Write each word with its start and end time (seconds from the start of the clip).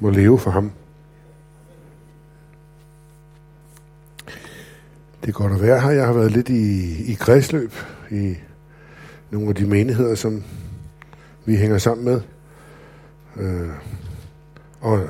må 0.00 0.10
leve 0.10 0.38
for 0.38 0.50
ham. 0.50 0.72
Det 5.20 5.28
er 5.28 5.32
godt 5.32 5.52
at 5.52 5.62
være 5.62 5.80
her. 5.80 5.90
Jeg 5.90 6.06
har 6.06 6.12
været 6.12 6.32
lidt 6.32 6.48
i, 6.48 7.12
i 7.12 7.14
kredsløb 7.14 7.72
i 8.10 8.34
nogle 9.30 9.48
af 9.48 9.54
de 9.54 9.66
menigheder, 9.66 10.14
som 10.14 10.42
vi 11.44 11.56
hænger 11.56 11.78
sammen 11.78 12.04
med. 12.04 12.20
Øh, 13.36 13.70
og 14.80 15.08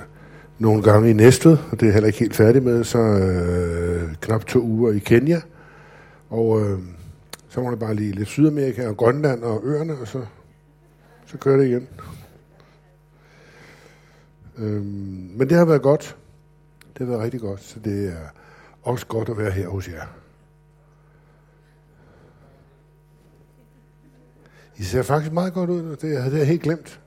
nogle 0.58 0.82
gange 0.82 1.10
i 1.10 1.12
Næstved, 1.12 1.58
og 1.70 1.72
det 1.72 1.82
er 1.82 1.86
jeg 1.86 1.94
heller 1.94 2.06
ikke 2.06 2.18
helt 2.18 2.34
færdig 2.34 2.62
med, 2.62 2.84
så 2.84 2.98
øh, 2.98 4.14
knap 4.20 4.44
to 4.44 4.60
uger 4.60 4.92
i 4.92 4.98
Kenya. 4.98 5.40
Og 6.30 6.60
øh, 6.60 6.78
så 7.48 7.60
var 7.60 7.70
det 7.70 7.78
bare 7.78 7.94
lige 7.94 8.12
lidt 8.12 8.28
Sydamerika 8.28 8.88
og 8.88 8.96
Grønland 8.96 9.42
og 9.42 9.60
øerne, 9.64 9.92
og 10.00 10.08
så, 10.08 10.20
så 11.26 11.38
kører 11.38 11.56
det 11.56 11.66
igen. 11.66 11.88
Øh, 14.58 14.84
men 14.84 15.40
det 15.40 15.52
har 15.52 15.64
været 15.64 15.82
godt. 15.82 16.16
Det 16.98 17.06
har 17.06 17.06
været 17.06 17.24
rigtig 17.24 17.40
godt, 17.40 17.62
så 17.62 17.80
det 17.80 18.08
er 18.08 18.26
også 18.82 19.06
godt 19.06 19.28
at 19.28 19.38
være 19.38 19.50
her 19.50 19.68
hos 19.68 19.88
jer. 19.88 20.06
I 24.76 24.82
ser 24.82 25.02
faktisk 25.02 25.32
meget 25.32 25.52
godt 25.52 25.70
ud. 25.70 25.96
Det 25.96 26.22
havde 26.22 26.38
jeg 26.38 26.46
helt 26.46 26.62
glemt. 26.62 27.00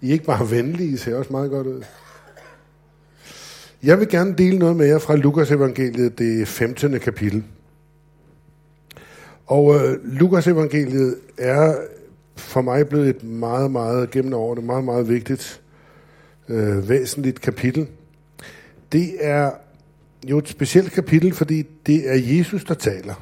I 0.00 0.08
er 0.08 0.12
ikke 0.12 0.24
bare 0.24 0.50
venlige, 0.50 0.90
I 0.90 0.96
ser 0.96 1.16
også 1.16 1.32
meget 1.32 1.50
godt 1.50 1.66
ud. 1.66 1.82
Jeg 3.82 3.98
vil 3.98 4.08
gerne 4.08 4.34
dele 4.34 4.58
noget 4.58 4.76
med 4.76 4.86
jer 4.86 4.98
fra 4.98 5.16
Lukas 5.16 5.50
evangeliet, 5.50 6.18
det 6.18 6.48
15. 6.48 7.00
kapitel. 7.00 7.44
Og 9.46 9.74
øh, 9.74 10.04
Lukas 10.04 10.46
evangeliet 10.46 11.16
er 11.38 11.74
for 12.36 12.60
mig 12.60 12.88
blevet 12.88 13.08
et 13.08 13.24
meget, 13.24 13.70
meget 13.70 14.10
gennem 14.10 14.32
årene, 14.32 14.62
meget, 14.62 14.84
meget 14.84 15.08
vigtigt, 15.08 15.62
øh, 16.48 16.88
væsentligt 16.88 17.40
kapitel. 17.40 17.86
Det 18.92 19.14
er 19.20 19.50
jo 20.28 20.38
et 20.38 20.48
specielt 20.48 20.92
kapitel, 20.92 21.34
fordi 21.34 21.62
det 21.86 22.10
er 22.10 22.36
Jesus, 22.36 22.64
der 22.64 22.74
taler, 22.74 23.14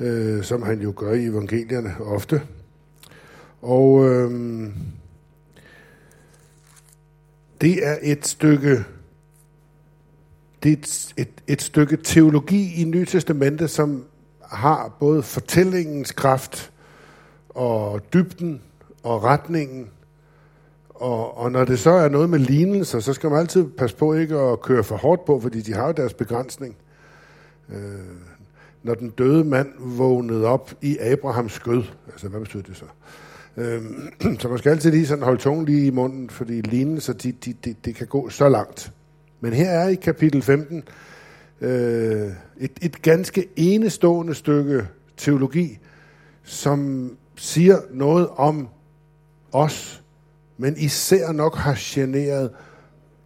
øh, 0.00 0.42
som 0.44 0.62
han 0.62 0.80
jo 0.80 0.92
gør 0.96 1.12
i 1.12 1.24
evangelierne 1.24 1.94
ofte. 2.00 2.42
Og 3.62 4.08
øh, 4.08 4.30
det 7.60 7.86
er 7.86 7.96
et 8.02 8.26
stykke 8.26 8.84
det 10.62 10.72
er 10.72 10.76
et, 10.76 11.14
et, 11.16 11.28
et 11.46 11.62
stykke 11.62 11.96
teologi 11.96 12.82
i 12.82 12.84
Nye 12.84 13.04
Testamente, 13.04 13.68
som 13.68 14.04
har 14.42 14.96
både 15.00 15.22
fortællingens 15.22 16.12
kraft 16.12 16.72
og 17.48 18.12
dybden 18.12 18.62
og 19.02 19.24
retningen. 19.24 19.90
Og, 21.00 21.38
og 21.38 21.52
når 21.52 21.64
det 21.64 21.78
så 21.78 21.90
er 21.90 22.08
noget 22.08 22.30
med 22.30 22.38
lignelser, 22.38 23.00
så 23.00 23.12
skal 23.12 23.30
man 23.30 23.38
altid 23.38 23.64
passe 23.64 23.96
på 23.96 24.14
ikke 24.14 24.36
at 24.36 24.60
køre 24.60 24.84
for 24.84 24.96
hårdt 24.96 25.24
på, 25.24 25.40
fordi 25.40 25.60
de 25.60 25.74
har 25.74 25.86
jo 25.86 25.92
deres 25.92 26.14
begrænsning. 26.14 26.76
Øh, 27.68 27.78
når 28.82 28.94
den 28.94 29.10
døde 29.10 29.44
mand 29.44 29.68
vågnede 29.78 30.46
op 30.46 30.74
i 30.82 30.98
Abrahams 30.98 31.52
skød, 31.52 31.82
altså 32.06 32.28
hvad 32.28 32.40
betyder 32.40 32.62
det 32.62 32.76
så? 32.76 32.84
Øh, 33.56 33.82
så 34.40 34.48
man 34.48 34.58
skal 34.58 34.70
altid 34.70 34.90
lige 34.90 35.06
sådan 35.06 35.24
holde 35.24 35.40
tungen 35.40 35.66
lige 35.66 35.86
i 35.86 35.90
munden, 35.90 36.30
fordi 36.30 36.60
lignelser, 36.60 37.12
de, 37.12 37.32
de, 37.32 37.54
de, 37.64 37.74
de 37.84 37.92
kan 37.92 38.06
gå 38.06 38.28
så 38.28 38.48
langt. 38.48 38.92
Men 39.40 39.52
her 39.52 39.70
er 39.70 39.88
i 39.88 39.94
kapitel 39.94 40.42
15 40.42 40.82
øh, 41.60 42.30
et, 42.58 42.72
et 42.82 43.02
ganske 43.02 43.48
enestående 43.56 44.34
stykke 44.34 44.86
teologi, 45.16 45.78
som 46.42 47.10
siger 47.36 47.78
noget 47.90 48.28
om 48.28 48.68
os, 49.52 49.97
men 50.58 50.76
især 50.76 51.32
nok 51.32 51.56
har 51.56 51.76
generet, 51.80 52.50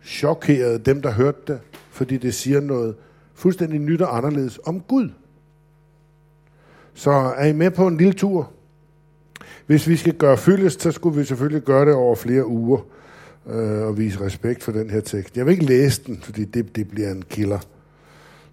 chokeret 0.04 0.86
dem, 0.86 1.02
der 1.02 1.10
hørte 1.10 1.38
det, 1.46 1.60
fordi 1.90 2.16
det 2.16 2.34
siger 2.34 2.60
noget 2.60 2.94
fuldstændig 3.34 3.80
nyt 3.80 4.00
og 4.00 4.16
anderledes 4.16 4.60
om 4.64 4.80
Gud. 4.80 5.10
Så 6.94 7.10
er 7.10 7.46
I 7.46 7.52
med 7.52 7.70
på 7.70 7.86
en 7.86 7.96
lille 7.96 8.12
tur? 8.12 8.50
Hvis 9.66 9.88
vi 9.88 9.96
skal 9.96 10.14
gøre 10.14 10.36
fyldest, 10.36 10.82
så 10.82 10.90
skulle 10.90 11.18
vi 11.18 11.24
selvfølgelig 11.24 11.62
gøre 11.62 11.86
det 11.86 11.94
over 11.94 12.14
flere 12.14 12.46
uger 12.46 12.80
øh, 13.46 13.82
og 13.82 13.98
vise 13.98 14.20
respekt 14.20 14.62
for 14.62 14.72
den 14.72 14.90
her 14.90 15.00
tekst. 15.00 15.36
Jeg 15.36 15.46
vil 15.46 15.52
ikke 15.52 15.64
læse 15.64 16.02
den, 16.06 16.20
fordi 16.22 16.44
det, 16.44 16.76
det 16.76 16.88
bliver 16.88 17.10
en 17.10 17.22
killer. 17.30 17.58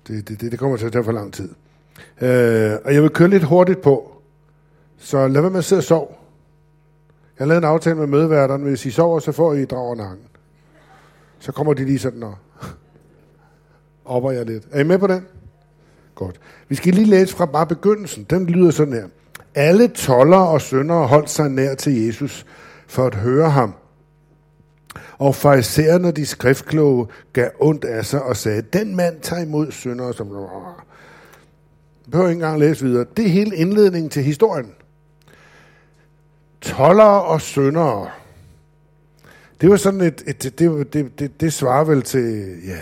Det, 0.08 0.30
det, 0.30 0.42
det 0.42 0.60
kommer 0.60 0.78
til 0.78 0.86
at 0.86 0.92
tage 0.92 1.04
for 1.04 1.12
lang 1.12 1.34
tid. 1.34 1.50
Øh, 2.22 2.78
og 2.86 2.94
jeg 2.94 3.02
vil 3.02 3.10
køre 3.10 3.30
lidt 3.30 3.44
hurtigt 3.44 3.82
på, 3.82 4.22
så 4.98 5.28
lad 5.28 5.42
være 5.42 5.52
med 5.52 5.60
at 5.60 5.66
sidde 5.66 5.80
og 5.80 5.84
sove. 5.84 6.08
Jeg 7.40 7.48
lavede 7.48 7.58
en 7.58 7.72
aftale 7.72 7.96
med 7.96 8.08
mødeværterne. 8.08 8.64
Hvis 8.64 8.86
I 8.86 8.92
sover, 8.92 9.20
så 9.20 9.32
får 9.32 9.54
I 9.54 9.66
dragernakken. 9.66 10.26
Så 11.40 11.52
kommer 11.52 11.74
de 11.74 11.86
lige 11.86 12.00
sådan 12.00 12.24
og 12.24 12.36
opper 14.16 14.32
jeg 14.32 14.46
lidt. 14.46 14.64
Er 14.72 14.80
I 14.80 14.84
med 14.84 14.98
på 15.00 15.08
den? 15.08 15.26
Godt. 16.16 16.40
Vi 16.70 16.76
skal 16.76 16.94
lige 16.94 17.08
læse 17.08 17.36
fra 17.36 17.46
bare 17.46 17.68
begyndelsen. 17.68 18.24
Den 18.30 18.46
lyder 18.46 18.72
sådan 18.72 18.94
her. 18.94 19.08
Alle 19.56 19.88
toller 19.88 20.38
og 20.38 20.62
søndere 20.62 21.08
holdt 21.08 21.30
sig 21.30 21.50
nær 21.50 21.76
til 21.76 22.06
Jesus 22.06 22.46
for 22.88 23.06
at 23.06 23.16
høre 23.16 23.50
ham. 23.50 23.74
Og 25.18 25.36
farisæerne, 25.36 26.12
de 26.12 26.26
skriftkloge, 26.26 27.08
gav 27.34 27.50
ondt 27.60 27.86
af 27.86 28.06
sig 28.06 28.24
og 28.24 28.38
sagde, 28.38 28.62
den 28.62 28.96
mand 28.96 29.22
tager 29.22 29.42
imod 29.42 29.72
syndere, 29.72 30.14
som... 30.14 30.28
Jeg 30.28 32.12
behøver 32.12 32.30
ikke 32.30 32.38
engang 32.38 32.60
læse 32.60 32.86
videre. 32.86 33.06
Det 33.18 33.26
er 33.26 33.30
hele 33.30 33.56
indledningen 33.56 34.10
til 34.10 34.24
historien. 34.24 34.72
Toller 36.62 37.04
og 37.04 37.42
syndere. 37.42 38.10
Det 39.62 39.70
var 39.70 39.78
sådan 39.78 40.02
et, 40.02 40.24
et 40.28 40.44
det, 40.44 40.60
det, 40.60 40.94
det, 40.94 41.20
det, 41.20 41.42
det 41.42 41.54
svarer 41.54 41.84
vel 41.84 42.02
til, 42.02 42.58
ja, 42.68 42.80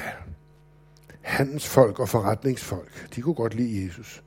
handelsfolk 1.21 1.99
og 1.99 2.09
forretningsfolk. 2.09 3.15
De 3.15 3.21
kunne 3.21 3.35
godt 3.35 3.55
lide 3.55 3.85
Jesus. 3.85 4.23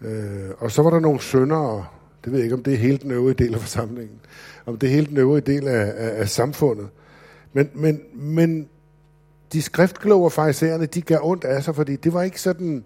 Øh, 0.00 0.50
og 0.58 0.70
så 0.70 0.82
var 0.82 0.90
der 0.90 1.00
nogle 1.00 1.20
syndere, 1.20 1.86
det 2.24 2.32
ved 2.32 2.38
jeg 2.38 2.44
ikke, 2.44 2.56
om 2.56 2.62
det 2.62 2.72
er 2.72 2.78
hele 2.78 2.98
den 2.98 3.10
øvrige 3.10 3.44
del 3.44 3.54
af 3.54 3.60
forsamlingen, 3.60 4.20
om 4.66 4.78
det 4.78 4.86
er 4.86 4.90
hele 4.90 5.06
den 5.06 5.16
øvrige 5.16 5.52
del 5.52 5.68
af, 5.68 5.92
af, 5.96 6.20
af 6.20 6.28
samfundet. 6.28 6.88
Men, 7.52 7.70
men, 7.74 8.00
men 8.14 8.68
de 9.52 9.62
skriftkloge 9.62 10.24
og 10.24 10.32
farisæerne, 10.32 10.86
de 10.86 11.02
gav 11.02 11.18
ondt 11.22 11.44
af 11.44 11.64
sig, 11.64 11.74
fordi 11.74 11.96
det 11.96 12.12
var 12.12 12.22
ikke 12.22 12.40
sådan, 12.40 12.84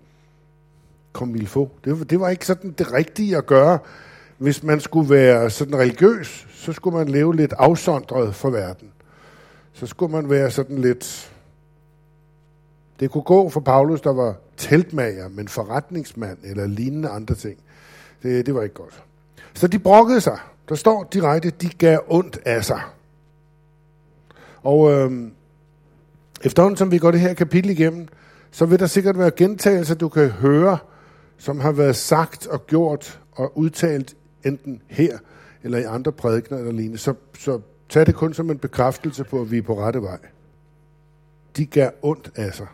kom 1.12 1.46
få. 1.46 1.70
Det, 1.84 2.10
det 2.10 2.20
var 2.20 2.28
ikke 2.28 2.46
sådan 2.46 2.74
det 2.78 2.92
rigtige 2.92 3.36
at 3.36 3.46
gøre. 3.46 3.78
Hvis 4.38 4.62
man 4.62 4.80
skulle 4.80 5.10
være 5.10 5.50
sådan 5.50 5.78
religiøs, 5.78 6.46
så 6.54 6.72
skulle 6.72 6.96
man 6.96 7.08
leve 7.08 7.36
lidt 7.36 7.52
afsondret 7.52 8.34
for 8.34 8.50
verden. 8.50 8.88
Så 9.72 9.86
skulle 9.86 10.12
man 10.12 10.30
være 10.30 10.50
sådan 10.50 10.78
lidt... 10.78 11.30
Det 13.00 13.10
kunne 13.10 13.22
gå 13.22 13.48
for 13.48 13.60
Paulus, 13.60 14.00
der 14.00 14.12
var 14.12 14.34
teltmager, 14.56 15.28
men 15.28 15.48
forretningsmand 15.48 16.38
eller 16.44 16.66
lignende 16.66 17.08
andre 17.08 17.34
ting. 17.34 17.58
Det, 18.22 18.46
det 18.46 18.54
var 18.54 18.62
ikke 18.62 18.74
godt. 18.74 19.02
Så 19.54 19.66
de 19.66 19.78
brokkede 19.78 20.20
sig. 20.20 20.38
Der 20.68 20.74
står 20.74 21.08
direkte, 21.12 21.50
de 21.50 21.68
gav 21.68 21.98
ondt 22.08 22.38
af 22.44 22.64
sig. 22.64 22.80
Og 24.62 24.92
øh, 24.92 25.30
efterhånden 26.44 26.76
som 26.76 26.90
vi 26.90 26.98
går 26.98 27.10
det 27.10 27.20
her 27.20 27.34
kapitel 27.34 27.70
igennem, 27.70 28.08
så 28.50 28.66
vil 28.66 28.78
der 28.78 28.86
sikkert 28.86 29.18
være 29.18 29.30
gentagelser, 29.30 29.94
du 29.94 30.08
kan 30.08 30.28
høre, 30.28 30.78
som 31.38 31.60
har 31.60 31.72
været 31.72 31.96
sagt 31.96 32.46
og 32.46 32.66
gjort 32.66 33.20
og 33.32 33.58
udtalt 33.58 34.14
enten 34.44 34.82
her 34.88 35.18
eller 35.62 35.78
i 35.78 35.82
andre 35.82 36.12
prædikner 36.12 36.58
eller 36.58 36.72
lignende. 36.72 36.98
Så, 36.98 37.14
så 37.38 37.60
tag 37.88 38.06
det 38.06 38.14
kun 38.14 38.34
som 38.34 38.50
en 38.50 38.58
bekræftelse 38.58 39.24
på, 39.24 39.40
at 39.40 39.50
vi 39.50 39.58
er 39.58 39.62
på 39.62 39.78
rette 39.80 40.02
vej. 40.02 40.18
De 41.56 41.66
gør 41.66 41.90
ondt 42.02 42.30
af 42.36 42.54
sig. 42.54 42.66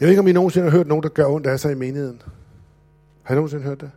Jeg 0.00 0.06
ved 0.06 0.10
ikke, 0.10 0.20
om 0.20 0.28
I 0.28 0.32
nogensinde 0.32 0.70
har 0.70 0.76
hørt 0.76 0.86
nogen, 0.86 1.02
der 1.02 1.08
gør 1.08 1.26
ondt 1.26 1.46
af 1.46 1.60
sig 1.60 1.72
i 1.72 1.74
menigheden. 1.74 2.22
Har 3.22 3.34
I 3.34 3.36
nogensinde 3.36 3.64
hørt 3.64 3.80
det? 3.80 3.90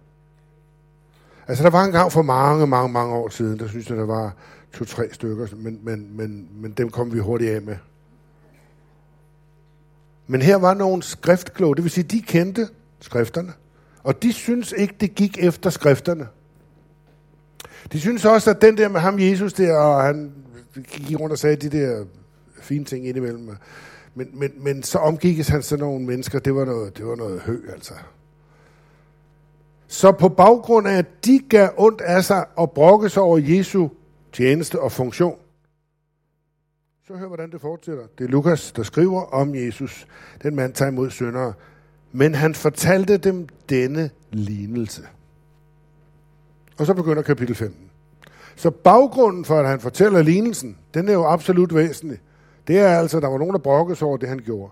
Altså, 1.47 1.63
der 1.63 1.69
var 1.69 1.83
en 1.83 1.91
gang 1.91 2.11
for 2.11 2.21
mange, 2.21 2.67
mange, 2.67 2.93
mange 2.93 3.15
år 3.15 3.29
siden, 3.29 3.59
der 3.59 3.67
synes 3.67 3.89
jeg, 3.89 3.97
der 3.97 4.05
var 4.05 4.35
to-tre 4.73 5.13
stykker, 5.13 5.47
men, 5.55 5.79
men, 5.83 6.17
men, 6.17 6.49
men 6.53 6.71
dem 6.71 6.89
kom 6.89 7.13
vi 7.13 7.19
hurtigt 7.19 7.51
af 7.51 7.61
med. 7.61 7.77
Men 10.27 10.41
her 10.41 10.55
var 10.55 10.73
nogle 10.73 11.03
skriftkloge, 11.03 11.75
det 11.75 11.83
vil 11.83 11.91
sige, 11.91 12.03
de 12.03 12.21
kendte 12.21 12.67
skrifterne, 12.99 13.53
og 14.05 14.23
de 14.23 14.33
synes 14.33 14.73
ikke, 14.77 14.95
det 14.99 15.15
gik 15.15 15.37
efter 15.43 15.69
skrifterne. 15.69 16.27
De 17.91 17.99
synes 17.99 18.25
også, 18.25 18.49
at 18.49 18.61
den 18.61 18.77
der 18.77 18.89
med 18.89 18.99
ham, 18.99 19.19
Jesus 19.19 19.53
der, 19.53 19.77
og 19.77 20.03
han 20.03 20.33
gik 20.91 21.19
rundt 21.19 21.31
og 21.31 21.37
sagde 21.37 21.55
de 21.55 21.77
der 21.77 22.05
fine 22.61 22.85
ting 22.85 23.07
indimellem. 23.07 23.49
Men, 24.15 24.29
men, 24.33 24.51
men 24.57 24.83
så 24.83 24.99
omgikkes 24.99 25.47
han 25.47 25.61
sådan 25.61 25.85
nogle 25.85 26.05
mennesker, 26.05 26.39
det 26.39 26.55
var 26.55 26.65
noget, 26.65 26.97
det 26.97 27.05
var 27.05 27.15
noget 27.15 27.41
hø, 27.41 27.61
altså. 27.73 27.93
Så 29.87 30.11
på 30.11 30.29
baggrund 30.29 30.87
af, 30.87 30.97
at 30.97 31.25
de 31.25 31.39
gav 31.49 31.69
ondt 31.77 32.01
af 32.01 32.23
sig 32.23 32.45
og 32.55 32.71
brokkes 32.71 33.17
over 33.17 33.37
Jesu 33.37 33.87
tjeneste 34.33 34.79
og 34.79 34.91
funktion, 34.91 35.37
så 37.07 37.13
hør, 37.13 37.27
hvordan 37.27 37.51
det 37.51 37.61
fortsætter. 37.61 38.03
Det 38.17 38.23
er 38.23 38.27
Lukas, 38.27 38.71
der 38.71 38.83
skriver 38.83 39.21
om 39.21 39.55
Jesus. 39.55 40.07
Den 40.43 40.55
mand 40.55 40.73
tager 40.73 40.91
imod 40.91 41.09
syndere. 41.09 41.53
Men 42.15 42.35
han 42.35 42.55
fortalte 42.55 43.17
dem 43.17 43.47
denne 43.69 44.09
lignelse. 44.31 45.01
Og 46.77 46.85
så 46.85 46.93
begynder 46.93 47.21
kapitel 47.21 47.55
15. 47.55 47.89
Så 48.55 48.69
baggrunden 48.69 49.45
for, 49.45 49.59
at 49.59 49.67
han 49.67 49.79
fortæller 49.79 50.21
lignelsen, 50.21 50.77
den 50.93 51.09
er 51.09 51.13
jo 51.13 51.25
absolut 51.25 51.75
væsentlig. 51.75 52.19
Det 52.67 52.79
er 52.79 52.87
altså, 52.87 53.17
at 53.17 53.23
der 53.23 53.29
var 53.29 53.37
nogen, 53.37 53.53
der 53.53 53.59
brokkede 53.59 54.05
over 54.05 54.17
det, 54.17 54.29
han 54.29 54.39
gjorde. 54.39 54.71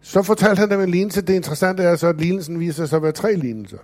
Så 0.00 0.22
fortalte 0.22 0.60
han 0.60 0.70
dem 0.70 0.80
en 0.80 0.90
lignelse. 0.90 1.20
Det 1.20 1.34
interessante 1.34 1.82
er 1.82 1.96
så, 1.96 2.06
at 2.06 2.20
lignelsen 2.20 2.60
viser 2.60 2.86
sig 2.86 2.96
at 2.96 3.02
være 3.02 3.12
tre 3.12 3.34
lignelser. 3.34 3.78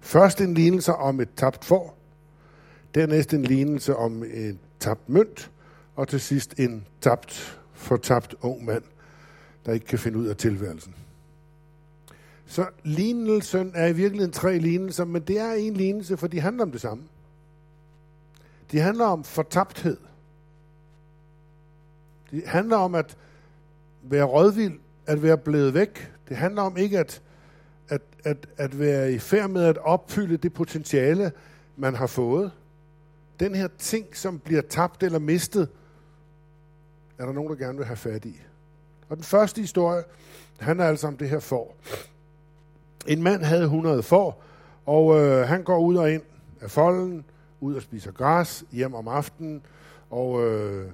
Først 0.00 0.40
en 0.40 0.54
lignelse 0.54 0.92
om 0.92 1.20
et 1.20 1.28
tabt 1.36 1.64
får. 1.64 1.98
Dernæst 2.94 3.34
en 3.34 3.42
lignelse 3.42 3.96
om 3.96 4.24
en 4.24 4.58
tabt 4.80 5.08
mønt. 5.08 5.50
Og 5.96 6.08
til 6.08 6.20
sidst 6.20 6.58
en 6.58 6.86
tabt, 7.00 7.55
fortabt 7.76 8.34
ung 8.40 8.64
mand, 8.64 8.82
der 9.66 9.72
ikke 9.72 9.86
kan 9.86 9.98
finde 9.98 10.18
ud 10.18 10.26
af 10.26 10.36
tilværelsen. 10.36 10.94
Så 12.46 12.66
lignelsen 12.84 13.72
er 13.74 13.86
i 13.86 13.92
virkeligheden 13.92 14.32
tre 14.32 14.58
lignelser, 14.58 15.04
men 15.04 15.22
det 15.22 15.38
er 15.38 15.52
en 15.52 15.74
lignelse, 15.74 16.16
for 16.16 16.26
de 16.26 16.40
handler 16.40 16.62
om 16.62 16.72
det 16.72 16.80
samme. 16.80 17.04
De 18.72 18.78
handler 18.78 19.04
om 19.04 19.24
fortabthed. 19.24 19.96
Det 22.30 22.46
handler 22.46 22.76
om 22.76 22.94
at 22.94 23.16
være 24.02 24.24
rådvild, 24.24 24.78
at 25.06 25.22
være 25.22 25.38
blevet 25.38 25.74
væk. 25.74 26.12
Det 26.28 26.36
handler 26.36 26.62
om 26.62 26.76
ikke 26.76 26.98
at, 26.98 27.22
at, 27.88 28.02
at, 28.24 28.46
at 28.56 28.78
være 28.78 29.12
i 29.12 29.18
færd 29.18 29.50
med 29.50 29.64
at 29.64 29.78
opfylde 29.78 30.36
det 30.36 30.52
potentiale, 30.52 31.32
man 31.76 31.94
har 31.94 32.06
fået. 32.06 32.52
Den 33.40 33.54
her 33.54 33.68
ting, 33.78 34.16
som 34.16 34.38
bliver 34.38 34.62
tabt 34.62 35.02
eller 35.02 35.18
mistet, 35.18 35.68
er 37.18 37.26
der 37.26 37.32
nogen, 37.32 37.50
der 37.50 37.56
gerne 37.56 37.78
vil 37.78 37.86
have 37.86 37.96
fat 37.96 38.24
i. 38.24 38.40
Og 39.08 39.16
den 39.16 39.24
første 39.24 39.60
historie 39.60 40.02
handler 40.60 40.84
altså 40.84 41.06
om 41.06 41.16
det 41.16 41.28
her 41.28 41.40
får. 41.40 41.76
En 43.06 43.22
mand 43.22 43.42
havde 43.42 43.62
100 43.62 44.02
får, 44.02 44.42
og 44.86 45.18
øh, 45.18 45.48
han 45.48 45.62
går 45.62 45.78
ud 45.78 45.96
og 45.96 46.12
ind 46.12 46.22
af 46.60 46.70
folden, 46.70 47.24
ud 47.60 47.74
og 47.74 47.82
spiser 47.82 48.12
græs, 48.12 48.64
hjem 48.72 48.94
om 48.94 49.08
aftenen, 49.08 49.62
og 50.10 50.42
øh, 50.42 50.86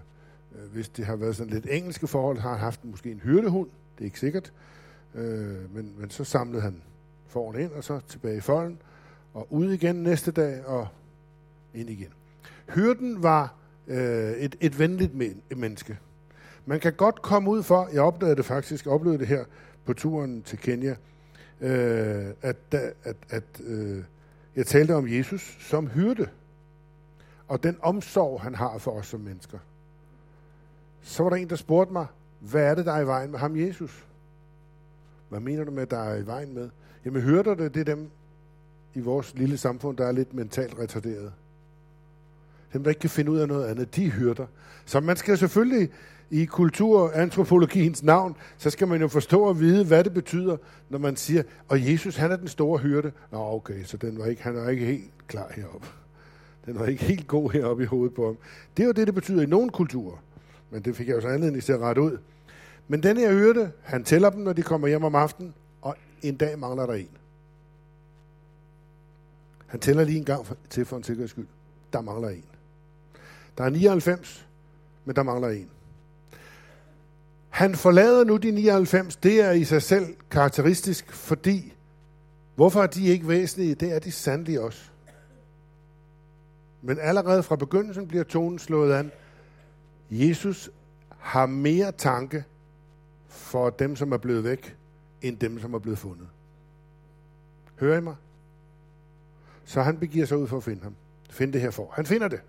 øh, 0.54 0.72
hvis 0.72 0.88
det 0.88 1.06
har 1.06 1.16
været 1.16 1.36
sådan 1.36 1.52
lidt 1.52 1.66
engelske 1.70 2.06
forhold, 2.06 2.38
har 2.38 2.50
han 2.50 2.58
haft 2.58 2.84
måske 2.84 3.10
en 3.10 3.20
hyrdehund, 3.24 3.68
det 3.94 4.00
er 4.00 4.04
ikke 4.04 4.20
sikkert, 4.20 4.52
øh, 5.14 5.74
men, 5.74 5.94
men 5.98 6.10
så 6.10 6.24
samlede 6.24 6.62
han 6.62 6.82
foran 7.26 7.60
ind, 7.60 7.70
og 7.72 7.84
så 7.84 8.00
tilbage 8.08 8.36
i 8.36 8.40
folden, 8.40 8.78
og 9.34 9.46
ud 9.52 9.72
igen 9.72 9.96
næste 9.96 10.30
dag, 10.30 10.66
og 10.66 10.88
ind 11.74 11.90
igen. 11.90 12.12
Hyrden 12.74 13.22
var 13.22 13.54
øh, 13.86 14.32
et, 14.32 14.56
et 14.60 14.78
venligt 14.78 15.14
men, 15.14 15.42
menneske. 15.56 15.98
Man 16.66 16.80
kan 16.80 16.92
godt 16.92 17.22
komme 17.22 17.50
ud 17.50 17.62
for, 17.62 17.88
jeg 17.92 18.02
opdagede 18.02 18.36
det 18.36 18.44
faktisk, 18.44 18.84
jeg 18.84 18.92
oplevede 18.92 19.18
det 19.18 19.26
her 19.26 19.44
på 19.84 19.92
turen 19.92 20.42
til 20.42 20.58
Kenya, 20.58 20.96
øh, 21.60 22.26
at, 22.42 22.56
at, 23.04 23.16
at 23.30 23.60
øh, 23.64 24.04
jeg 24.56 24.66
talte 24.66 24.94
om 24.94 25.08
Jesus 25.08 25.56
som 25.60 25.86
hyrde, 25.86 26.28
og 27.48 27.62
den 27.62 27.76
omsorg, 27.82 28.40
han 28.40 28.54
har 28.54 28.78
for 28.78 28.90
os 28.90 29.06
som 29.06 29.20
mennesker. 29.20 29.58
Så 31.02 31.22
var 31.22 31.30
der 31.30 31.36
en, 31.36 31.50
der 31.50 31.56
spurgte 31.56 31.92
mig, 31.92 32.06
hvad 32.40 32.62
er 32.62 32.74
det, 32.74 32.86
der 32.86 32.92
er 32.92 33.00
i 33.00 33.06
vejen 33.06 33.30
med 33.30 33.38
ham, 33.38 33.56
Jesus? 33.56 34.06
Hvad 35.28 35.40
mener 35.40 35.64
du 35.64 35.70
med, 35.70 35.86
der 35.86 35.98
er 35.98 36.16
i 36.16 36.26
vejen 36.26 36.54
med? 36.54 36.70
Jamen, 37.04 37.22
hørte 37.22 37.50
det, 37.50 37.74
det 37.74 37.80
er 37.80 37.94
dem 37.94 38.10
i 38.94 39.00
vores 39.00 39.34
lille 39.34 39.56
samfund, 39.56 39.96
der 39.96 40.06
er 40.06 40.12
lidt 40.12 40.34
mentalt 40.34 40.78
retarderet. 40.78 41.32
Dem, 42.72 42.82
der 42.82 42.90
ikke 42.90 43.00
kan 43.00 43.10
finde 43.10 43.30
ud 43.30 43.38
af 43.38 43.48
noget 43.48 43.66
andet, 43.66 43.96
de 43.96 44.10
hyrder. 44.10 44.46
Så 44.84 45.00
man 45.00 45.16
skal 45.16 45.38
selvfølgelig 45.38 45.90
i 46.32 46.44
kulturantropologiens 46.44 48.02
navn, 48.02 48.36
så 48.58 48.70
skal 48.70 48.88
man 48.88 49.00
jo 49.00 49.08
forstå 49.08 49.42
og 49.42 49.60
vide, 49.60 49.84
hvad 49.84 50.04
det 50.04 50.14
betyder, 50.14 50.56
når 50.88 50.98
man 50.98 51.16
siger, 51.16 51.42
og 51.68 51.90
Jesus, 51.90 52.16
han 52.16 52.32
er 52.32 52.36
den 52.36 52.48
store 52.48 52.78
hyrde. 52.78 53.12
Nå, 53.30 53.38
okay, 53.38 53.84
så 53.84 53.96
den 53.96 54.18
var 54.18 54.26
ikke, 54.26 54.42
han 54.42 54.56
er 54.56 54.68
ikke 54.68 54.86
helt 54.86 55.10
klar 55.26 55.52
heroppe. 55.56 55.86
Den 56.66 56.78
var 56.78 56.86
ikke 56.86 57.04
helt 57.04 57.26
god 57.26 57.50
heroppe 57.50 57.82
i 57.82 57.86
hovedet 57.86 58.14
på 58.14 58.26
ham. 58.26 58.36
Det 58.76 58.82
er 58.82 58.86
jo 58.86 58.92
det, 58.92 59.06
det 59.06 59.14
betyder 59.14 59.42
i 59.42 59.46
nogle 59.46 59.70
kulturer. 59.70 60.16
Men 60.70 60.82
det 60.82 60.96
fik 60.96 61.08
jeg 61.08 61.16
jo 61.16 61.20
så 61.20 61.28
anledning 61.28 61.62
til 61.62 61.72
at 61.72 61.80
rette 61.80 62.02
ud. 62.02 62.18
Men 62.88 63.02
den 63.02 63.16
her 63.16 63.32
hyrde, 63.32 63.70
han 63.82 64.04
tæller 64.04 64.30
dem, 64.30 64.40
når 64.40 64.52
de 64.52 64.62
kommer 64.62 64.88
hjem 64.88 65.04
om 65.04 65.14
aftenen, 65.14 65.54
og 65.82 65.96
en 66.22 66.36
dag 66.36 66.58
mangler 66.58 66.86
der 66.86 66.94
en. 66.94 67.08
Han 69.66 69.80
tæller 69.80 70.04
lige 70.04 70.18
en 70.18 70.24
gang 70.24 70.46
til 70.70 70.84
for 70.84 70.96
en 70.96 71.02
sikkerheds 71.02 71.30
skyld. 71.30 71.46
Der 71.92 72.00
mangler 72.00 72.28
en. 72.28 72.44
Der 73.58 73.64
er 73.64 73.70
99, 73.70 74.46
men 75.04 75.16
der 75.16 75.22
mangler 75.22 75.48
en. 75.48 75.68
Han 77.52 77.74
forlader 77.74 78.24
nu 78.24 78.36
de 78.36 78.50
99. 78.50 79.16
Det 79.16 79.40
er 79.40 79.50
i 79.50 79.64
sig 79.64 79.82
selv 79.82 80.16
karakteristisk, 80.30 81.12
fordi 81.12 81.74
hvorfor 82.54 82.82
er 82.82 82.86
de 82.86 83.06
ikke 83.06 83.28
væsentlige? 83.28 83.74
Det 83.74 83.92
er 83.92 83.98
de 83.98 84.12
sandelig 84.12 84.60
også. 84.60 84.80
Men 86.82 86.98
allerede 87.00 87.42
fra 87.42 87.56
begyndelsen 87.56 88.08
bliver 88.08 88.24
tonen 88.24 88.58
slået 88.58 88.94
an. 88.94 89.12
Jesus 90.10 90.70
har 91.08 91.46
mere 91.46 91.92
tanke 91.92 92.44
for 93.28 93.70
dem, 93.70 93.96
som 93.96 94.12
er 94.12 94.16
blevet 94.16 94.44
væk, 94.44 94.76
end 95.22 95.38
dem, 95.38 95.60
som 95.60 95.74
er 95.74 95.78
blevet 95.78 95.98
fundet. 95.98 96.28
Hører 97.80 97.98
I 97.98 98.00
mig? 98.00 98.16
Så 99.64 99.82
han 99.82 99.98
begiver 99.98 100.26
sig 100.26 100.36
ud 100.36 100.48
for 100.48 100.56
at 100.56 100.64
finde 100.64 100.82
ham. 100.82 100.94
Finde 101.30 101.52
det 101.52 101.60
her 101.60 101.70
for. 101.70 101.92
Han 101.94 102.06
finder 102.06 102.28
det. 102.28 102.40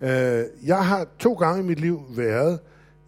Øh, 0.00 0.66
jeg 0.68 0.86
har 0.86 1.06
to 1.18 1.34
gange 1.34 1.62
i 1.62 1.66
mit 1.66 1.80
liv 1.80 2.02
været 2.10 2.60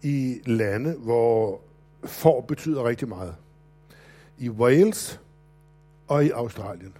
i 0.03 0.41
lande, 0.45 0.93
hvor 0.93 1.61
får 2.05 2.41
betyder 2.41 2.83
rigtig 2.83 3.07
meget. 3.07 3.35
I 4.37 4.49
Wales 4.49 5.19
og 6.07 6.25
i 6.25 6.29
Australien. 6.29 6.93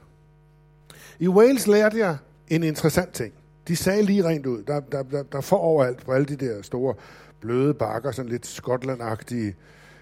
I 1.20 1.28
Wales 1.28 1.68
lærte 1.68 1.98
jeg 1.98 2.18
en 2.48 2.64
interessant 2.64 3.14
ting. 3.14 3.34
De 3.68 3.76
sagde 3.76 4.04
lige 4.04 4.24
rent 4.24 4.46
ud, 4.46 4.64
der, 4.64 4.80
der, 4.80 5.04
der, 5.04 5.24
der 5.24 5.42
får 5.42 5.58
overalt 5.58 6.06
på 6.06 6.12
alle 6.12 6.26
de 6.26 6.36
der 6.36 6.62
store 6.62 6.96
bløde 7.40 7.74
bakker, 7.74 8.12
sådan 8.12 8.32
lidt 8.32 8.46
skotlandagtige, 8.46 9.56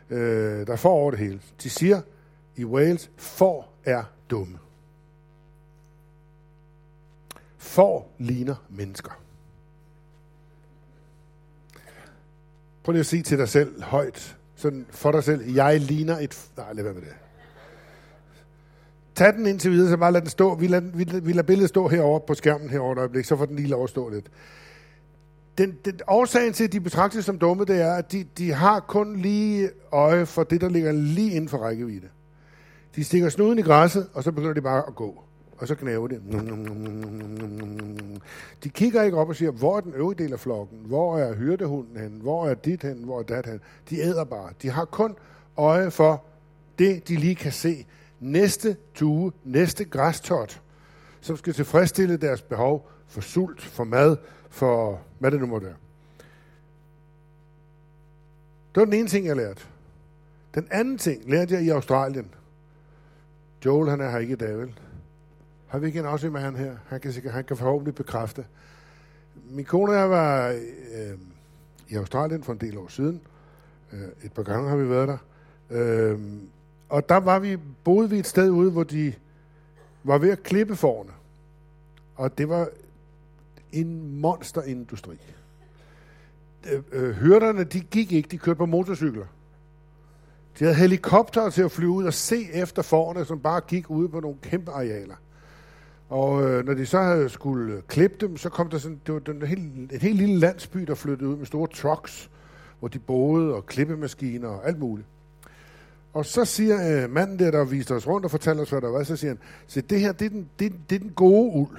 øh, 0.09 0.67
der 0.67 0.75
får 0.75 0.89
over 0.89 1.11
det 1.11 1.19
hele. 1.19 1.41
De 1.63 1.69
siger 1.69 2.01
i 2.55 2.65
Wales, 2.65 3.11
får 3.17 3.73
er 3.85 4.03
dumme. 4.29 4.59
Får 7.57 8.11
ligner 8.19 8.55
mennesker. 8.69 9.11
Prøv 12.83 12.91
lige 12.91 12.99
at 12.99 13.05
sige 13.05 13.23
til 13.23 13.37
dig 13.37 13.49
selv 13.49 13.83
højt, 13.83 14.37
sådan 14.55 14.85
for 14.89 15.11
dig 15.11 15.23
selv, 15.23 15.53
jeg 15.53 15.79
ligner 15.79 16.19
et... 16.19 16.49
Nej, 16.57 16.73
lad 16.73 16.83
være 16.83 16.93
med 16.93 17.01
det. 17.01 17.13
Tag 19.15 19.33
den 19.33 19.45
indtil 19.45 19.71
videre, 19.71 19.89
så 19.89 19.97
bare 19.97 20.11
lad 20.11 20.21
den 20.21 20.29
stå. 20.29 20.55
Vi 20.55 20.67
lader, 20.67 20.91
vi, 20.93 21.07
vi 21.23 21.31
lader 21.31 21.43
billedet 21.43 21.69
stå 21.69 21.87
herovre 21.87 22.21
på 22.27 22.33
skærmen 22.33 22.69
herovre 22.69 22.93
et 22.93 22.97
øjeblik, 22.97 23.25
så 23.25 23.37
får 23.37 23.45
den 23.45 23.55
lige 23.55 23.67
lov 23.67 23.83
at 23.83 23.89
stå 23.89 24.09
lidt. 24.09 24.31
Den, 25.57 25.77
den, 25.85 25.99
årsagen 26.07 26.53
til, 26.53 26.63
at 26.63 26.71
de 26.71 26.81
betragtes 26.81 27.25
som 27.25 27.39
dumme, 27.39 27.65
det 27.65 27.81
er, 27.81 27.93
at 27.93 28.11
de, 28.11 28.25
de 28.37 28.51
har 28.53 28.79
kun 28.79 29.15
lige 29.15 29.69
øje 29.91 30.25
for 30.25 30.43
det, 30.43 30.61
der 30.61 30.69
ligger 30.69 30.91
lige 30.91 31.31
inden 31.31 31.49
for 31.49 31.57
rækkevidde. 31.57 32.07
De 32.95 33.03
stikker 33.03 33.29
snuden 33.29 33.59
i 33.59 33.61
græsset, 33.61 34.07
og 34.13 34.23
så 34.23 34.31
begynder 34.31 34.53
de 34.53 34.61
bare 34.61 34.83
at 34.87 34.95
gå 34.95 35.23
og 35.61 35.67
så 35.67 35.75
knæver 35.75 36.07
det. 36.07 36.21
De 38.63 38.69
kigger 38.69 39.03
ikke 39.03 39.17
op 39.17 39.29
og 39.29 39.35
siger, 39.35 39.51
hvor 39.51 39.77
er 39.77 39.81
den 39.81 39.93
øvrige 39.93 40.23
del 40.23 40.33
af 40.33 40.39
flokken? 40.39 40.77
Hvor 40.85 41.17
er 41.17 41.35
hyrdehunden 41.35 41.97
hen? 41.97 42.19
Hvor 42.21 42.47
er 42.47 42.53
dit 42.53 42.81
hen? 42.81 43.03
Hvor 43.03 43.19
er 43.19 43.23
dat 43.23 43.45
hen? 43.45 43.61
De 43.89 43.99
æder 43.99 44.23
bare. 44.23 44.49
De 44.61 44.69
har 44.69 44.85
kun 44.85 45.15
øje 45.57 45.91
for 45.91 46.23
det, 46.79 47.07
de 47.07 47.15
lige 47.15 47.35
kan 47.35 47.51
se. 47.51 47.85
Næste 48.19 48.77
tue, 48.93 49.31
næste 49.43 49.85
græstot, 49.85 50.61
som 51.21 51.37
skal 51.37 51.53
tilfredsstille 51.53 52.17
deres 52.17 52.41
behov 52.41 52.89
for 53.07 53.21
sult, 53.21 53.61
for 53.61 53.83
mad, 53.83 54.17
for 54.49 55.01
hvad 55.19 55.31
det 55.31 55.39
nu 55.39 55.45
må 55.45 55.59
være. 55.59 55.75
Det 58.75 58.81
var 58.81 58.85
den 58.85 58.93
ene 58.93 59.07
ting, 59.07 59.25
jeg 59.25 59.35
lærte. 59.35 59.61
Den 60.55 60.67
anden 60.71 60.97
ting 60.97 61.31
lærte 61.31 61.53
jeg 61.53 61.63
i 61.63 61.69
Australien. 61.69 62.27
Joel, 63.65 63.89
han 63.89 64.01
er 64.01 64.09
her 64.09 64.17
ikke 64.17 64.33
i 64.33 64.35
dag, 64.35 64.57
vel? 64.57 64.73
Har 65.71 65.79
vi 65.79 65.87
ikke 65.87 65.99
en 65.99 66.05
også 66.05 66.29
med 66.29 66.41
han 66.41 66.55
her? 66.55 66.75
Han 66.87 66.99
kan, 66.99 67.13
han 67.31 67.43
kan 67.43 67.57
forhåbentlig 67.57 67.95
bekræfte. 67.95 68.45
Min 69.49 69.65
kone 69.65 69.91
og 69.91 69.97
jeg 69.97 70.09
var 70.09 70.47
øh, 70.49 71.17
i 71.89 71.95
Australien 71.95 72.43
for 72.43 72.53
en 72.53 72.59
del 72.59 72.77
år 72.77 72.87
siden. 72.87 73.21
Øh, 73.93 73.99
et 74.23 74.33
par 74.33 74.43
gange 74.43 74.69
har 74.69 74.75
vi 74.75 74.89
været 74.89 75.07
der. 75.07 75.17
Øh, 75.69 76.19
og 76.89 77.09
der 77.09 77.15
var 77.15 77.39
vi, 77.39 77.57
boede 77.83 78.09
vi 78.09 78.19
et 78.19 78.27
sted 78.27 78.49
ude, 78.49 78.71
hvor 78.71 78.83
de 78.83 79.13
var 80.03 80.17
ved 80.17 80.29
at 80.29 80.43
klippe 80.43 80.75
forne. 80.75 81.11
Og 82.15 82.37
det 82.37 82.49
var 82.49 82.69
en 83.71 84.19
monsterindustri. 84.19 85.17
Øh, 86.71 86.83
øh, 86.91 87.11
hyrderne, 87.11 87.63
de 87.63 87.79
gik 87.79 88.11
ikke, 88.11 88.29
de 88.29 88.37
kørte 88.37 88.57
på 88.57 88.65
motorcykler. 88.65 89.25
De 90.59 90.63
havde 90.63 90.75
helikopter 90.75 91.49
til 91.49 91.61
at 91.61 91.71
flyve 91.71 91.91
ud 91.91 92.05
og 92.05 92.13
se 92.13 92.53
efter 92.53 92.81
forne, 92.81 93.25
som 93.25 93.39
bare 93.39 93.61
gik 93.61 93.89
ude 93.89 94.09
på 94.09 94.19
nogle 94.19 94.37
kæmpe 94.41 94.71
arealer. 94.71 95.15
Og 96.11 96.43
øh, 96.43 96.65
når 96.65 96.73
de 96.73 96.85
så 96.85 97.01
havde 97.01 97.29
skulle 97.29 97.73
øh, 97.73 97.81
klippe 97.87 98.17
dem, 98.27 98.37
så 98.37 98.49
kom 98.49 98.69
der 98.69 98.77
sådan, 98.77 99.01
det 99.05 99.13
var 99.13 99.33
en 99.33 99.41
helt, 99.41 99.91
en 99.91 99.99
helt 100.01 100.17
lille 100.17 100.39
landsby, 100.39 100.79
der 100.79 100.95
flyttede 100.95 101.29
ud 101.29 101.37
med 101.37 101.45
store 101.45 101.67
trucks, 101.67 102.29
hvor 102.79 102.87
de 102.87 102.99
boede 102.99 103.55
og 103.55 103.65
klippemaskiner 103.65 104.47
og 104.47 104.67
alt 104.67 104.79
muligt. 104.79 105.07
Og 106.13 106.25
så 106.25 106.45
siger 106.45 107.03
øh, 107.03 107.09
manden 107.09 107.39
der, 107.39 107.51
der 107.51 107.65
viste 107.65 107.91
os 107.91 108.07
rundt 108.07 108.25
og 108.25 108.31
fortalte 108.31 108.61
os, 108.61 108.69
hvad 108.69 108.81
der 108.81 108.89
var, 108.89 109.03
så 109.03 109.15
siger 109.15 109.31
han, 109.31 109.39
se 109.67 109.81
det 109.81 109.99
her, 109.99 110.11
det 110.11 110.25
er, 110.25 110.29
den, 110.29 110.49
det, 110.59 110.73
det 110.89 110.95
er 110.95 110.99
den 110.99 111.11
gode 111.11 111.51
uld. 111.55 111.77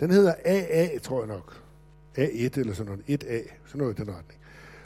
Den 0.00 0.10
hedder 0.10 0.34
AA, 0.44 0.98
tror 0.98 1.18
jeg 1.20 1.28
nok. 1.28 1.62
A1 2.18 2.60
eller 2.60 2.74
sådan 2.74 2.92
noget. 2.92 3.22
1A, 3.24 3.52
sådan 3.66 3.78
noget 3.78 3.98
i 3.98 4.02
den 4.02 4.10
retning. 4.10 4.40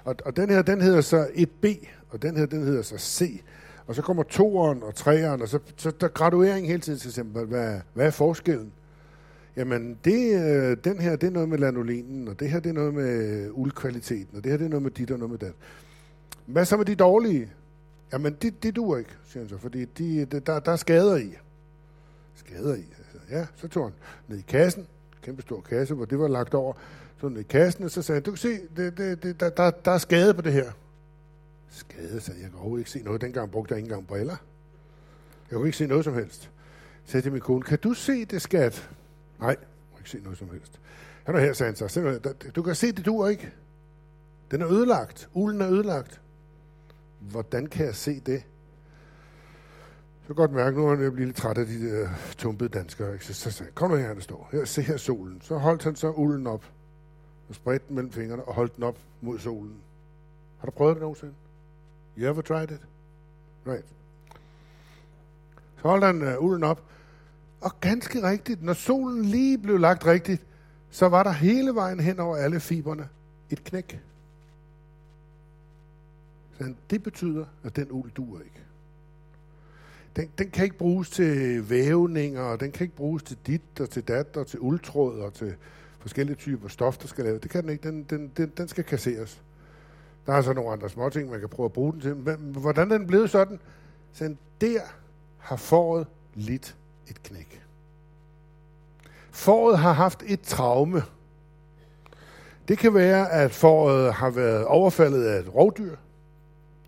Og, 0.05 0.17
og 0.25 0.37
den 0.37 0.51
her, 0.51 0.63
den 0.63 0.81
hedder 0.81 1.01
så 1.01 1.25
1B, 1.25 1.87
og 2.11 2.23
den 2.23 2.37
her, 2.37 2.47
den 2.47 2.63
hedder 2.63 2.83
så 2.83 2.99
C. 2.99 3.43
Og 3.89 3.95
så 3.95 4.03
kommer 4.03 4.23
toeren 4.23 4.83
og 4.83 4.95
treeren, 4.95 5.43
og 5.43 5.49
så, 5.49 5.59
så 5.77 5.91
der 6.01 6.07
er 6.07 6.11
graduering 6.11 6.67
hele 6.67 6.81
tiden 6.81 6.99
til 6.99 7.09
eksempel. 7.09 7.45
Hvad, 7.45 7.81
hvad 7.95 8.07
er 8.07 8.11
forskellen? 8.11 8.73
Jamen, 9.57 9.99
det, 10.05 10.43
øh, 10.43 10.77
den 10.85 11.01
her, 11.01 11.17
det 11.17 11.27
er 11.27 11.31
noget 11.31 11.49
med 11.49 11.59
lanolinen, 11.59 12.29
og 12.29 12.41
det 12.41 12.51
her, 12.51 12.61
det 12.61 12.71
er 12.71 12.75
noget 12.75 12.95
med 12.95 13.49
uldkvaliteten, 13.53 14.37
og 14.37 14.45
det 14.45 14.53
her, 14.53 14.59
det 14.59 14.65
er 14.65 14.69
noget 14.69 14.83
med 14.83 14.91
dit 14.91 15.11
og 15.11 15.19
noget 15.19 15.31
med 15.31 15.39
dat. 15.39 15.53
Hvad 16.47 16.65
så 16.65 16.77
med 16.77 16.85
de 16.85 16.95
dårlige? 16.95 17.51
Jamen, 18.13 18.37
det, 18.43 18.63
det 18.63 18.77
duer 18.77 18.99
ikke, 18.99 19.11
siger 19.29 19.43
han 19.43 19.49
så, 19.49 19.59
fordi 19.59 19.85
de, 19.85 20.25
de, 20.25 20.41
der, 20.41 20.61
der 20.61 20.73
er 20.73 20.77
skader 20.77 21.17
i. 21.17 21.33
Skader 22.35 22.75
i? 22.75 22.85
Altså, 22.99 23.19
ja, 23.31 23.47
så 23.57 23.69
tog 23.69 23.85
han 23.85 23.93
ned 24.29 24.39
i 24.39 24.45
kassen, 24.49 24.87
kæmpe 25.23 25.43
stor 25.43 25.61
kasse, 25.61 25.95
hvor 25.95 26.05
det 26.05 26.19
var 26.19 26.29
lagt 26.29 26.55
over, 26.55 26.73
så 27.21 27.29
ned 27.29 27.41
i 27.41 27.43
kassen, 27.43 27.85
og 27.85 27.91
så 27.91 28.03
sagde 28.03 28.17
han, 28.17 28.23
du 28.23 28.31
kan 28.31 28.39
se, 28.39 28.59
det, 28.77 28.99
det, 28.99 29.23
det, 29.23 29.41
der, 29.41 29.51
der, 29.51 29.71
der 29.71 29.91
er 29.91 29.99
skade 29.99 30.35
på 30.35 30.43
det 30.43 30.53
her. 30.53 30.73
Skade, 31.71 32.21
så 32.21 32.33
jeg 32.33 32.41
kan 32.41 32.55
overhovedet 32.55 32.81
ikke 32.81 32.91
se 32.91 33.03
noget. 33.03 33.21
Dengang 33.21 33.51
brugte 33.51 33.73
jeg 33.73 33.79
ikke 33.79 33.87
engang 33.87 34.07
briller. 34.07 34.37
Jeg 35.51 35.57
kunne 35.57 35.69
ikke 35.69 35.79
se 35.79 35.87
noget 35.87 36.05
som 36.05 36.15
helst. 36.15 36.43
Så 37.05 37.11
sagde 37.11 37.25
til 37.25 37.33
min 37.33 37.41
kone, 37.41 37.63
kan 37.63 37.79
du 37.79 37.95
se 37.95 38.25
det, 38.25 38.43
skat? 38.43 38.91
Nej, 39.39 39.49
jeg 39.49 39.57
kan 39.59 39.99
ikke 39.99 40.11
se 40.11 40.19
noget 40.19 40.39
som 40.39 40.51
helst. 40.51 40.81
Han 41.25 41.35
er 41.35 41.41
her, 41.41 41.53
sagde 41.53 41.71
han 41.71 41.89
så. 41.89 42.35
Du 42.57 42.63
kan 42.63 42.75
se, 42.75 42.93
det 42.93 43.07
du 43.07 43.27
ikke. 43.27 43.53
Den 44.51 44.63
er 44.63 44.69
ødelagt. 44.69 45.29
Ulen 45.33 45.61
er 45.61 45.71
ødelagt. 45.71 46.21
Hvordan 47.19 47.67
kan 47.67 47.87
jeg 47.87 47.95
se 47.95 48.21
det? 48.21 48.43
Så 50.27 50.35
godt 50.35 50.53
mærke, 50.53 50.77
nu 50.77 50.89
er 50.89 50.91
jeg 50.91 51.13
blevet 51.13 51.29
lidt 51.29 51.37
træt 51.37 51.59
af 51.59 51.67
de 51.67 51.91
der 51.91 52.09
tumpede 52.37 52.69
danskere. 52.69 53.13
Ikke? 53.13 53.25
Så, 53.25 53.35
så 53.35 53.51
sagde 53.51 53.73
kom 53.73 53.91
nu 53.91 53.97
her, 53.97 54.15
der 54.15 54.21
står. 54.21 54.49
Her, 54.53 54.65
se 54.65 54.83
her 54.83 54.97
solen. 54.97 55.41
Så 55.41 55.59
holdt 55.59 55.85
han 55.85 55.97
så 55.97 56.11
ulden 56.11 56.47
op 56.47 56.65
og 57.49 57.55
spredte 57.55 57.85
den 57.89 57.95
mellem 57.95 58.13
fingrene 58.13 58.45
og 58.45 58.55
holdt 58.55 58.77
den 58.77 58.85
op 58.85 58.99
mod 59.21 59.39
solen. 59.39 59.77
Har 60.59 60.67
du 60.67 60.71
prøvet 60.71 60.95
det 60.95 61.01
nogensinde? 61.01 61.35
You 62.19 62.31
ever 62.31 62.43
tried 62.43 62.71
it? 62.71 62.81
Right. 63.67 63.85
Så 65.77 65.89
holdt 65.89 66.05
han 66.05 66.23
øh, 66.23 66.43
ulden 66.43 66.65
op, 66.65 66.83
og 67.61 67.81
ganske 67.81 68.23
rigtigt, 68.23 68.63
når 68.63 68.73
solen 68.73 69.25
lige 69.25 69.59
blev 69.59 69.79
lagt 69.79 70.07
rigtigt, 70.07 70.43
så 70.91 71.09
var 71.09 71.23
der 71.23 71.31
hele 71.31 71.75
vejen 71.75 72.01
hen 72.01 72.21
over 72.21 72.37
alle 72.37 72.61
fiberne 72.61 73.09
et 73.51 73.65
knæk. 73.65 74.01
Så 76.59 76.75
det 76.91 77.03
betyder, 77.03 77.45
at 77.65 77.77
den 77.77 77.91
uld 77.91 78.11
duer 78.11 78.41
ikke. 78.41 78.63
Den, 80.17 80.31
den 80.39 80.51
kan 80.51 80.65
ikke 80.65 80.79
bruges 80.79 81.11
til 81.11 81.71
vævninger, 81.71 82.43
og 82.43 82.61
den 82.61 82.73
kan 82.73 82.85
ikke 82.85 82.97
bruges 82.97 83.23
til 83.23 83.39
dit 83.47 83.81
og 83.81 83.91
til 83.91 84.09
dat 84.09 84.37
og 84.37 84.47
til 84.47 84.61
uldtråd 84.61 85.21
og 85.21 85.35
til 85.35 85.55
forskellige 85.99 86.37
typer 86.37 86.69
stof, 86.69 86.99
der 86.99 87.09
skal 87.09 87.25
laves. 87.25 87.41
Det 87.41 87.51
kan 87.51 87.63
den 87.63 87.71
ikke. 87.71 87.89
Den, 87.89 88.03
den, 88.03 88.33
den, 88.37 88.53
den 88.57 88.69
skal 88.69 88.85
kasseres. 88.85 89.43
Der 90.29 90.35
er 90.35 90.43
så 90.43 90.53
nogle 90.53 90.71
andre 90.71 90.89
små 90.89 91.09
ting, 91.11 91.31
man 91.31 91.41
kan 91.41 91.49
prøve 91.49 91.65
at 91.65 91.73
bruge 91.73 91.93
den 91.93 92.01
til. 92.01 92.17
Men 92.17 92.37
hvordan 92.37 92.93
er 92.93 92.99
den 92.99 93.07
blevet 93.07 93.31
sådan? 93.31 93.61
Så 94.13 94.35
der 94.61 94.81
har 95.39 95.57
foråret 95.57 96.07
lidt 96.35 96.77
et 97.07 97.23
knæk. 97.23 97.63
Foråret 99.31 99.79
har 99.79 99.93
haft 99.93 100.23
et 100.27 100.41
traume. 100.41 101.03
Det 102.69 102.79
kan 102.79 102.95
være, 102.95 103.31
at 103.31 103.51
foråret 103.51 104.13
har 104.13 104.31
været 104.31 104.65
overfaldet 104.65 105.25
af 105.25 105.41
et 105.41 105.55
rovdyr 105.55 105.97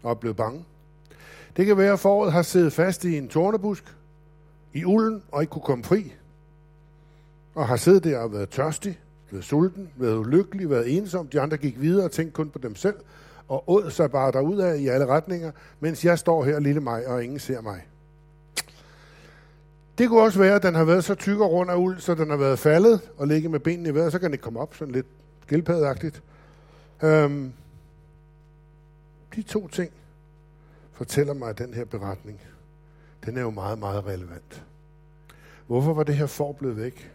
og 0.02 0.10
er 0.10 0.14
blevet 0.14 0.36
bange. 0.36 0.64
Det 1.56 1.66
kan 1.66 1.76
være, 1.76 1.92
at 1.92 2.00
foråret 2.00 2.32
har 2.32 2.42
siddet 2.42 2.72
fast 2.72 3.04
i 3.04 3.18
en 3.18 3.28
tornebusk 3.28 3.84
i 4.72 4.84
ulden 4.84 5.22
og 5.32 5.42
ikke 5.42 5.50
kunne 5.50 5.62
komme 5.62 5.84
fri. 5.84 6.12
Og 7.54 7.68
har 7.68 7.76
siddet 7.76 8.04
der 8.04 8.18
og 8.18 8.32
været 8.32 8.48
tørstig, 8.48 9.00
været 9.30 9.44
sulten, 9.44 9.90
været 9.96 10.16
ulykkelig, 10.16 10.70
været 10.70 10.96
ensom. 10.96 11.26
De 11.28 11.40
andre 11.40 11.56
gik 11.56 11.80
videre 11.80 12.04
og 12.04 12.12
tænkte 12.12 12.34
kun 12.34 12.50
på 12.50 12.58
dem 12.58 12.76
selv 12.76 12.96
og 13.50 13.64
åd 13.70 13.90
sig 13.90 14.10
bare 14.10 14.32
derudad 14.32 14.78
i 14.78 14.88
alle 14.88 15.06
retninger, 15.06 15.52
mens 15.80 16.04
jeg 16.04 16.18
står 16.18 16.44
her, 16.44 16.58
lille 16.58 16.80
mig, 16.80 17.06
og 17.06 17.24
ingen 17.24 17.38
ser 17.38 17.60
mig. 17.60 17.86
Det 19.98 20.08
kunne 20.08 20.22
også 20.22 20.38
være, 20.38 20.54
at 20.54 20.62
den 20.62 20.74
har 20.74 20.84
været 20.84 21.04
så 21.04 21.14
tyk 21.14 21.40
og 21.40 21.50
rund 21.50 21.70
af 21.70 21.76
uld, 21.76 22.00
så 22.00 22.14
den 22.14 22.30
har 22.30 22.36
været 22.36 22.58
faldet 22.58 23.10
og 23.16 23.26
ligget 23.26 23.50
med 23.50 23.60
benene 23.60 23.88
i 23.88 23.94
vejret, 23.94 24.12
så 24.12 24.18
kan 24.18 24.26
den 24.26 24.34
ikke 24.34 24.42
komme 24.42 24.60
op, 24.60 24.74
sådan 24.74 24.94
lidt 24.94 25.06
skildpaddeagtigt. 25.42 26.22
Øhm, 27.02 27.52
de 29.34 29.42
to 29.42 29.68
ting 29.68 29.92
fortæller 30.92 31.34
mig, 31.34 31.48
at 31.48 31.58
den 31.58 31.74
her 31.74 31.84
beretning, 31.84 32.40
den 33.24 33.36
er 33.36 33.40
jo 33.40 33.50
meget, 33.50 33.78
meget 33.78 34.06
relevant. 34.06 34.64
Hvorfor 35.66 35.94
var 35.94 36.02
det 36.02 36.16
her 36.16 36.26
får 36.26 36.52
blevet 36.52 36.76
væk? 36.76 37.12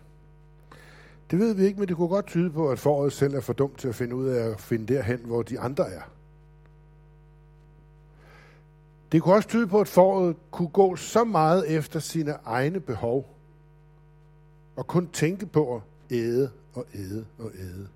Det 1.32 1.40
ved 1.40 1.54
vi 1.54 1.66
ikke, 1.66 1.80
men 1.80 1.88
det 1.88 1.96
kunne 1.96 2.08
godt 2.08 2.28
tyde 2.28 2.50
på, 2.50 2.70
at 2.70 2.80
foråret 2.80 3.14
selv 3.14 3.34
er 3.34 3.42
for 3.42 3.54
dumt 3.54 3.80
til 3.80 3.88
at 3.88 3.96
finde 3.96 4.16
ud 4.16 4.28
af 4.28 4.50
at 4.50 4.60
finde 4.62 4.94
derhen, 4.94 5.20
hvor 5.24 5.42
de 5.42 5.60
andre 5.60 5.92
er. 5.92 6.02
Det 9.12 9.22
kunne 9.22 9.36
også 9.36 9.50
tyde 9.50 9.68
på, 9.68 9.82
at 9.82 9.88
foråret 9.88 10.36
kunne 10.52 10.68
gå 10.68 10.96
så 10.96 11.24
meget 11.24 11.78
efter 11.78 12.00
sine 12.00 12.38
egne 12.46 12.80
behov, 12.80 13.36
og 14.76 14.88
kun 14.88 15.08
tænke 15.08 15.46
på 15.46 15.76
at 15.76 15.82
æde 16.12 16.52
og 16.74 16.86
æde 16.96 17.26
og 17.40 17.52
æde. 17.60 17.88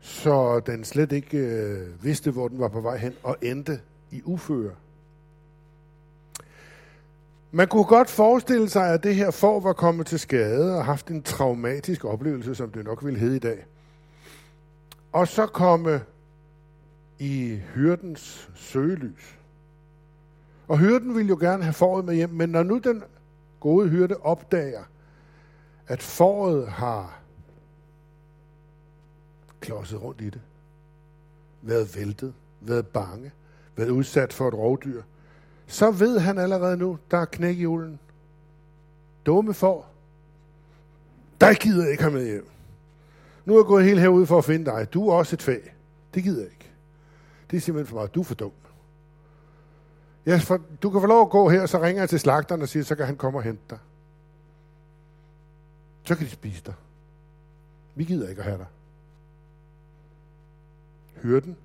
Så 0.00 0.60
den 0.60 0.84
slet 0.84 1.12
ikke 1.12 1.38
øh, 1.38 2.04
vidste, 2.04 2.30
hvor 2.30 2.48
den 2.48 2.58
var 2.58 2.68
på 2.68 2.80
vej 2.80 2.96
hen, 2.96 3.12
og 3.22 3.36
endte 3.42 3.80
i 4.10 4.22
uføre. 4.24 4.74
Man 7.50 7.68
kunne 7.68 7.84
godt 7.84 8.10
forestille 8.10 8.68
sig, 8.68 8.88
at 8.90 9.02
det 9.02 9.14
her 9.14 9.30
får 9.30 9.60
var 9.60 9.72
kommet 9.72 10.06
til 10.06 10.18
skade 10.18 10.76
og 10.76 10.84
haft 10.84 11.08
en 11.08 11.22
traumatisk 11.22 12.04
oplevelse, 12.04 12.54
som 12.54 12.70
det 12.70 12.84
nok 12.84 13.04
ville 13.04 13.18
hedde 13.20 13.36
i 13.36 13.38
dag. 13.38 13.66
Og 15.12 15.28
så 15.28 15.46
komme 15.46 16.00
i 17.18 17.60
hyrdens 17.74 18.50
søgelys. 18.54 19.38
Og 20.68 20.78
hyrden 20.78 21.14
ville 21.14 21.28
jo 21.28 21.36
gerne 21.40 21.62
have 21.62 21.72
fåret 21.72 22.04
med 22.04 22.14
hjem, 22.14 22.30
men 22.30 22.48
når 22.48 22.62
nu 22.62 22.78
den 22.78 23.02
gode 23.60 23.88
hyrde 23.88 24.16
opdager, 24.16 24.82
at 25.86 26.02
fåret 26.02 26.68
har 26.68 27.20
klodset 29.60 30.02
rundt 30.02 30.20
i 30.20 30.30
det, 30.30 30.40
været 31.62 31.96
væltet, 31.96 32.34
været 32.60 32.86
bange, 32.86 33.32
været 33.76 33.90
udsat 33.90 34.32
for 34.32 34.48
et 34.48 34.54
rovdyr, 34.54 35.02
så 35.66 35.90
ved 35.90 36.18
han 36.18 36.38
allerede 36.38 36.76
nu, 36.76 36.98
der 37.10 37.18
er 37.18 37.24
knæk 37.24 37.58
i 37.58 37.66
ulen. 37.66 37.98
Dumme 39.26 39.54
får. 39.54 39.90
Der 41.40 41.54
gider 41.54 41.82
jeg 41.82 41.90
ikke 41.90 42.02
have 42.02 42.12
med 42.14 42.24
hjem. 42.24 42.48
Nu 43.44 43.54
er 43.54 43.58
jeg 43.58 43.66
gået 43.66 43.84
helt 43.84 44.00
herude 44.00 44.26
for 44.26 44.38
at 44.38 44.44
finde 44.44 44.64
dig. 44.64 44.88
Du 44.94 45.08
er 45.08 45.14
også 45.14 45.36
et 45.36 45.42
fag. 45.42 45.74
Det 46.14 46.22
gider 46.22 46.42
jeg 46.42 46.50
ikke. 46.50 46.70
Det 47.50 47.56
er 47.56 47.60
simpelthen 47.60 47.88
for 47.88 47.96
meget. 47.96 48.14
Du 48.14 48.20
er 48.20 48.24
for 48.24 48.34
dum. 48.34 48.52
Ja, 50.26 50.38
for, 50.38 50.60
du 50.82 50.90
kan 50.90 51.00
få 51.00 51.06
lov 51.06 51.22
at 51.22 51.30
gå 51.30 51.48
her, 51.48 51.66
så 51.66 51.82
ringer 51.82 52.02
jeg 52.02 52.08
til 52.08 52.20
slagteren 52.20 52.62
og 52.62 52.68
siger, 52.68 52.82
så 52.82 52.94
kan 52.94 53.06
han 53.06 53.16
komme 53.16 53.38
og 53.38 53.42
hente 53.42 53.62
dig. 53.70 53.78
Så 56.04 56.14
kan 56.14 56.26
de 56.26 56.30
spise 56.30 56.62
dig. 56.66 56.74
Vi 57.94 58.04
gider 58.04 58.28
ikke 58.28 58.40
at 58.40 58.44
have 58.44 58.58
dig. 58.58 58.66
Hyrden 61.22 61.56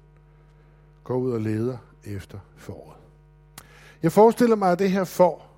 går 1.04 1.16
ud 1.18 1.32
og 1.32 1.42
leder 1.42 1.78
efter 2.04 2.40
foråret. 2.58 2.98
Jeg 4.04 4.12
forestiller 4.12 4.56
mig, 4.56 4.72
at 4.72 4.80
det 4.80 4.92
her 4.92 5.04
får 5.04 5.50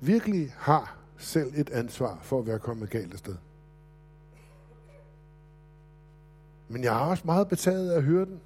virkelig 0.00 0.54
har 0.58 0.96
selv 1.18 1.52
et 1.56 1.70
ansvar 1.70 2.18
for 2.22 2.38
at 2.38 2.46
være 2.46 2.58
kommet 2.58 2.90
galt 2.90 3.12
afsted. 3.12 3.36
Men 6.68 6.84
jeg 6.84 6.94
er 6.94 7.06
også 7.06 7.22
meget 7.26 7.48
betaget 7.48 7.90
af 7.90 8.02
hyrden. 8.02 8.40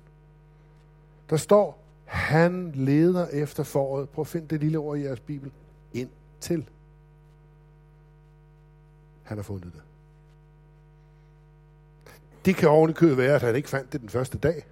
Der 1.30 1.36
står, 1.36 1.81
han 2.12 2.73
leder 2.75 3.26
efter 3.26 3.62
foråret. 3.62 4.09
Prøv 4.09 4.23
at 4.23 4.26
finde 4.26 4.47
det 4.47 4.61
lille 4.61 4.78
ord 4.78 4.99
i 4.99 5.02
jeres 5.02 5.21
bibel. 5.21 5.50
Ind 5.92 6.09
til. 6.40 6.69
Han 9.23 9.38
har 9.38 9.42
fundet 9.42 9.73
det. 9.73 9.83
Det 12.45 12.57
kan 12.57 12.69
ovenikøbet 12.69 13.16
være, 13.16 13.35
at 13.35 13.42
han 13.42 13.57
ikke 13.57 13.69
fandt 13.69 13.92
det 13.92 14.00
den 14.00 14.09
første 14.09 14.38
dag. 14.38 14.66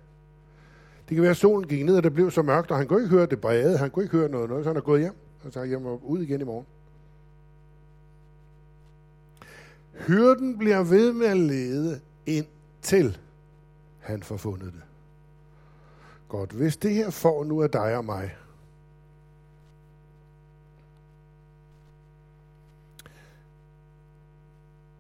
Det 1.09 1.15
kan 1.15 1.23
være, 1.23 1.31
at 1.31 1.37
solen 1.37 1.69
gik 1.69 1.85
ned, 1.85 1.97
og 1.97 2.03
det 2.03 2.15
blev 2.15 2.31
så 2.31 2.43
mørkt, 2.43 2.71
og 2.71 2.77
han 2.77 2.87
kunne 2.87 3.03
ikke 3.03 3.17
høre 3.17 3.27
det 3.27 3.41
brede, 3.41 3.79
han 3.79 3.91
kunne 3.91 4.05
ikke 4.05 4.17
høre 4.17 4.29
noget, 4.29 4.49
noget 4.49 4.65
så 4.65 4.71
han 4.71 4.77
er 4.77 4.81
gået 4.81 5.01
hjem, 5.01 5.15
og 5.45 5.53
så 5.53 5.65
hjem 5.65 5.87
og 5.87 6.11
ud 6.11 6.23
igen 6.23 6.41
i 6.41 6.45
morgen. 6.45 6.67
Hyrden 9.93 10.59
bliver 10.59 10.83
ved 10.83 11.13
med 11.13 11.27
at 11.27 11.37
lede 11.37 12.01
ind 12.27 12.47
til 12.83 13.19
han 14.01 14.23
får 14.23 14.37
fundet 14.37 14.73
det. 14.73 14.83
Godt, 16.31 16.51
hvis 16.51 16.77
det 16.77 16.95
her 16.95 17.11
får 17.11 17.45
nu 17.45 17.63
af 17.63 17.71
dig 17.71 17.97
og 17.97 18.05
mig, 18.05 18.37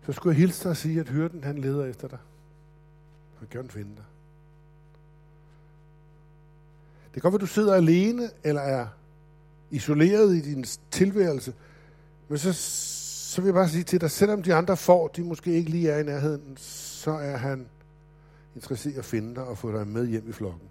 så 0.07 0.13
skulle 0.13 0.35
jeg 0.35 0.41
hilse 0.41 0.63
dig 0.63 0.71
og 0.71 0.77
sige, 0.77 1.01
at 1.01 1.09
hyrden 1.09 1.45
han 1.45 1.59
leder 1.59 1.85
efter 1.85 2.09
dig. 2.09 2.19
Han 3.39 3.49
kan 3.49 3.69
finde 3.69 3.97
dig. 3.97 4.05
Det 7.05 7.13
kan 7.13 7.23
godt 7.23 7.33
være, 7.33 7.41
du 7.41 7.47
sidder 7.47 7.75
alene, 7.75 8.31
eller 8.45 8.61
er 8.61 8.87
isoleret 9.71 10.37
i 10.37 10.41
din 10.41 10.65
tilværelse. 10.91 11.55
Men 12.29 12.39
så, 12.39 12.53
så 13.33 13.41
vil 13.41 13.47
jeg 13.47 13.55
bare 13.55 13.69
sige 13.69 13.85
til 13.85 14.01
dig, 14.01 14.11
selvom 14.11 14.43
de 14.43 14.55
andre 14.55 14.77
får, 14.77 15.09
de 15.09 15.25
måske 15.25 15.53
ikke 15.53 15.71
lige 15.71 15.91
er 15.91 15.99
i 15.99 16.03
nærheden, 16.03 16.57
så 16.57 17.11
er 17.11 17.37
han 17.37 17.69
interesseret 18.55 18.95
i 18.95 18.99
at 18.99 19.05
finde 19.05 19.35
dig 19.35 19.45
og 19.45 19.59
få 19.59 19.73
dig 19.73 19.87
med 19.87 20.07
hjem 20.07 20.29
i 20.29 20.33
flokken. 20.33 20.70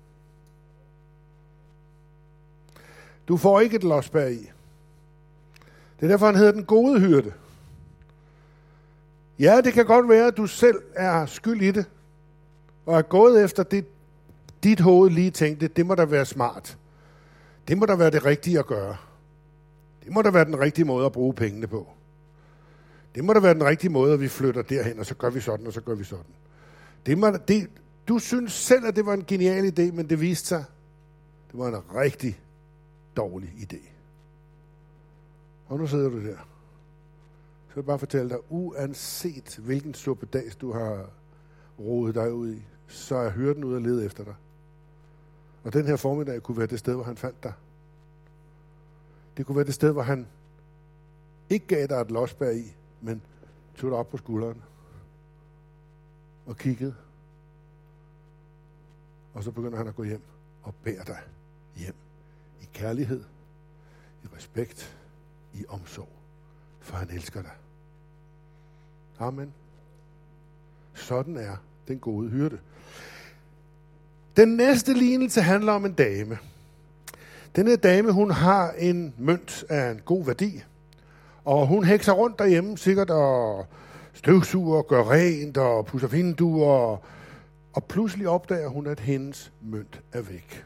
Du 3.30 3.38
får 3.38 3.60
ikke 3.60 3.76
et 3.76 3.84
losbær 3.84 4.28
i. 4.28 4.50
Det 6.00 6.06
er 6.06 6.08
derfor, 6.08 6.26
han 6.26 6.36
hedder 6.36 6.52
den 6.52 6.66
gode 6.66 7.00
hyrde. 7.00 7.34
Ja, 9.40 9.62
det 9.62 9.74
kan 9.74 9.86
godt 9.86 10.10
være, 10.10 10.28
at 10.28 10.38
du 10.38 10.48
selv 10.48 10.82
er 10.96 11.26
skyld 11.26 11.62
i 11.62 11.72
det, 11.72 11.86
og 12.86 12.98
er 12.98 13.02
gået 13.02 13.44
efter 13.44 13.64
det, 13.64 13.86
dit 14.64 14.80
hoved 14.80 15.10
lige 15.12 15.32
tænkte, 15.32 15.68
det 15.68 15.86
må 15.86 15.96
da 15.96 16.06
være 16.06 16.26
smart. 16.26 16.78
Det 17.68 17.78
må 17.78 17.86
da 17.86 17.96
være 17.96 18.12
det 18.12 18.26
rigtige 18.26 18.60
at 18.60 18.66
gøre. 18.66 18.98
Det 20.04 20.14
må 20.14 20.22
da 20.22 20.30
være 20.30 20.46
den 20.46 20.60
rigtige 20.60 20.86
måde 20.86 21.06
at 21.06 21.12
bruge 21.12 21.34
pengene 21.34 21.68
på. 21.68 21.88
Det 23.16 23.24
må 23.24 23.34
da 23.34 23.40
være 23.40 23.54
den 23.54 23.64
rigtige 23.64 23.92
måde, 23.92 24.14
at 24.14 24.22
vi 24.22 24.28
flytter 24.28 24.62
derhen, 24.62 25.00
og 25.00 25.06
så 25.06 25.16
gør 25.16 25.30
vi 25.30 25.40
sådan, 25.40 25.68
og 25.68 25.74
så 25.74 25.82
gør 25.82 25.96
vi 25.96 26.04
sådan. 26.04 26.34
Det 27.06 27.18
må, 27.18 27.32
det, 27.48 27.70
du 28.08 28.20
synes 28.20 28.54
selv, 28.54 28.86
at 28.86 28.96
det 28.96 29.06
var 29.06 29.14
en 29.14 29.26
genial 29.28 29.80
idé, 29.80 29.92
men 29.92 30.10
det 30.10 30.22
viste 30.22 30.48
sig, 30.48 30.64
det 31.52 31.60
var 31.60 31.68
en 31.68 31.96
rigtig 31.96 32.40
dårlig 33.20 33.50
idé. 33.50 33.90
Og 35.68 35.78
nu 35.80 35.88
sidder 35.88 36.10
du 36.10 36.26
der. 36.26 36.38
Så 37.68 37.76
vil 37.76 37.82
jeg 37.82 37.86
bare 37.86 38.00
fortælle 38.00 38.30
dig, 38.30 38.40
uanset 38.50 39.60
hvilken 39.64 39.94
suppedags 39.94 40.56
du 40.56 40.72
har 40.72 41.10
rodet 41.80 42.16
dig 42.16 42.34
ud 42.34 42.54
i, 42.54 42.62
så 42.88 43.16
er 43.16 43.30
hyrden 43.30 43.64
ud 43.64 43.76
og 43.76 43.82
lede 43.82 44.06
efter 44.06 44.24
dig. 44.24 44.36
Og 45.64 45.74
den 45.74 45.86
her 45.86 45.96
formiddag 45.96 46.44
kunne 46.44 46.58
være 46.58 46.68
det 46.68 46.80
sted, 46.80 46.96
hvor 46.96 47.04
han 47.04 47.18
fandt 47.18 47.44
dig. 47.44 47.54
Det 49.38 49.46
kunne 49.46 49.56
være 49.56 49.66
det 49.66 49.74
sted, 49.74 49.92
hvor 49.92 50.02
han 50.02 50.28
ikke 51.50 51.68
gav 51.68 51.88
dig 51.88 51.96
et 51.96 52.12
losbær 52.12 52.50
i, 52.50 52.76
men 53.02 53.22
tog 53.76 53.90
dig 53.90 54.00
op 54.00 54.10
på 54.10 54.18
skulderen 54.18 54.62
og 56.46 56.58
kiggede. 56.58 56.96
Og 59.34 59.44
så 59.44 59.52
begynder 59.52 59.78
han 59.78 59.88
at 59.88 59.96
gå 59.96 60.04
hjem 60.04 60.22
og 60.64 60.74
bære 60.84 61.04
dig 61.04 61.20
hjem 61.76 61.96
kærlighed, 62.80 63.24
i 64.24 64.28
respekt, 64.38 64.98
i 65.54 65.66
omsorg, 65.70 66.10
for 66.80 66.98
han 66.98 67.10
elsker 67.10 67.42
dig. 67.42 67.52
Amen. 69.20 69.54
Sådan 70.94 71.38
er 71.38 71.56
den 71.88 72.00
gode 72.00 72.30
hyrde. 72.30 72.60
Den 74.38 74.50
næste 74.50 74.94
lignelse 74.94 75.42
handler 75.42 75.74
om 75.74 75.86
en 75.86 75.94
dame. 75.94 76.38
Denne 77.56 77.76
dame, 77.76 78.12
hun 78.12 78.32
har 78.32 78.72
en 78.72 79.14
mønt 79.18 79.64
af 79.70 79.92
en 79.92 80.02
god 80.06 80.26
værdi, 80.26 80.64
og 81.46 81.68
hun 81.68 81.84
hekser 81.84 82.12
rundt 82.12 82.40
derhjemme 82.40 82.78
sikkert 82.78 83.10
og 83.10 83.66
støvsuger, 84.14 84.82
gør 84.82 85.12
rent 85.12 85.58
og 85.58 85.86
pusser 85.86 86.08
vinduer, 86.08 86.68
og, 86.68 87.04
og 87.74 87.84
pludselig 87.84 88.28
opdager 88.28 88.68
hun, 88.68 88.88
at 88.88 89.00
hendes 89.00 89.52
mønt 89.62 90.02
er 90.14 90.22
væk. 90.22 90.66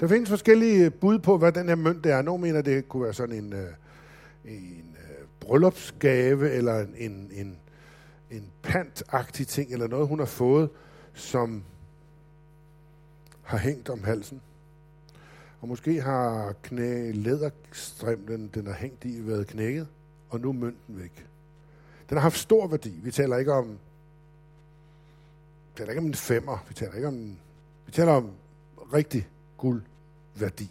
Der 0.00 0.08
findes 0.08 0.28
forskellige 0.28 0.90
bud 0.90 1.18
på, 1.18 1.38
hvad 1.38 1.52
den 1.52 1.68
her 1.68 1.74
mønt 1.74 2.06
er. 2.06 2.22
Nogle 2.22 2.42
mener, 2.42 2.62
det 2.62 2.88
kunne 2.88 3.04
være 3.04 3.14
sådan 3.14 3.34
en, 3.34 3.52
øh, 3.52 3.72
en 4.44 4.96
øh, 4.98 5.26
bryllupsgave, 5.40 6.50
eller 6.50 6.80
en, 6.80 6.94
en, 6.96 7.30
en, 7.32 7.58
en 8.30 8.50
pantagtig 8.62 9.46
ting, 9.46 9.72
eller 9.72 9.86
noget, 9.86 10.08
hun 10.08 10.18
har 10.18 10.26
fået, 10.26 10.70
som 11.14 11.62
har 13.42 13.58
hængt 13.58 13.88
om 13.88 14.04
halsen. 14.04 14.40
Og 15.60 15.68
måske 15.68 16.00
har 16.00 16.54
knæ 16.62 17.10
læderstrimlen, 17.10 18.50
den 18.54 18.66
har 18.66 18.74
hængt 18.74 19.04
i, 19.04 19.26
været 19.26 19.46
knækket, 19.46 19.88
og 20.28 20.40
nu 20.40 20.48
er 20.48 20.52
mønten 20.52 21.00
væk. 21.00 21.26
Den 22.08 22.16
har 22.16 22.22
haft 22.22 22.38
stor 22.38 22.66
værdi. 22.66 23.00
Vi 23.02 23.10
taler 23.10 23.36
ikke 23.36 23.52
om, 23.52 23.68
vi 23.68 23.76
taler 25.76 25.90
ikke 25.90 26.00
om 26.00 26.06
en 26.06 26.14
femmer, 26.14 26.64
vi 26.68 26.74
taler 26.74 26.94
ikke 26.94 27.08
om, 27.08 27.36
vi 27.86 27.92
taler 27.92 28.12
om 28.12 28.30
rigtig 28.92 29.28
guld 29.56 29.82
værdi. 30.40 30.70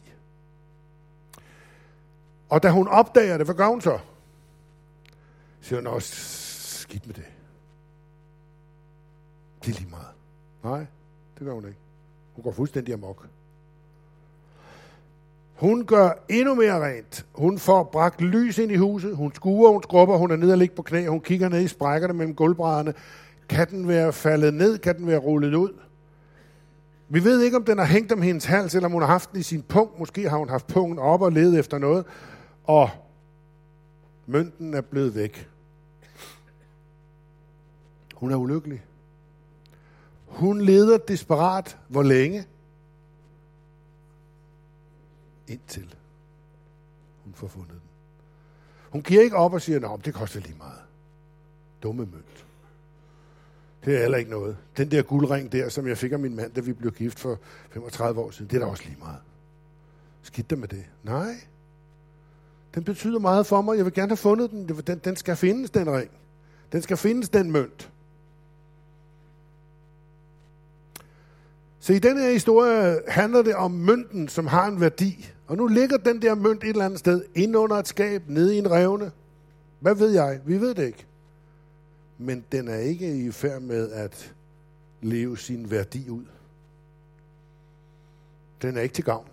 Og 2.49 2.63
da 2.63 2.69
hun 2.69 2.87
opdager 2.87 3.37
det, 3.37 3.47
hvad 3.47 3.55
gør 3.55 3.67
hun 3.67 3.81
så? 3.81 3.99
Siger 5.61 5.79
hun 5.79 5.87
også, 5.87 6.15
skidt 6.79 7.07
med 7.07 7.15
det. 7.15 7.25
Det 9.65 9.75
er 9.75 9.79
lige 9.79 9.89
meget. 9.89 10.07
Nej, 10.63 10.85
det 11.39 11.45
gør 11.45 11.53
hun 11.53 11.65
ikke. 11.65 11.77
Hun 12.35 12.43
går 12.43 12.51
fuldstændig 12.51 12.93
amok. 12.93 13.27
Hun 15.55 15.85
gør 15.85 16.11
endnu 16.29 16.55
mere 16.55 16.85
rent. 16.85 17.25
Hun 17.33 17.59
får 17.59 17.83
bragt 17.83 18.21
lys 18.21 18.57
ind 18.57 18.71
i 18.71 18.75
huset. 18.75 19.15
Hun 19.15 19.33
skuer, 19.35 19.71
hun 19.71 19.83
skrubber, 19.83 20.17
hun 20.17 20.31
er 20.31 20.35
nede 20.35 20.53
og 20.53 20.57
ligger 20.57 20.75
på 20.75 20.81
knæ. 20.81 21.07
Hun 21.07 21.21
kigger 21.21 21.49
ned 21.49 21.61
i 21.61 21.67
sprækkerne 21.67 22.13
mellem 22.13 22.35
gulvbrædderne. 22.35 22.93
Kan 23.49 23.69
den 23.69 23.87
være 23.87 24.13
faldet 24.13 24.53
ned? 24.53 24.77
Kan 24.77 24.97
den 24.97 25.07
være 25.07 25.17
rullet 25.17 25.53
ud? 25.53 25.73
Vi 27.11 27.23
ved 27.23 27.41
ikke, 27.41 27.57
om 27.57 27.65
den 27.65 27.77
har 27.77 27.85
hængt 27.85 28.11
om 28.11 28.21
hendes 28.21 28.45
hals, 28.45 28.75
eller 28.75 28.87
om 28.87 28.91
hun 28.91 29.01
har 29.01 29.07
haft 29.07 29.31
den 29.31 29.39
i 29.39 29.43
sin 29.43 29.61
punkt. 29.61 29.99
Måske 29.99 30.29
har 30.29 30.37
hun 30.37 30.49
haft 30.49 30.67
punkten 30.67 30.99
op 30.99 31.21
og 31.21 31.31
ledet 31.31 31.59
efter 31.59 31.77
noget. 31.77 32.05
Og 32.63 32.89
mønten 34.25 34.73
er 34.73 34.81
blevet 34.81 35.15
væk. 35.15 35.49
Hun 38.15 38.31
er 38.31 38.35
ulykkelig. 38.35 38.83
Hun 40.25 40.61
leder 40.61 40.97
desperat. 40.97 41.77
Hvor 41.87 42.03
længe? 42.03 42.45
Indtil 45.47 45.95
hun 47.23 47.33
får 47.33 47.47
fundet 47.47 47.71
den. 47.71 47.81
Hun 48.89 49.01
giver 49.01 49.21
ikke 49.21 49.35
op 49.35 49.53
og 49.53 49.61
siger, 49.61 49.93
at 49.93 50.05
det 50.05 50.13
koster 50.13 50.39
lige 50.39 50.57
meget. 50.57 50.81
Dumme 51.83 52.05
mønt. 52.05 52.45
Det 53.85 53.95
er 53.95 53.99
heller 54.01 54.17
ikke 54.17 54.31
noget. 54.31 54.57
Den 54.77 54.91
der 54.91 55.01
guldring 55.01 55.51
der, 55.51 55.69
som 55.69 55.87
jeg 55.87 55.97
fik 55.97 56.11
af 56.11 56.19
min 56.19 56.35
mand, 56.35 56.51
da 56.51 56.61
vi 56.61 56.73
blev 56.73 56.91
gift 56.91 57.19
for 57.19 57.39
35 57.69 58.21
år 58.21 58.31
siden, 58.31 58.51
det 58.51 58.55
er 58.55 58.59
da 58.59 58.65
også 58.65 58.83
lige 58.83 58.97
meget. 58.99 59.19
Skidt 60.21 60.49
der 60.49 60.55
med 60.55 60.67
det. 60.67 60.85
Nej. 61.03 61.35
Den 62.75 62.83
betyder 62.83 63.19
meget 63.19 63.45
for 63.45 63.61
mig. 63.61 63.77
Jeg 63.77 63.85
vil 63.85 63.93
gerne 63.93 64.09
have 64.09 64.17
fundet 64.17 64.51
den. 64.51 64.69
Den, 64.87 64.97
den 65.03 65.15
skal 65.15 65.35
findes, 65.35 65.69
den 65.69 65.91
ring. 65.91 66.09
Den 66.71 66.81
skal 66.81 66.97
findes, 66.97 67.29
den 67.29 67.51
mønt. 67.51 67.91
Så 71.79 71.93
i 71.93 71.99
denne 71.99 72.21
her 72.21 72.31
historie 72.31 72.99
handler 73.07 73.41
det 73.41 73.55
om 73.55 73.71
mønten, 73.71 74.27
som 74.27 74.47
har 74.47 74.67
en 74.67 74.81
værdi. 74.81 75.29
Og 75.47 75.57
nu 75.57 75.67
ligger 75.67 75.97
den 75.97 76.21
der 76.21 76.35
mønt 76.35 76.63
et 76.63 76.69
eller 76.69 76.85
andet 76.85 76.99
sted, 76.99 77.25
ind 77.35 77.55
under 77.55 77.75
et 77.75 77.87
skab, 77.87 78.23
nede 78.27 78.55
i 78.55 78.57
en 78.57 78.71
revne. 78.71 79.11
Hvad 79.79 79.95
ved 79.95 80.09
jeg? 80.09 80.39
Vi 80.45 80.61
ved 80.61 80.75
det 80.75 80.85
ikke. 80.85 81.05
Men 82.21 82.45
den 82.51 82.67
er 82.67 82.75
ikke 82.75 83.25
i 83.25 83.31
færd 83.31 83.61
med 83.61 83.91
at 83.91 84.33
leve 85.01 85.37
sin 85.37 85.71
værdi 85.71 86.09
ud. 86.09 86.25
Den 88.61 88.77
er 88.77 88.81
ikke 88.81 88.95
til 88.95 89.03
gavn. 89.03 89.27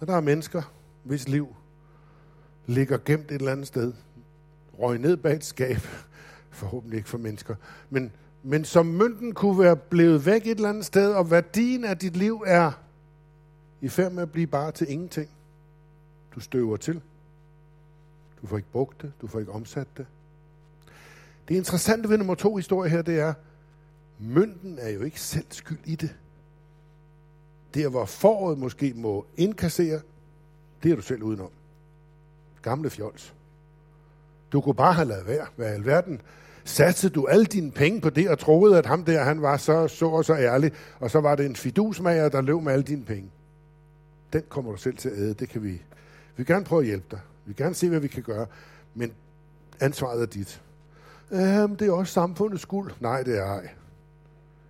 Og 0.00 0.06
der 0.06 0.16
er 0.16 0.20
mennesker, 0.20 0.62
hvis 1.02 1.28
liv 1.28 1.54
ligger 2.66 2.98
gemt 3.04 3.30
et 3.30 3.34
eller 3.34 3.52
andet 3.52 3.66
sted. 3.66 3.92
Røg 4.78 4.98
ned 4.98 5.16
bag 5.16 5.34
et 5.36 5.44
skab. 5.44 5.80
Forhåbentlig 6.50 6.96
ikke 6.96 7.08
for 7.08 7.18
mennesker. 7.18 7.54
Men 7.90 8.12
men 8.48 8.64
som 8.64 8.86
mønten 8.86 9.34
kunne 9.34 9.58
være 9.58 9.76
blevet 9.76 10.26
væk 10.26 10.46
et 10.46 10.50
eller 10.50 10.68
andet 10.68 10.84
sted, 10.84 11.12
og 11.12 11.30
værdien 11.30 11.84
af 11.84 11.98
dit 11.98 12.16
liv 12.16 12.42
er 12.46 12.72
i 13.80 13.88
færd 13.88 14.12
med 14.12 14.22
at 14.22 14.32
blive 14.32 14.46
bare 14.46 14.72
til 14.72 14.90
ingenting. 14.90 15.30
Du 16.34 16.40
støver 16.40 16.76
til. 16.76 17.00
Du 18.46 18.50
får 18.50 18.56
ikke 18.56 18.72
brugt 18.72 19.02
det, 19.02 19.12
du 19.20 19.26
får 19.26 19.40
ikke 19.40 19.52
omsat 19.52 19.86
det. 19.96 20.06
Det 21.48 21.54
interessante 21.54 22.08
ved 22.08 22.18
nummer 22.18 22.34
to 22.34 22.56
historie 22.56 22.90
her, 22.90 23.02
det 23.02 23.18
er, 23.18 23.34
mynten 24.18 24.78
er 24.78 24.88
jo 24.88 25.00
ikke 25.02 25.20
selv 25.20 25.46
skyld 25.50 25.78
i 25.84 25.94
det. 25.94 26.14
Der, 27.74 27.88
hvor 27.88 28.04
foråret 28.04 28.58
måske 28.58 28.92
må 28.96 29.26
indkassere, 29.36 30.00
det 30.82 30.92
er 30.92 30.96
du 30.96 31.02
selv 31.02 31.22
udenom. 31.22 31.50
Gamle 32.62 32.90
fjols. 32.90 33.34
Du 34.52 34.60
kunne 34.60 34.74
bare 34.74 34.92
have 34.92 35.08
lavet 35.08 35.26
være. 35.26 35.46
Hvad 35.56 35.66
alverden 35.66 36.20
satte 36.64 37.08
du 37.08 37.26
alle 37.26 37.44
dine 37.44 37.72
penge 37.72 38.00
på 38.00 38.10
det, 38.10 38.28
og 38.28 38.38
troede, 38.38 38.78
at 38.78 38.86
ham 38.86 39.04
der, 39.04 39.22
han 39.22 39.42
var 39.42 39.56
så, 39.56 39.88
så 39.88 40.06
og 40.06 40.24
så 40.24 40.34
ærlig, 40.34 40.72
og 41.00 41.10
så 41.10 41.20
var 41.20 41.34
det 41.34 41.46
en 41.46 41.56
fidusmager, 41.56 42.28
der 42.28 42.40
løb 42.40 42.62
med 42.62 42.72
alle 42.72 42.84
dine 42.84 43.04
penge. 43.04 43.30
Den 44.32 44.42
kommer 44.48 44.70
du 44.70 44.76
selv 44.76 44.96
til 44.96 45.08
at 45.08 45.18
æde, 45.18 45.34
det 45.34 45.48
kan 45.48 45.62
vi. 45.62 45.70
Vi 45.70 45.82
vil 46.36 46.46
gerne 46.46 46.64
prøve 46.64 46.80
at 46.80 46.86
hjælpe 46.86 47.06
dig. 47.10 47.20
Vi 47.46 47.50
vil 47.50 47.56
gerne 47.56 47.74
se, 47.74 47.88
hvad 47.88 48.00
vi 48.00 48.08
kan 48.08 48.22
gøre, 48.22 48.46
men 48.94 49.12
ansvaret 49.80 50.22
er 50.22 50.26
dit. 50.26 50.62
Jamen, 51.30 51.78
det 51.78 51.88
er 51.88 51.92
også 51.92 52.12
samfundets 52.12 52.62
skyld. 52.62 52.90
Nej, 53.00 53.22
det 53.22 53.38
er 53.38 53.44
ej. 53.44 53.68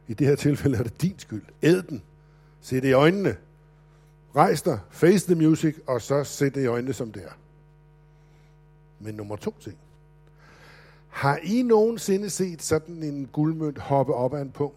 I 0.09 0.15
det 0.15 0.27
her 0.27 0.37
tilfælde 0.37 0.79
er 0.79 0.83
det 0.83 1.03
din 1.03 1.19
skyld. 1.19 1.43
Æd 1.63 1.83
den. 1.83 2.03
Se 2.61 2.77
det 2.77 2.89
i 2.89 2.93
øjnene. 2.93 3.37
Rejs 4.37 4.63
dig, 4.63 4.79
face 4.91 5.27
the 5.27 5.47
music, 5.47 5.77
og 5.87 6.03
så 6.03 6.25
se 6.25 6.45
det 6.45 6.63
i 6.63 6.67
øjnene, 6.67 6.93
som 6.93 7.13
det 7.13 7.25
er. 7.25 7.33
Men 9.01 9.15
nummer 9.15 9.37
to 9.37 9.55
ting. 9.61 9.77
Har 11.09 11.37
I 11.43 11.63
nogensinde 11.63 12.31
set 12.31 12.63
sådan 12.63 13.03
en 13.03 13.27
guldmønt 13.27 13.79
hoppe 13.79 14.15
op 14.15 14.35
af 14.35 14.41
en 14.41 14.51
punkt? 14.51 14.77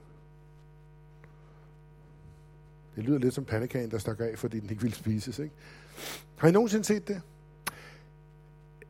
Det 2.95 3.03
lyder 3.03 3.17
lidt 3.17 3.33
som 3.33 3.45
pandekagen, 3.45 3.91
der 3.91 3.97
stak 3.97 4.19
af, 4.19 4.37
fordi 4.37 4.59
den 4.59 4.69
ikke 4.69 4.81
ville 4.81 4.95
spises. 4.95 5.39
Ikke? 5.39 5.55
Har 6.35 6.47
I 6.47 6.51
nogensinde 6.51 6.85
set 6.85 7.07
det? 7.07 7.21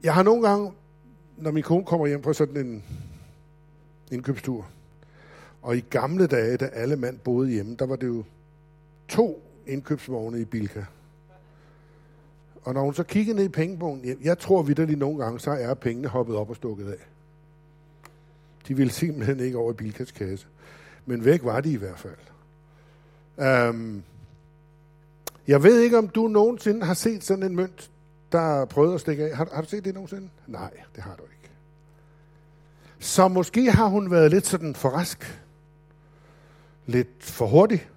Jeg 0.03 0.13
har 0.13 0.23
nogle 0.23 0.47
gange, 0.47 0.71
når 1.37 1.51
min 1.51 1.63
kone 1.63 1.85
kommer 1.85 2.07
hjem 2.07 2.21
på 2.21 2.33
sådan 2.33 2.65
en 2.65 2.83
indkøbstur, 4.11 4.67
og 5.61 5.77
i 5.77 5.79
gamle 5.79 6.27
dage, 6.27 6.57
da 6.57 6.65
alle 6.65 6.95
mand 6.95 7.19
boede 7.19 7.49
hjemme, 7.49 7.75
der 7.75 7.85
var 7.85 7.95
det 7.95 8.07
jo 8.07 8.23
to 9.07 9.43
indkøbsvogne 9.67 10.41
i 10.41 10.45
Bilka. 10.45 10.83
Og 12.61 12.73
når 12.73 12.81
hun 12.81 12.93
så 12.93 13.03
kigger 13.03 13.33
ned 13.33 13.43
i 13.43 13.49
pengebogen, 13.49 14.05
jeg, 14.05 14.15
jeg 14.21 14.37
tror 14.37 14.63
vidderligt 14.63 14.99
nogle 14.99 15.23
gange, 15.23 15.39
så 15.39 15.51
er 15.51 15.73
pengene 15.73 16.07
hoppet 16.07 16.35
op 16.35 16.49
og 16.49 16.55
stukket 16.55 16.91
af. 16.91 17.07
De 18.67 18.77
ville 18.77 18.91
simpelthen 18.91 19.39
ikke 19.39 19.57
over 19.57 19.71
i 19.71 19.75
Bilkas 19.75 20.11
kasse. 20.11 20.47
Men 21.05 21.25
væk 21.25 21.43
var 21.43 21.61
de 21.61 21.71
i 21.71 21.75
hvert 21.75 21.99
fald. 21.99 22.15
Um, 23.69 24.03
jeg 25.47 25.63
ved 25.63 25.79
ikke, 25.79 25.97
om 25.97 26.07
du 26.07 26.27
nogensinde 26.27 26.85
har 26.85 26.93
set 26.93 27.23
sådan 27.23 27.43
en 27.43 27.55
mønt, 27.55 27.91
der 28.31 28.65
prøvede 28.65 28.93
at 28.93 29.01
stikke 29.01 29.23
af. 29.23 29.35
Har, 29.37 29.47
har 29.53 29.61
du 29.61 29.67
set 29.67 29.85
det 29.85 29.93
nogensinde? 29.93 30.29
Nej, 30.47 30.71
det 30.95 31.03
har 31.03 31.15
du 31.15 31.23
ikke. 31.23 31.49
Så 32.99 33.27
måske 33.27 33.71
har 33.71 33.87
hun 33.87 34.11
været 34.11 34.31
lidt 34.31 34.45
sådan 34.45 34.75
for 34.75 34.89
rask. 34.89 35.41
Lidt 36.85 37.23
for 37.23 37.45
hurtig. 37.47 37.89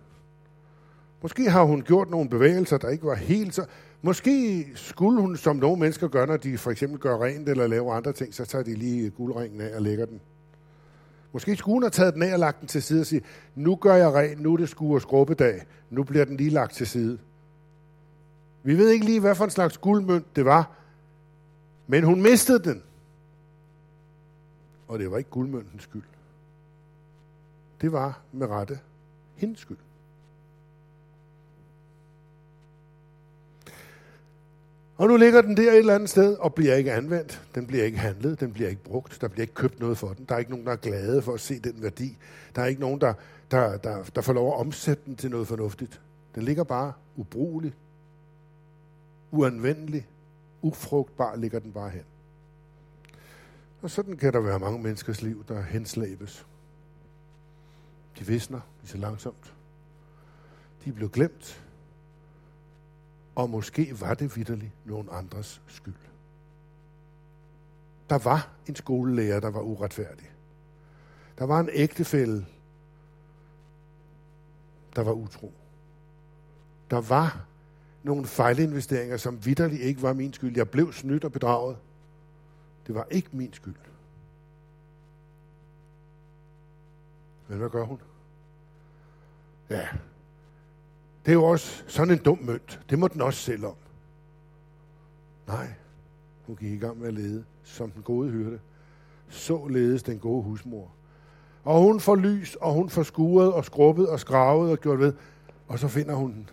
Måske 1.23 1.51
har 1.51 1.63
hun 1.63 1.83
gjort 1.83 2.11
nogle 2.11 2.31
bevægelser, 2.31 2.79
der 2.79 2.89
ikke 2.89 3.07
var 3.07 3.15
helt 3.15 3.55
så... 3.55 3.65
Måske 4.03 4.67
skulle 4.75 5.21
hun, 5.21 5.37
som 5.37 5.57
nogle 5.57 5.81
mennesker 5.81 6.09
gør, 6.09 6.27
når 6.27 6.37
de 6.37 6.59
for 6.59 6.71
eksempel 6.71 6.99
gør 7.01 7.25
rent 7.25 7.49
eller 7.49 7.67
laver 7.67 7.95
andre 7.95 8.13
ting, 8.13 8.35
så 8.35 8.45
tager 8.45 8.65
de 8.65 8.75
lige 8.75 9.11
guldringen 9.11 9.61
af 9.61 9.77
og 9.77 9.83
lægger 9.83 10.07
den. 10.07 10.21
Måske 11.33 11.57
skulle 11.57 11.73
hun 11.73 11.83
have 11.83 11.91
taget 11.91 12.15
den 12.15 12.23
af 12.23 12.33
og 12.33 12.39
lagt 12.39 12.61
den 12.61 12.69
til 12.69 12.83
side 12.83 13.01
og 13.01 13.07
sige, 13.07 13.23
nu 13.55 13.77
gør 13.77 13.95
jeg 13.95 14.15
rent, 14.15 14.41
nu 14.41 14.53
er 14.53 14.57
det 14.57 14.69
skue- 14.69 14.95
og 14.95 15.03
skrubbedag, 15.03 15.63
nu 15.91 16.05
bliver 16.05 16.25
den 16.25 16.37
lige 16.37 16.51
lagt 16.51 16.75
til 16.75 16.87
side. 16.87 17.19
Vi 18.63 18.79
ved 18.79 18.91
ikke 18.91 19.05
lige, 19.05 19.21
hvad 19.21 19.35
for 19.35 19.45
en 19.45 19.51
slags 19.51 19.79
guldmønt 19.79 20.37
det 20.37 20.45
var, 20.45 20.71
men 21.87 22.05
hun 22.05 22.23
mistede 22.23 22.65
den. 22.65 22.83
Og 24.89 24.99
det 24.99 25.11
var 25.11 25.19
ikke 25.19 25.31
guldmøntens 25.31 25.83
skyld. 25.83 26.03
Det 27.81 27.93
var 27.93 28.21
med 28.33 28.47
rette 28.47 28.79
hendes 29.35 29.61
skyld. 29.61 29.79
Og 34.97 35.09
nu 35.09 35.17
ligger 35.17 35.43
den 35.43 35.57
der 35.57 35.71
et 35.71 35.79
eller 35.79 35.95
andet 35.95 36.11
sted 36.11 36.37
og 36.37 36.55
bliver 36.55 36.75
ikke 36.75 36.93
anvendt. 36.93 37.43
Den 37.55 37.67
bliver 37.67 37.85
ikke 37.85 37.99
handlet, 37.99 38.41
den 38.41 38.53
bliver 38.53 38.69
ikke 38.69 38.83
brugt, 38.83 39.21
der 39.21 39.29
bliver 39.29 39.43
ikke 39.43 39.55
købt 39.55 39.81
noget 39.81 39.99
for 39.99 40.13
den. 40.13 40.25
Der 40.25 40.35
er 40.35 40.39
ikke 40.39 40.51
nogen, 40.51 40.67
der 40.67 40.73
er 40.73 40.77
glade 40.77 41.23
for 41.23 41.35
at 41.35 41.41
se 41.41 41.59
den 41.59 41.83
værdi. 41.83 42.17
Der 42.57 42.63
er 42.63 42.67
ikke 42.67 42.81
nogen, 42.81 43.01
der, 43.01 43.15
der, 43.51 43.77
der, 43.77 44.03
der 44.15 44.21
får 44.21 44.33
lov 44.33 44.49
at 44.49 44.61
omsætte 44.61 45.03
den 45.07 45.17
til 45.17 45.31
noget 45.31 45.49
fornuftigt. 45.49 46.01
Den 46.35 46.43
ligger 46.43 46.65
bare 46.65 46.93
ubrugelig, 47.17 47.75
uanvendelig, 49.33 50.09
ufrugtbar 50.63 51.37
ligger 51.37 51.59
den 51.59 51.73
bare 51.73 51.91
hen. 51.91 52.05
Og 53.83 53.91
sådan 53.91 54.17
kan 54.17 54.33
der 54.33 54.41
være 54.41 54.59
mange 54.59 54.83
menneskers 54.83 55.23
liv, 55.23 55.45
der 55.49 55.63
henslæbes. 55.63 56.47
De 58.19 58.27
visner 58.27 58.61
lige 58.81 58.91
så 58.91 58.99
langsomt. 58.99 59.55
De 60.85 60.93
blev 60.93 61.11
glemt, 61.11 61.65
og 63.35 63.51
måske 63.51 64.01
var 64.01 64.15
det 64.15 64.37
vidderligt 64.37 64.73
nogen 64.85 65.09
andres 65.13 65.63
skyld. 65.67 65.95
Der 68.11 68.19
var 68.19 68.49
en 68.67 68.77
skolelærer, 68.77 69.41
der 69.41 69.51
var 69.51 69.61
uretfærdig. 69.61 70.31
Der 71.39 71.45
var 71.45 71.61
en 71.61 71.69
ægtefælle, 71.73 72.47
der 74.97 75.03
var 75.03 75.13
utro. 75.13 75.53
Der 76.91 77.01
var 77.01 77.47
nogle 78.03 78.27
fejlinvesteringer, 78.27 79.17
som 79.17 79.45
vidderligt 79.45 79.83
ikke 79.83 80.03
var 80.03 80.13
min 80.13 80.33
skyld. 80.33 80.57
Jeg 80.57 80.71
blev 80.71 80.93
snydt 80.93 81.25
og 81.25 81.33
bedraget. 81.33 81.77
Det 82.87 82.95
var 82.95 83.07
ikke 83.11 83.29
min 83.33 83.53
skyld. 83.53 83.75
Men 87.49 87.59
hvad 87.59 87.71
gør 87.71 87.85
hun? 87.85 87.99
Ja, 89.71 89.89
det 91.27 91.33
er 91.33 91.37
jo 91.37 91.45
også 91.45 91.85
sådan 91.87 92.15
en 92.15 92.23
dum 92.23 92.39
mønt. 92.43 92.81
Det 92.91 92.99
må 92.99 93.09
den 93.09 93.21
også 93.21 93.41
selv 93.41 93.65
om. 93.65 93.75
Nej, 95.47 95.69
hun 96.47 96.57
gik 96.57 96.73
i 96.73 96.77
gang 96.77 96.99
med 96.99 97.09
at 97.09 97.15
lede, 97.15 97.45
som 97.63 97.91
den 97.91 98.03
gode 98.03 98.31
hyrde. 98.31 98.61
Så 99.29 99.67
ledes 99.67 100.03
den 100.03 100.19
gode 100.19 100.43
husmor. 100.43 100.91
Og 101.65 101.83
hun 101.83 102.01
får 102.01 102.17
lys, 102.17 102.55
og 102.55 102.73
hun 102.73 102.91
får 102.91 103.03
skuret 103.03 103.53
og 103.53 103.65
skrubbet 103.65 104.09
og 104.09 104.21
skravet 104.21 104.71
og 104.71 104.79
gjort 104.79 104.99
ved. 104.99 105.13
Og 105.69 105.79
så 105.79 105.89
finder 105.89 106.15
hun 106.15 106.33
den. 106.33 106.51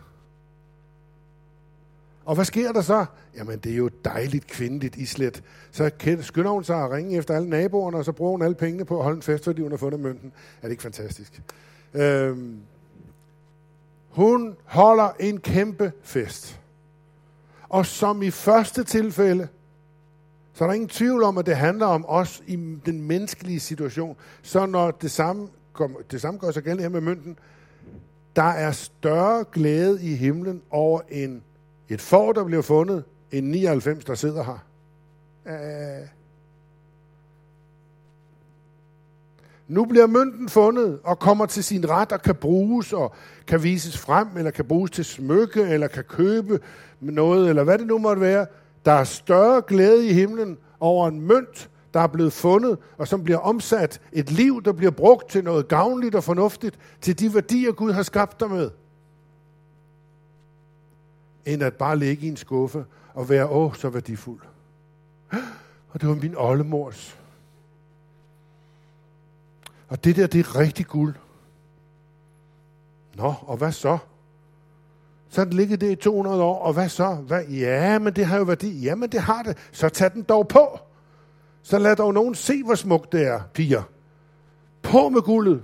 Og 2.26 2.36
hvad 2.36 2.46
sker 2.46 2.72
der 2.72 2.82
så? 2.82 3.06
Jamen, 3.38 3.60
det 3.60 3.72
er 3.72 3.76
jo 3.76 3.90
dejligt 4.06 4.48
kvindeligt 4.48 4.96
islet. 4.96 5.44
Så 5.72 5.92
skynder 6.22 6.52
hun 6.52 6.64
sig 6.64 6.84
at 6.84 6.92
ringe 6.92 7.18
efter 7.18 7.36
alle 7.36 7.50
naboerne, 7.50 7.98
og 7.98 8.06
så 8.06 8.12
bruger 8.12 8.32
hun 8.32 8.42
alle 8.42 8.56
pengene 8.56 8.86
på 8.86 8.98
at 8.98 9.04
holde 9.04 9.16
en 9.16 9.22
fest, 9.22 9.44
fordi 9.44 9.62
hun 9.62 9.72
har 9.72 9.78
fundet 9.78 10.00
mønten. 10.00 10.32
Er 10.62 10.62
det 10.62 10.72
ikke 10.72 10.84
fantastisk? 10.84 11.42
Øhm, 11.94 12.58
hun 14.10 14.56
holder 14.66 15.10
en 15.20 15.40
kæmpe 15.40 15.92
fest. 16.04 16.60
Og 17.70 17.86
som 17.86 18.22
i 18.22 18.32
første 18.32 18.84
tilfælde, 18.84 19.48
så 20.54 20.64
er 20.64 20.68
der 20.68 20.74
ingen 20.74 20.90
tvivl 20.90 21.24
om, 21.24 21.38
at 21.38 21.46
det 21.46 21.56
handler 21.56 21.86
om 21.86 22.06
os 22.08 22.44
i 22.48 22.56
den 22.86 23.02
menneskelige 23.02 23.60
situation. 23.60 24.16
Så 24.42 24.66
når 24.66 24.92
det 24.92 25.12
samme, 25.12 25.48
det 26.12 26.22
samme 26.22 26.40
gør 26.40 26.52
sig 26.52 26.64
gældende 26.64 26.84
her 26.84 26.90
med 26.90 27.02
mønten, 27.02 27.38
der 28.36 28.44
er 28.44 28.72
større 28.72 29.46
glæde 29.52 30.04
i 30.04 30.16
himlen 30.16 30.62
over 30.70 31.02
en, 31.10 31.44
et 31.90 32.02
får, 32.02 32.34
der 32.34 32.44
bliver 32.44 32.62
fundet, 32.62 33.04
en 33.32 33.44
99, 33.44 34.06
der 34.06 34.16
sidder 34.16 34.44
her. 34.44 34.66
Æh, 35.48 36.08
Nu 39.70 39.86
bliver 39.86 40.08
mønten 40.08 40.50
fundet 40.50 41.00
og 41.04 41.20
kommer 41.20 41.46
til 41.46 41.64
sin 41.64 41.90
ret 41.90 42.12
og 42.12 42.22
kan 42.22 42.36
bruges 42.36 42.94
og 42.94 43.14
kan 43.48 43.64
vises 43.64 43.98
frem, 43.98 44.28
eller 44.38 44.52
kan 44.52 44.66
bruges 44.66 44.92
til 44.92 45.06
smykke, 45.06 45.62
eller 45.62 45.88
kan 45.88 46.04
købe 46.04 46.60
noget, 47.00 47.50
eller 47.50 47.64
hvad 47.64 47.78
det 47.78 47.88
nu 47.88 47.98
måtte 47.98 48.22
være. 48.22 48.46
Der 48.86 48.92
er 48.92 49.04
større 49.04 49.62
glæde 49.68 50.08
i 50.08 50.14
himlen 50.14 50.58
over 50.80 51.08
en 51.08 51.22
mønt, 51.22 51.70
der 51.94 52.00
er 52.00 52.08
blevet 52.08 52.34
fundet, 52.34 52.78
og 52.98 53.08
som 53.08 53.24
bliver 53.24 53.40
omsat. 53.40 54.02
Et 54.12 54.32
liv, 54.32 54.64
der 54.64 54.72
bliver 54.72 54.92
brugt 54.92 55.30
til 55.30 55.44
noget 55.44 55.68
gavnligt 55.68 56.16
og 56.16 56.24
fornuftigt, 56.24 56.80
til 57.02 57.20
de 57.20 57.34
værdier, 57.34 57.72
Gud 57.72 57.92
har 57.92 58.04
skabt 58.04 58.40
dig 58.40 58.50
med. 58.50 58.70
End 61.46 61.64
at 61.64 61.74
bare 61.74 62.00
ligge 62.00 62.26
i 62.26 62.30
en 62.30 62.38
skuffe 62.38 62.86
og 63.14 63.30
være, 63.30 63.50
åh, 63.50 63.76
så 63.76 63.90
værdifuld. 63.90 64.42
Og 65.92 66.02
det 66.02 66.10
var 66.10 66.16
min 66.16 66.36
oldemors 66.38 67.20
og 69.90 70.04
det 70.04 70.16
der, 70.16 70.28
det 70.28 70.40
er 70.40 70.56
rigtig 70.56 70.86
guld. 70.86 71.16
Nå, 73.16 73.34
og 73.42 73.58
hvad 73.58 73.72
så? 73.72 73.98
Så 75.30 75.46
den 75.46 75.54
ligget 75.54 75.82
det 75.82 75.92
i 75.92 75.96
200 75.96 76.44
år, 76.44 76.60
og 76.60 76.74
hvad 76.74 76.90
så? 76.90 77.14
Hvad? 77.14 77.46
Ja, 77.46 78.00
men 78.00 78.14
det 78.14 78.26
har 78.26 78.38
jo 78.38 78.44
værdi. 78.44 78.80
Ja, 78.80 78.96
men 78.96 79.10
det 79.10 79.22
har 79.22 79.44
det. 79.44 79.58
Så 79.72 79.90
tag 79.90 80.14
den 80.14 80.24
dog 80.24 80.48
på. 80.48 80.80
Så 81.64 81.80
lad 81.80 81.96
dog 81.96 82.14
nogen 82.14 82.36
se, 82.36 82.64
hvor 82.64 82.76
smukt 82.76 83.12
det 83.12 83.28
er, 83.28 83.42
piger. 83.54 83.84
På 84.82 85.10
med 85.10 85.22
guldet. 85.22 85.64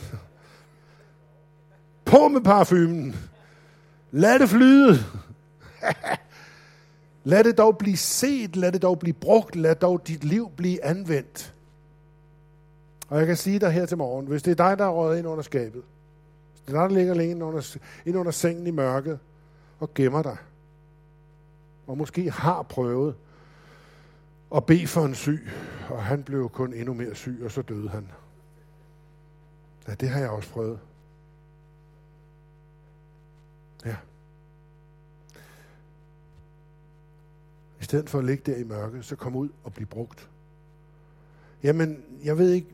På 2.04 2.28
med 2.28 2.40
parfumen. 2.40 3.16
Lad 4.16 4.38
det 4.38 4.48
flyde. 4.48 4.98
lad 7.32 7.44
det 7.44 7.58
dog 7.58 7.78
blive 7.78 7.96
set, 7.96 8.56
lad 8.56 8.72
det 8.72 8.82
dog 8.82 8.98
blive 8.98 9.14
brugt, 9.14 9.56
lad 9.56 9.74
dog 9.74 10.06
dit 10.06 10.24
liv 10.24 10.50
blive 10.56 10.84
anvendt. 10.84 11.54
Og 13.08 13.18
jeg 13.18 13.26
kan 13.26 13.36
sige 13.36 13.58
dig 13.58 13.70
her 13.70 13.86
til 13.86 13.96
morgen, 13.96 14.26
hvis 14.26 14.42
det 14.42 14.50
er 14.50 14.68
dig, 14.68 14.78
der 14.78 14.84
er 14.84 14.90
røget 14.90 15.18
ind 15.18 15.26
under 15.26 15.42
skabet, 15.42 15.82
hvis 16.52 16.60
det 16.66 16.74
er 16.74 16.80
dig, 16.80 16.90
der 16.90 16.96
ligger 16.96 17.14
længe 17.14 17.30
ind 17.30 17.42
under, 17.42 17.76
ind 18.06 18.16
under 18.16 18.32
sengen 18.32 18.66
i 18.66 18.70
mørket 18.70 19.18
og 19.80 19.94
gemmer 19.94 20.22
dig, 20.22 20.36
og 21.86 21.98
måske 21.98 22.30
har 22.30 22.62
prøvet 22.62 23.14
at 24.54 24.66
bede 24.66 24.86
for 24.86 25.04
en 25.04 25.14
syg, 25.14 25.48
og 25.90 26.02
han 26.02 26.22
blev 26.22 26.48
kun 26.48 26.74
endnu 26.74 26.94
mere 26.94 27.14
syg, 27.14 27.40
og 27.44 27.50
så 27.50 27.62
døde 27.62 27.88
han. 27.88 28.08
Ja, 29.88 29.94
det 29.94 30.08
har 30.08 30.20
jeg 30.20 30.30
også 30.30 30.50
prøvet. 30.50 30.78
Ja. 33.84 33.96
I 37.80 37.84
stedet 37.84 38.10
for 38.10 38.18
at 38.18 38.24
ligge 38.24 38.52
der 38.52 38.58
i 38.58 38.64
mørket, 38.64 39.04
så 39.04 39.16
kom 39.16 39.36
ud 39.36 39.48
og 39.64 39.72
blive 39.72 39.86
brugt. 39.86 40.28
Jamen, 41.62 42.04
jeg 42.24 42.38
ved 42.38 42.50
ikke, 42.50 42.68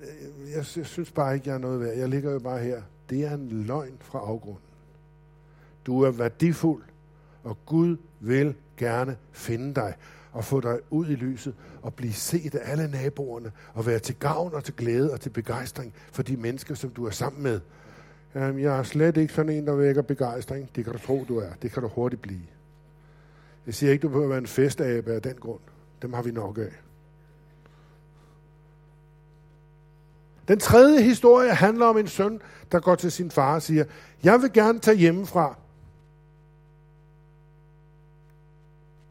øh, 0.00 0.50
jeg, 0.50 0.64
jeg 0.76 0.86
synes 0.86 1.10
bare 1.10 1.34
ikke, 1.34 1.48
jeg 1.48 1.54
er 1.54 1.58
noget 1.58 1.80
værd. 1.80 1.96
Jeg 1.96 2.08
ligger 2.08 2.32
jo 2.32 2.38
bare 2.38 2.58
her. 2.58 2.82
Det 3.10 3.24
er 3.24 3.34
en 3.34 3.48
løgn 3.48 3.96
fra 4.00 4.18
afgrunden. 4.18 4.62
Du 5.86 6.02
er 6.02 6.10
værdifuld, 6.10 6.82
og 7.44 7.58
Gud 7.66 7.96
vil 8.20 8.54
gerne 8.76 9.16
finde 9.32 9.74
dig 9.74 9.94
og 10.32 10.44
få 10.44 10.60
dig 10.60 10.78
ud 10.90 11.08
i 11.08 11.14
lyset 11.14 11.54
og 11.82 11.94
blive 11.94 12.12
set 12.12 12.54
af 12.54 12.72
alle 12.72 12.90
naboerne 12.90 13.52
og 13.74 13.86
være 13.86 13.98
til 13.98 14.14
gavn 14.14 14.54
og 14.54 14.64
til 14.64 14.74
glæde 14.74 15.12
og 15.12 15.20
til 15.20 15.30
begejstring 15.30 15.94
for 16.12 16.22
de 16.22 16.36
mennesker, 16.36 16.74
som 16.74 16.90
du 16.90 17.06
er 17.06 17.10
sammen 17.10 17.42
med. 17.42 17.60
Jamen, 18.34 18.62
jeg 18.62 18.78
er 18.78 18.82
slet 18.82 19.16
ikke 19.16 19.32
sådan 19.32 19.52
en, 19.52 19.66
der 19.66 19.74
vækker 19.74 20.02
begejstring. 20.02 20.70
Det 20.76 20.84
kan 20.84 20.92
du 20.92 20.98
tro, 20.98 21.24
du 21.28 21.38
er. 21.38 21.50
Det 21.62 21.72
kan 21.72 21.82
du 21.82 21.88
hurtigt 21.88 22.22
blive. 22.22 22.46
Jeg 23.66 23.74
siger 23.74 23.92
ikke, 23.92 24.02
du 24.02 24.08
behøver 24.08 24.28
være 24.28 24.38
en 24.38 24.46
festabe 24.46 25.12
af 25.12 25.22
den 25.22 25.34
grund. 25.34 25.60
Dem 26.02 26.12
har 26.12 26.22
vi 26.22 26.30
nok 26.30 26.58
af. 26.58 26.72
Den 30.48 30.58
tredje 30.58 31.02
historie 31.02 31.54
handler 31.54 31.86
om 31.86 31.98
en 31.98 32.08
søn, 32.08 32.40
der 32.72 32.80
går 32.80 32.94
til 32.94 33.12
sin 33.12 33.30
far 33.30 33.54
og 33.54 33.62
siger, 33.62 33.84
jeg 34.22 34.42
vil 34.42 34.52
gerne 34.52 34.78
tage 34.78 34.96
hjemmefra. 34.96 35.58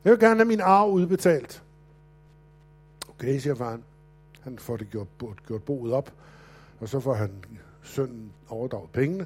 Jeg 0.04 0.12
vil 0.12 0.20
gerne 0.20 0.36
have 0.36 0.48
min 0.48 0.62
arv 0.62 0.90
udbetalt. 0.92 1.64
Okay, 3.10 3.40
siger 3.40 3.56
faren. 3.56 3.84
Han 4.42 4.60
får 4.60 4.78
det 4.78 4.90
gjort, 4.90 5.08
gjort 5.48 5.64
boet 5.64 5.94
op, 5.94 6.14
og 6.80 6.90
så 6.90 7.00
får 7.00 7.14
han 7.14 7.32
sønnen 7.88 8.32
overdrager 8.50 8.88
pengene, 8.94 9.26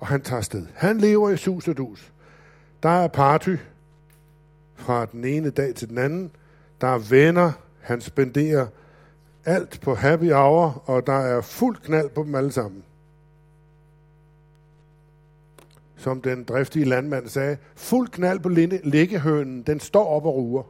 og 0.00 0.06
han 0.06 0.20
tager 0.20 0.42
sted. 0.42 0.66
Han 0.74 0.98
lever 0.98 1.30
i 1.30 1.36
sus 1.36 1.68
og 1.68 1.76
dus. 1.76 2.12
Der 2.82 2.88
er 2.88 3.08
party 3.08 3.56
fra 4.74 5.06
den 5.06 5.24
ene 5.24 5.50
dag 5.50 5.74
til 5.74 5.88
den 5.88 5.98
anden. 5.98 6.30
Der 6.80 6.86
er 6.86 6.98
venner. 6.98 7.52
Han 7.80 8.00
spenderer 8.00 8.66
alt 9.44 9.80
på 9.82 9.94
happy 9.94 10.32
hour, 10.32 10.82
og 10.86 11.06
der 11.06 11.18
er 11.18 11.40
fuld 11.40 11.76
knald 11.76 12.10
på 12.10 12.22
dem 12.22 12.34
alle 12.34 12.52
sammen. 12.52 12.84
Som 15.96 16.20
den 16.20 16.44
driftige 16.44 16.84
landmand 16.84 17.28
sagde, 17.28 17.56
fuld 17.74 18.08
knald 18.08 18.40
på 18.40 18.48
liggehønen, 18.84 19.62
den 19.62 19.80
står 19.80 20.06
op 20.06 20.24
og 20.24 20.34
ruer. 20.34 20.62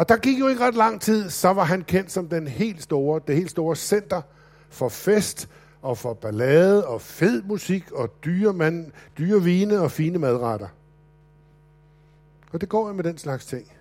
Og 0.00 0.08
der 0.08 0.16
gik 0.16 0.40
jo 0.40 0.48
ikke 0.48 0.64
ret 0.64 0.74
lang 0.74 1.00
tid, 1.00 1.30
så 1.30 1.52
var 1.52 1.64
han 1.64 1.82
kendt 1.82 2.12
som 2.12 2.28
den 2.28 2.48
helt 2.48 2.82
store, 2.82 3.20
det 3.26 3.36
helt 3.36 3.50
store 3.50 3.76
center 3.76 4.22
for 4.68 4.88
fest 4.88 5.48
og 5.82 5.98
for 5.98 6.14
ballade 6.14 6.86
og 6.86 7.00
fed 7.00 7.42
musik 7.42 7.92
og 7.92 8.24
dyre, 8.24 8.52
mand, 8.52 8.92
dyre 9.18 9.42
vine 9.42 9.80
og 9.80 9.90
fine 9.90 10.18
madretter. 10.18 10.68
Og 12.52 12.60
det 12.60 12.68
går 12.68 12.88
jo 12.88 12.94
med 12.94 13.04
den 13.04 13.18
slags 13.18 13.46
ting, 13.46 13.72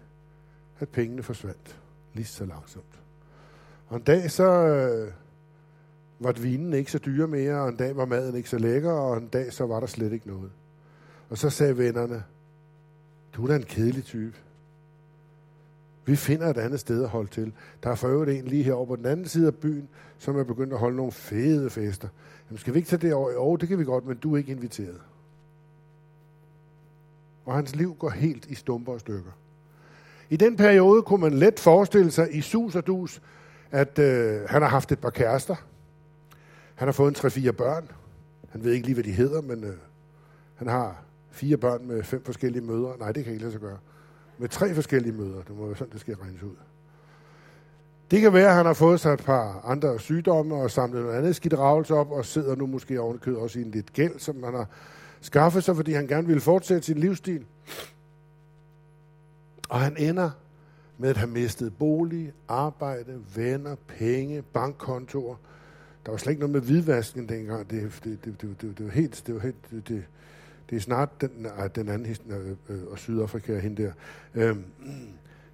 at 0.79 0.89
pengene 0.89 1.23
forsvandt 1.23 1.79
lige 2.13 2.25
så 2.25 2.45
langsomt. 2.45 2.99
Og 3.87 3.97
en 3.97 4.03
dag 4.03 4.31
så 4.31 4.43
øh, 4.43 5.11
var 6.19 6.31
vinen 6.31 6.73
ikke 6.73 6.91
så 6.91 6.99
dyre 6.99 7.27
mere, 7.27 7.61
og 7.61 7.69
en 7.69 7.75
dag 7.75 7.97
var 7.97 8.05
maden 8.05 8.35
ikke 8.35 8.49
så 8.49 8.57
lækker, 8.57 8.91
og 8.91 9.17
en 9.17 9.27
dag 9.27 9.53
så 9.53 9.65
var 9.65 9.79
der 9.79 9.87
slet 9.87 10.13
ikke 10.13 10.27
noget. 10.27 10.51
Og 11.29 11.37
så 11.37 11.49
sagde 11.49 11.77
vennerne, 11.77 12.23
du 13.33 13.43
er 13.43 13.47
da 13.47 13.55
en 13.55 13.63
kedelig 13.63 14.03
type. 14.03 14.35
Vi 16.05 16.15
finder 16.15 16.47
et 16.47 16.57
andet 16.57 16.79
sted 16.79 17.03
at 17.03 17.09
holde 17.09 17.29
til. 17.29 17.53
Der 17.83 17.89
er 17.89 17.95
for 17.95 18.07
øvrigt 18.07 18.39
en 18.39 18.45
lige 18.45 18.63
herovre 18.63 18.87
på 18.87 18.95
den 18.95 19.05
anden 19.05 19.27
side 19.27 19.47
af 19.47 19.55
byen, 19.55 19.89
som 20.17 20.37
er 20.37 20.43
begyndt 20.43 20.73
at 20.73 20.79
holde 20.79 20.97
nogle 20.97 21.11
fede 21.11 21.69
fester. 21.69 22.07
Jamen, 22.49 22.59
skal 22.59 22.73
vi 22.73 22.79
ikke 22.79 22.89
tage 22.89 23.01
det 23.07 23.13
over? 23.13 23.31
Jo, 23.31 23.55
det 23.55 23.69
kan 23.69 23.79
vi 23.79 23.83
godt, 23.83 24.05
men 24.05 24.17
du 24.17 24.33
er 24.33 24.37
ikke 24.37 24.51
inviteret. 24.51 25.01
Og 27.45 27.55
hans 27.55 27.75
liv 27.75 27.95
går 27.99 28.09
helt 28.09 28.45
i 28.45 28.55
stumper 28.55 28.93
og 28.93 28.99
stykker. 28.99 29.31
I 30.29 30.37
den 30.37 30.57
periode 30.57 31.01
kunne 31.01 31.21
man 31.21 31.33
let 31.33 31.59
forestille 31.59 32.11
sig 32.11 32.35
i 32.35 32.41
sus 32.41 32.75
og 32.75 32.87
dus, 32.87 33.21
at 33.71 33.99
øh, 33.99 34.41
han 34.49 34.61
har 34.61 34.69
haft 34.69 34.91
et 34.91 34.99
par 34.99 35.09
kærester. 35.09 35.55
Han 36.75 36.87
har 36.87 36.93
fået 36.93 37.07
en 37.07 37.15
tre-fire 37.15 37.53
børn. 37.53 37.91
Han 38.49 38.63
ved 38.63 38.71
ikke 38.71 38.85
lige, 38.85 38.93
hvad 38.93 39.03
de 39.03 39.11
hedder, 39.11 39.41
men 39.41 39.63
øh, 39.63 39.73
han 40.55 40.67
har 40.67 41.03
fire 41.31 41.57
børn 41.57 41.87
med 41.87 42.03
fem 42.03 42.23
forskellige 42.23 42.63
mødre. 42.63 42.97
Nej, 42.99 43.11
det 43.11 43.23
kan 43.23 43.33
ikke 43.33 43.43
lade 43.43 43.51
sig 43.51 43.61
gøre 43.61 43.77
med 44.39 44.49
tre 44.49 44.73
forskellige 44.73 45.13
møder. 45.13 45.41
Det 45.41 45.57
må 45.57 45.65
være 45.65 45.75
sådan, 45.75 45.93
det 45.93 46.01
skal 46.01 46.15
regnes 46.15 46.43
ud. 46.43 46.55
Det 48.11 48.21
kan 48.21 48.33
være, 48.33 48.49
at 48.49 48.55
han 48.55 48.65
har 48.65 48.73
fået 48.73 48.99
sig 48.99 49.13
et 49.13 49.23
par 49.23 49.61
andre 49.65 49.99
sygdomme 49.99 50.55
og 50.55 50.71
samlet 50.71 51.03
noget 51.03 51.17
andet 51.17 51.35
skidt 51.35 51.53
ravelse 51.53 51.93
op, 51.93 52.11
og 52.11 52.25
sidder 52.25 52.55
nu 52.55 52.67
måske 52.67 53.01
ovenikød 53.01 53.35
også 53.35 53.59
i 53.59 53.61
en 53.61 53.71
lidt 53.71 53.93
gæld, 53.93 54.19
som 54.19 54.43
han 54.43 54.53
har 54.53 54.67
skaffet 55.21 55.63
sig, 55.63 55.75
fordi 55.75 55.93
han 55.93 56.07
gerne 56.07 56.27
ville 56.27 56.41
fortsætte 56.41 56.85
sin 56.85 56.97
livsstil. 56.97 57.45
Og 59.69 59.79
han 59.79 59.97
ender 59.97 60.29
med 60.97 61.09
at 61.09 61.17
have 61.17 61.29
mistet 61.29 61.77
bolig, 61.77 62.33
arbejde, 62.47 63.21
venner, 63.35 63.75
penge, 63.87 64.41
bankkontorer. 64.41 65.35
Der 66.05 66.11
var 66.11 66.17
slet 66.17 66.31
ikke 66.31 66.39
noget 66.39 66.53
med 66.53 66.61
hvidvasken 66.61 67.29
dengang. 67.29 67.69
Det, 67.69 67.93
det, 68.03 68.25
det, 68.25 68.41
det, 68.41 68.61
det, 68.61 68.77
det 68.77 68.85
var 68.85 68.91
helt, 68.91 69.23
det 69.27 69.35
var 69.35 69.41
helt, 69.41 69.71
det, 69.71 69.87
det, 69.87 70.03
det 70.69 70.75
er 70.75 70.79
snart 70.79 71.21
den, 71.21 71.47
den 71.75 71.89
anden 71.89 72.17
øh, 72.29 72.55
øh, 72.69 72.83
og 72.87 72.97
Sydafrika, 72.97 73.59
hende 73.59 73.83
der. 73.83 73.91
Øh, 74.35 74.55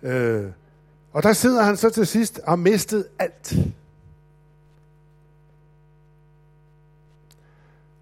øh, 0.03 0.51
og 1.11 1.23
der 1.23 1.33
sidder 1.33 1.63
han 1.63 1.77
så 1.77 1.89
til 1.89 2.07
sidst 2.07 2.39
og 2.39 2.59
mistet 2.59 3.07
alt. 3.19 3.55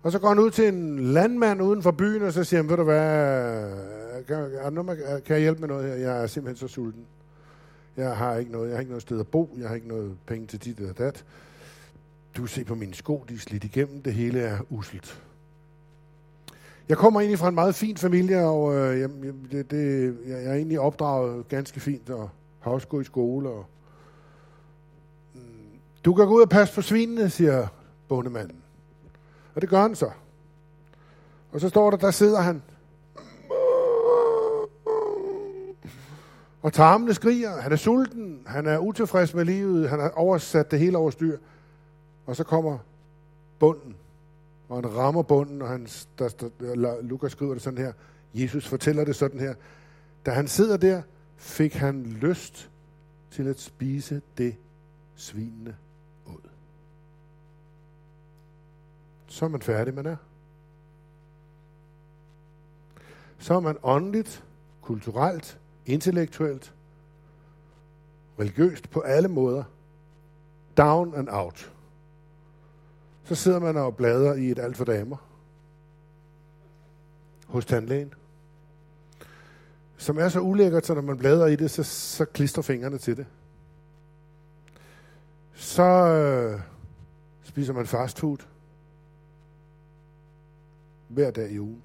Og 0.04 0.12
så 0.12 0.19
går 0.19 0.30
han 0.30 0.39
ud 0.39 0.52
til 0.52 0.67
en 0.67 0.99
landmand 0.99 1.62
uden 1.62 1.84
for 1.84 1.91
byen, 1.91 2.21
og 2.21 2.34
så 2.34 2.43
siger 2.43 2.62
han, 2.62 2.69
ved 2.69 2.78
du 2.78 2.84
hvad, 2.84 3.71
kan, 4.28 5.21
kan 5.26 5.36
jeg 5.36 5.39
hjælpe 5.41 5.60
med 5.60 5.67
noget 5.67 5.88
her? 5.88 5.95
Jeg 5.95 6.23
er 6.23 6.28
simpelthen 6.28 6.67
så 6.67 6.73
sulten. 6.73 7.06
Jeg 7.97 8.17
har 8.17 8.36
ikke 8.36 8.52
noget, 8.52 8.67
jeg 8.67 8.76
har 8.76 8.80
ikke 8.80 8.91
noget 8.91 9.02
sted 9.02 9.19
at 9.19 9.28
bo, 9.28 9.56
jeg 9.60 9.67
har 9.67 9.76
ikke 9.76 9.88
noget 9.88 10.17
penge 10.26 10.47
til 10.47 10.60
dit 10.60 10.80
eller 10.80 10.93
dat. 10.93 11.26
Du 12.38 12.45
ser 12.45 12.63
på 12.63 12.76
mine 12.76 12.93
sko, 12.93 13.26
de 13.30 13.34
er 13.34 13.38
slidt 13.38 13.63
igennem, 13.63 14.02
det 14.02 14.13
hele 14.13 14.39
er 14.39 14.58
uselt. 14.69 15.21
Jeg 16.89 16.98
kommer 16.98 17.19
egentlig 17.19 17.39
fra 17.39 17.50
en 17.50 17.56
meget 17.56 17.76
fin 17.76 17.98
familie, 17.98 18.46
og 18.46 18.76
øh, 18.76 19.00
jeg, 19.00 19.10
det, 19.52 19.72
det, 19.72 20.17
jeg 20.28 20.43
er 20.43 20.54
egentlig 20.54 20.80
opdraget 20.80 21.48
ganske 21.48 21.80
fint, 21.80 22.10
og 22.10 22.30
har 22.60 22.72
også 22.72 22.88
gået 22.88 23.02
i 23.02 23.06
skole. 23.06 23.50
Og, 23.50 23.65
mm, 25.34 25.41
du 26.06 26.13
kan 26.13 26.28
gå 26.28 26.34
ud 26.34 26.41
og 26.41 26.50
passe 26.50 26.76
på 26.76 26.82
svinene, 26.82 27.30
siger 27.30 27.67
bondemanden. 28.08 28.58
Og 29.56 29.62
det 29.62 29.69
gør 29.69 29.82
han 29.82 29.96
så. 29.96 30.10
Og 31.52 31.62
så 31.62 31.69
står 31.69 31.89
der, 31.89 31.98
der 31.98 32.12
sidder 32.12 32.41
han. 32.41 32.62
Og 36.62 36.74
tarmene 36.74 37.13
skriger. 37.13 37.62
Han 37.62 37.72
er 37.72 37.76
sulten. 37.76 38.41
Han 38.46 38.67
er 38.67 38.78
utilfreds 38.78 39.34
med 39.34 39.46
livet. 39.46 39.89
Han 39.89 40.00
har 40.00 40.10
oversat 40.10 40.72
det 40.72 40.80
hele 40.80 40.98
over 40.98 41.10
styr. 41.10 41.38
Og 42.26 42.36
så 42.36 42.43
kommer 42.43 42.78
bunden 43.60 43.96
og 44.73 44.83
han 44.83 44.95
rammer 44.95 45.21
bunden, 45.21 45.62
og 45.62 45.67
han, 45.67 45.88
der, 46.19 46.29
der, 46.59 47.01
Lukas 47.01 47.31
skriver 47.31 47.53
det 47.53 47.62
sådan 47.62 47.79
her, 47.79 47.93
Jesus 48.33 48.67
fortæller 48.67 49.05
det 49.05 49.15
sådan 49.15 49.39
her, 49.39 49.53
da 50.25 50.31
han 50.31 50.47
sidder 50.47 50.77
der, 50.77 51.01
fik 51.38 51.73
han 51.73 52.03
lyst 52.03 52.69
til 53.31 53.47
at 53.47 53.59
spise 53.59 54.21
det 54.38 54.55
svinene 55.15 55.75
ud. 56.25 56.49
Så 59.27 59.45
er 59.45 59.49
man 59.49 59.62
færdig, 59.62 59.93
man 59.93 60.05
er. 60.05 60.15
Så 63.39 63.53
er 63.53 63.59
man 63.59 63.77
åndeligt, 63.83 64.43
kulturelt, 64.81 65.59
intellektuelt, 65.86 66.73
religiøst 68.39 68.89
på 68.89 68.99
alle 68.99 69.27
måder, 69.27 69.63
down 70.77 71.15
and 71.15 71.29
out 71.31 71.72
så 73.23 73.36
sidder 73.36 73.59
man 73.59 73.77
og 73.77 73.95
bladrer 73.95 74.33
i 74.33 74.51
et 74.51 74.59
alt 74.59 74.77
for 74.77 74.86
damer 74.86 75.17
hos 77.47 77.65
tandlægen, 77.65 78.13
som 79.97 80.17
er 80.17 80.29
så 80.29 80.39
ulækkert, 80.39 80.86
så 80.86 80.93
når 80.93 81.01
man 81.01 81.17
bladrer 81.17 81.47
i 81.47 81.55
det, 81.55 81.71
så, 81.71 81.83
så 81.83 82.25
klister 82.25 82.62
fingrene 82.62 82.97
til 82.97 83.17
det. 83.17 83.25
Så 85.53 85.83
øh, 85.83 86.62
spiser 87.43 87.73
man 87.73 87.88
fast 87.88 88.19
food 88.19 88.38
hver 91.07 91.31
dag 91.31 91.51
i 91.51 91.59
ugen, 91.59 91.83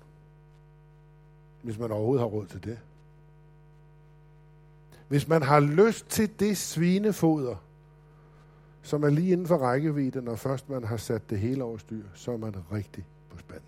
hvis 1.63 1.79
man 1.79 1.91
overhovedet 1.91 2.21
har 2.21 2.29
råd 2.29 2.47
til 2.47 2.65
det. 2.65 2.79
Hvis 5.09 5.29
man 5.29 5.43
har 5.43 5.61
lyst 5.61 6.09
til 6.09 6.41
det 6.41 6.57
svinefoder, 6.57 7.57
som 8.83 9.03
er 9.03 9.11
lige 9.11 9.33
inden 9.33 9.47
for 9.47 9.57
rækkevidde, 9.57 10.23
når 10.23 10.37
først 10.37 10.69
man 10.69 10.85
har 10.85 10.97
sat 10.97 11.31
det 11.31 11.39
hele 11.39 11.65
over 11.65 11.79
styr, 11.79 12.05
så 12.15 12.33
er 12.33 12.37
man 12.37 12.55
rigtig 12.73 13.07
på 13.31 13.39
spanden. 13.39 13.65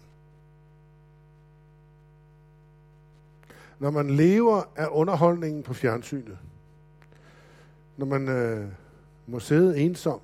Når 3.78 3.90
man 3.90 4.10
lever 4.10 4.62
af 4.76 4.86
underholdningen 4.90 5.62
på 5.62 5.74
fjernsynet, 5.74 6.38
når 7.96 8.06
man 8.06 8.28
øh, 8.28 8.68
må 9.26 9.40
sidde 9.40 9.78
ensom, 9.78 10.20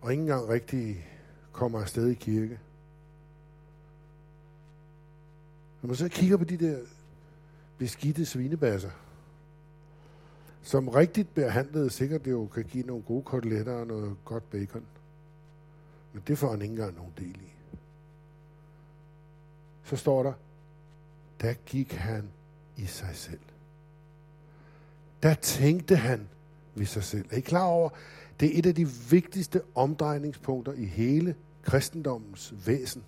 og 0.00 0.10
ikke 0.12 0.20
engang 0.20 0.48
rigtig 0.48 1.06
kommer 1.52 1.80
afsted 1.80 2.08
i 2.08 2.14
kirke, 2.14 2.58
når 5.82 5.86
man 5.86 5.96
så 5.96 6.08
kigger 6.08 6.36
på 6.36 6.44
de 6.44 6.56
der 6.56 6.78
beskidte 7.78 8.26
svinebasser, 8.26 8.90
som 10.66 10.88
rigtigt 10.88 11.34
behandlet 11.34 11.92
sikkert 11.92 12.26
jo 12.26 12.46
kan 12.46 12.64
give 12.64 12.86
nogle 12.86 13.02
gode 13.02 13.22
koteletter 13.22 13.72
og 13.72 13.86
noget 13.86 14.16
godt 14.24 14.50
bacon. 14.50 14.84
Men 16.12 16.22
det 16.26 16.38
får 16.38 16.50
han 16.50 16.62
ikke 16.62 16.72
engang 16.72 16.96
nogen 16.96 17.12
del 17.18 17.36
i. 17.36 17.52
Så 19.84 19.96
står 19.96 20.22
der, 20.22 20.32
der 21.40 21.52
gik 21.52 21.92
han 21.92 22.28
i 22.76 22.86
sig 22.86 23.10
selv. 23.12 23.40
Der 25.22 25.34
tænkte 25.34 25.96
han 25.96 26.28
ved 26.74 26.86
sig 26.86 27.04
selv. 27.04 27.26
Er 27.30 27.36
I 27.36 27.40
klar 27.40 27.64
over, 27.64 27.90
det 28.40 28.54
er 28.54 28.58
et 28.58 28.66
af 28.66 28.74
de 28.74 28.88
vigtigste 29.10 29.62
omdrejningspunkter 29.74 30.72
i 30.72 30.84
hele 30.84 31.34
kristendommens 31.62 32.54
væsen. 32.66 33.04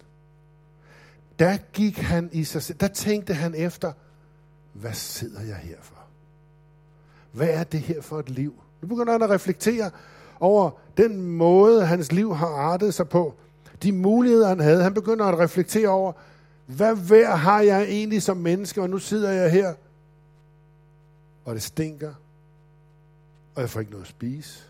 Der 1.38 1.56
gik 1.72 1.98
han 1.98 2.30
i 2.32 2.44
sig 2.44 2.62
selv, 2.62 2.78
der 2.78 2.88
tænkte 2.88 3.34
han 3.34 3.54
efter, 3.54 3.92
hvad 4.72 4.92
sidder 4.92 5.40
jeg 5.40 5.56
her 5.56 5.76
for? 5.80 5.97
Hvad 7.32 7.48
er 7.48 7.64
det 7.64 7.80
her 7.80 8.02
for 8.02 8.18
et 8.18 8.30
liv? 8.30 8.54
Nu 8.82 8.88
begynder 8.88 9.12
han 9.12 9.22
at 9.22 9.30
reflektere 9.30 9.90
over 10.40 10.70
den 10.96 11.22
måde, 11.22 11.86
hans 11.86 12.12
liv 12.12 12.34
har 12.34 12.46
artet 12.46 12.94
sig 12.94 13.08
på. 13.08 13.34
De 13.82 13.92
muligheder, 13.92 14.48
han 14.48 14.60
havde. 14.60 14.82
Han 14.82 14.94
begynder 14.94 15.24
at 15.24 15.38
reflektere 15.38 15.88
over, 15.88 16.12
hvad 16.66 16.94
værd 16.94 17.38
har 17.38 17.60
jeg 17.60 17.82
egentlig 17.82 18.22
som 18.22 18.36
menneske, 18.36 18.82
og 18.82 18.90
nu 18.90 18.98
sidder 18.98 19.30
jeg 19.30 19.50
her, 19.50 19.74
og 21.44 21.54
det 21.54 21.62
stinker, 21.62 22.12
og 23.54 23.60
jeg 23.62 23.70
får 23.70 23.80
ikke 23.80 23.92
noget 23.92 24.04
at 24.04 24.10
spise. 24.10 24.62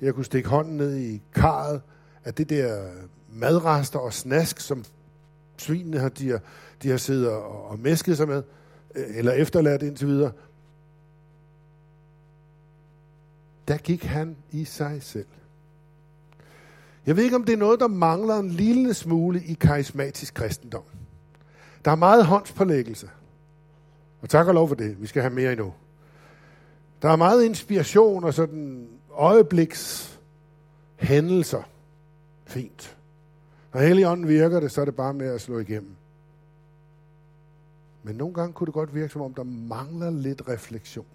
Jeg 0.00 0.14
kunne 0.14 0.24
stikke 0.24 0.48
hånden 0.48 0.76
ned 0.76 0.96
i 0.96 1.22
karret 1.34 1.80
af 2.24 2.34
det 2.34 2.50
der 2.50 2.90
madrester 3.32 3.98
og 3.98 4.12
snask, 4.12 4.60
som 4.60 4.84
svinene 5.56 5.98
har, 5.98 6.08
de 6.08 6.30
har, 6.30 6.40
de 6.82 6.90
har 6.90 6.96
siddet 6.96 7.28
og, 7.28 7.70
og 7.70 7.78
mæsket 7.78 8.16
sig 8.16 8.28
med, 8.28 8.42
eller 8.94 9.32
efterladt 9.32 9.82
indtil 9.82 10.06
videre. 10.06 10.32
Der 13.68 13.76
gik 13.76 14.04
han 14.04 14.36
i 14.50 14.64
sig 14.64 15.02
selv. 15.02 15.26
Jeg 17.06 17.16
ved 17.16 17.24
ikke, 17.24 17.36
om 17.36 17.44
det 17.44 17.52
er 17.52 17.56
noget, 17.56 17.80
der 17.80 17.88
mangler 17.88 18.36
en 18.36 18.50
lille 18.50 18.94
smule 18.94 19.42
i 19.44 19.54
karismatisk 19.54 20.34
kristendom. 20.34 20.82
Der 21.84 21.90
er 21.90 21.96
meget 21.96 22.26
håndspålæggelse. 22.26 23.10
Og 24.20 24.28
tak 24.28 24.46
og 24.46 24.54
lov 24.54 24.68
for 24.68 24.74
det. 24.74 25.02
Vi 25.02 25.06
skal 25.06 25.22
have 25.22 25.34
mere 25.34 25.52
endnu. 25.52 25.72
Der 27.02 27.08
er 27.08 27.16
meget 27.16 27.44
inspiration 27.44 28.24
og 28.24 28.34
sådan 28.34 28.88
øjebliks 29.10 30.12
hændelser. 30.96 31.62
Fint. 32.44 32.96
Når 33.74 33.80
Helligånden 33.80 34.28
virker 34.28 34.60
det, 34.60 34.72
så 34.72 34.80
er 34.80 34.84
det 34.84 34.96
bare 34.96 35.14
med 35.14 35.26
at 35.26 35.40
slå 35.40 35.58
igennem. 35.58 35.96
Men 38.02 38.16
nogle 38.16 38.34
gange 38.34 38.52
kunne 38.52 38.66
det 38.66 38.74
godt 38.74 38.94
virke, 38.94 39.12
som 39.12 39.22
om 39.22 39.34
der 39.34 39.42
mangler 39.42 40.10
lidt 40.10 40.48
refleksion. 40.48 41.06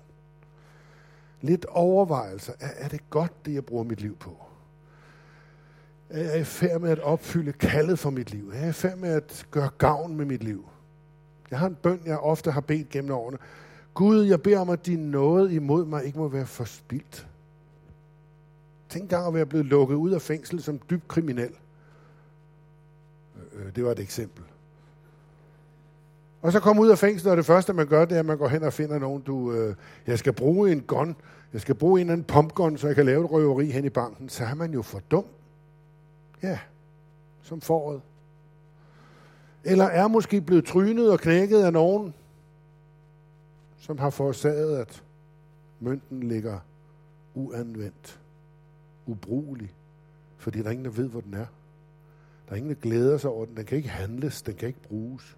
Lidt 1.41 1.65
overvejelser. 1.65 2.54
Er, 2.60 2.69
er 2.78 2.88
det 2.88 3.10
godt, 3.10 3.45
det 3.45 3.54
jeg 3.54 3.65
bruger 3.65 3.84
mit 3.84 4.02
liv 4.02 4.17
på? 4.17 4.38
Er 6.10 6.23
jeg 6.23 6.39
i 6.39 6.43
færd 6.43 6.82
med 6.82 6.89
at 6.89 7.00
opfylde 7.00 7.52
kaldet 7.52 8.00
for 8.00 8.10
mit 8.10 8.32
liv? 8.32 8.50
Er 8.54 8.60
jeg 8.60 8.69
i 8.69 8.71
færd 8.71 8.97
med 8.97 9.10
at 9.10 9.47
gøre 9.52 9.69
gavn 9.78 10.15
med 10.15 10.26
mit 10.26 10.43
liv? 10.43 10.69
Jeg 11.52 11.60
har 11.60 11.67
en 11.67 11.76
bøn, 11.76 12.02
jeg 12.06 12.17
ofte 12.17 12.52
har 12.52 12.62
bedt 12.62 12.89
gennem 12.89 13.12
årene. 13.12 13.38
Gud, 13.93 14.23
jeg 14.23 14.41
beder 14.41 14.60
om, 14.60 14.69
at 14.69 14.86
din 14.86 15.12
nåde 15.12 15.54
imod 15.54 15.86
mig 15.86 16.06
ikke 16.06 16.17
må 16.17 16.28
være 16.28 16.45
forspildt. 16.45 17.28
Tænk 18.89 19.04
engang 19.04 19.28
at 19.28 19.34
være 19.34 19.45
blevet 19.45 19.65
lukket 19.65 19.95
ud 19.95 20.12
af 20.12 20.21
fængsel 20.21 20.63
som 20.63 20.80
dybt 20.89 21.08
kriminel. 21.08 21.52
Øh, 23.54 23.65
øh, 23.65 23.76
det 23.76 23.86
var 23.86 23.91
et 23.91 24.00
eksempel. 24.00 24.43
Og 26.41 26.52
så 26.52 26.60
kommer 26.60 26.84
ud 26.84 26.89
af 26.89 26.97
fængslet, 26.97 27.32
og 27.32 27.38
det 27.38 27.45
første, 27.45 27.73
man 27.73 27.88
gør, 27.88 28.06
det 28.06 28.15
er, 28.15 28.19
at 28.19 28.26
man 28.26 28.38
går 28.38 28.47
hen 28.47 28.63
og 28.63 28.73
finder 28.73 29.00
nogen, 29.00 29.21
du, 29.21 29.52
øh, 29.52 29.76
jeg 30.08 30.19
skal 30.19 30.34
bruge 30.34 30.71
en 30.71 30.82
gun, 30.82 31.15
jeg 31.54 31.62
skal 31.62 31.76
bruge 31.76 32.02
en 32.02 32.08
eller 32.08 32.13
anden 32.13 32.26
pumpgun, 32.26 32.78
så 32.78 32.88
jeg 32.88 32.95
kan 32.95 33.06
lave 33.06 33.26
et 33.26 33.32
røveri 33.32 33.71
hen 33.71 33.86
i 33.86 33.89
banken. 33.89 34.30
Så 34.30 34.43
er 34.43 34.54
man 34.54 34.73
jo 34.73 34.82
for 34.82 35.02
dum. 35.12 35.26
Ja, 36.43 36.60
som 37.41 37.62
foråret. 37.62 38.02
Eller 39.63 39.86
er 39.86 40.08
måske 40.08 40.41
blevet 40.41 40.65
trynet 40.65 41.12
og 41.12 41.19
knækket 41.19 41.63
af 41.63 41.73
nogen, 41.73 42.13
som 43.78 43.97
har 43.97 44.10
forårsaget, 44.10 44.78
at 44.78 45.04
mønten 45.80 46.23
ligger 46.23 46.60
uanvendt, 47.34 48.19
ubrugelig, 49.06 49.73
fordi 50.38 50.60
der 50.60 50.65
er 50.65 50.71
ingen, 50.71 50.86
der 50.86 50.91
ved, 50.91 51.10
hvor 51.10 51.21
den 51.21 51.34
er. 51.34 51.45
Der 52.45 52.52
er 52.52 52.56
ingen, 52.56 52.69
der 52.69 52.82
glæder 52.82 53.17
sig 53.17 53.30
over 53.30 53.45
den. 53.45 53.58
Den 53.58 53.65
kan 53.65 53.78
ikke 53.78 53.89
handles, 53.89 54.41
den 54.41 54.56
kan 54.56 54.67
ikke 54.67 54.82
bruges. 54.82 55.38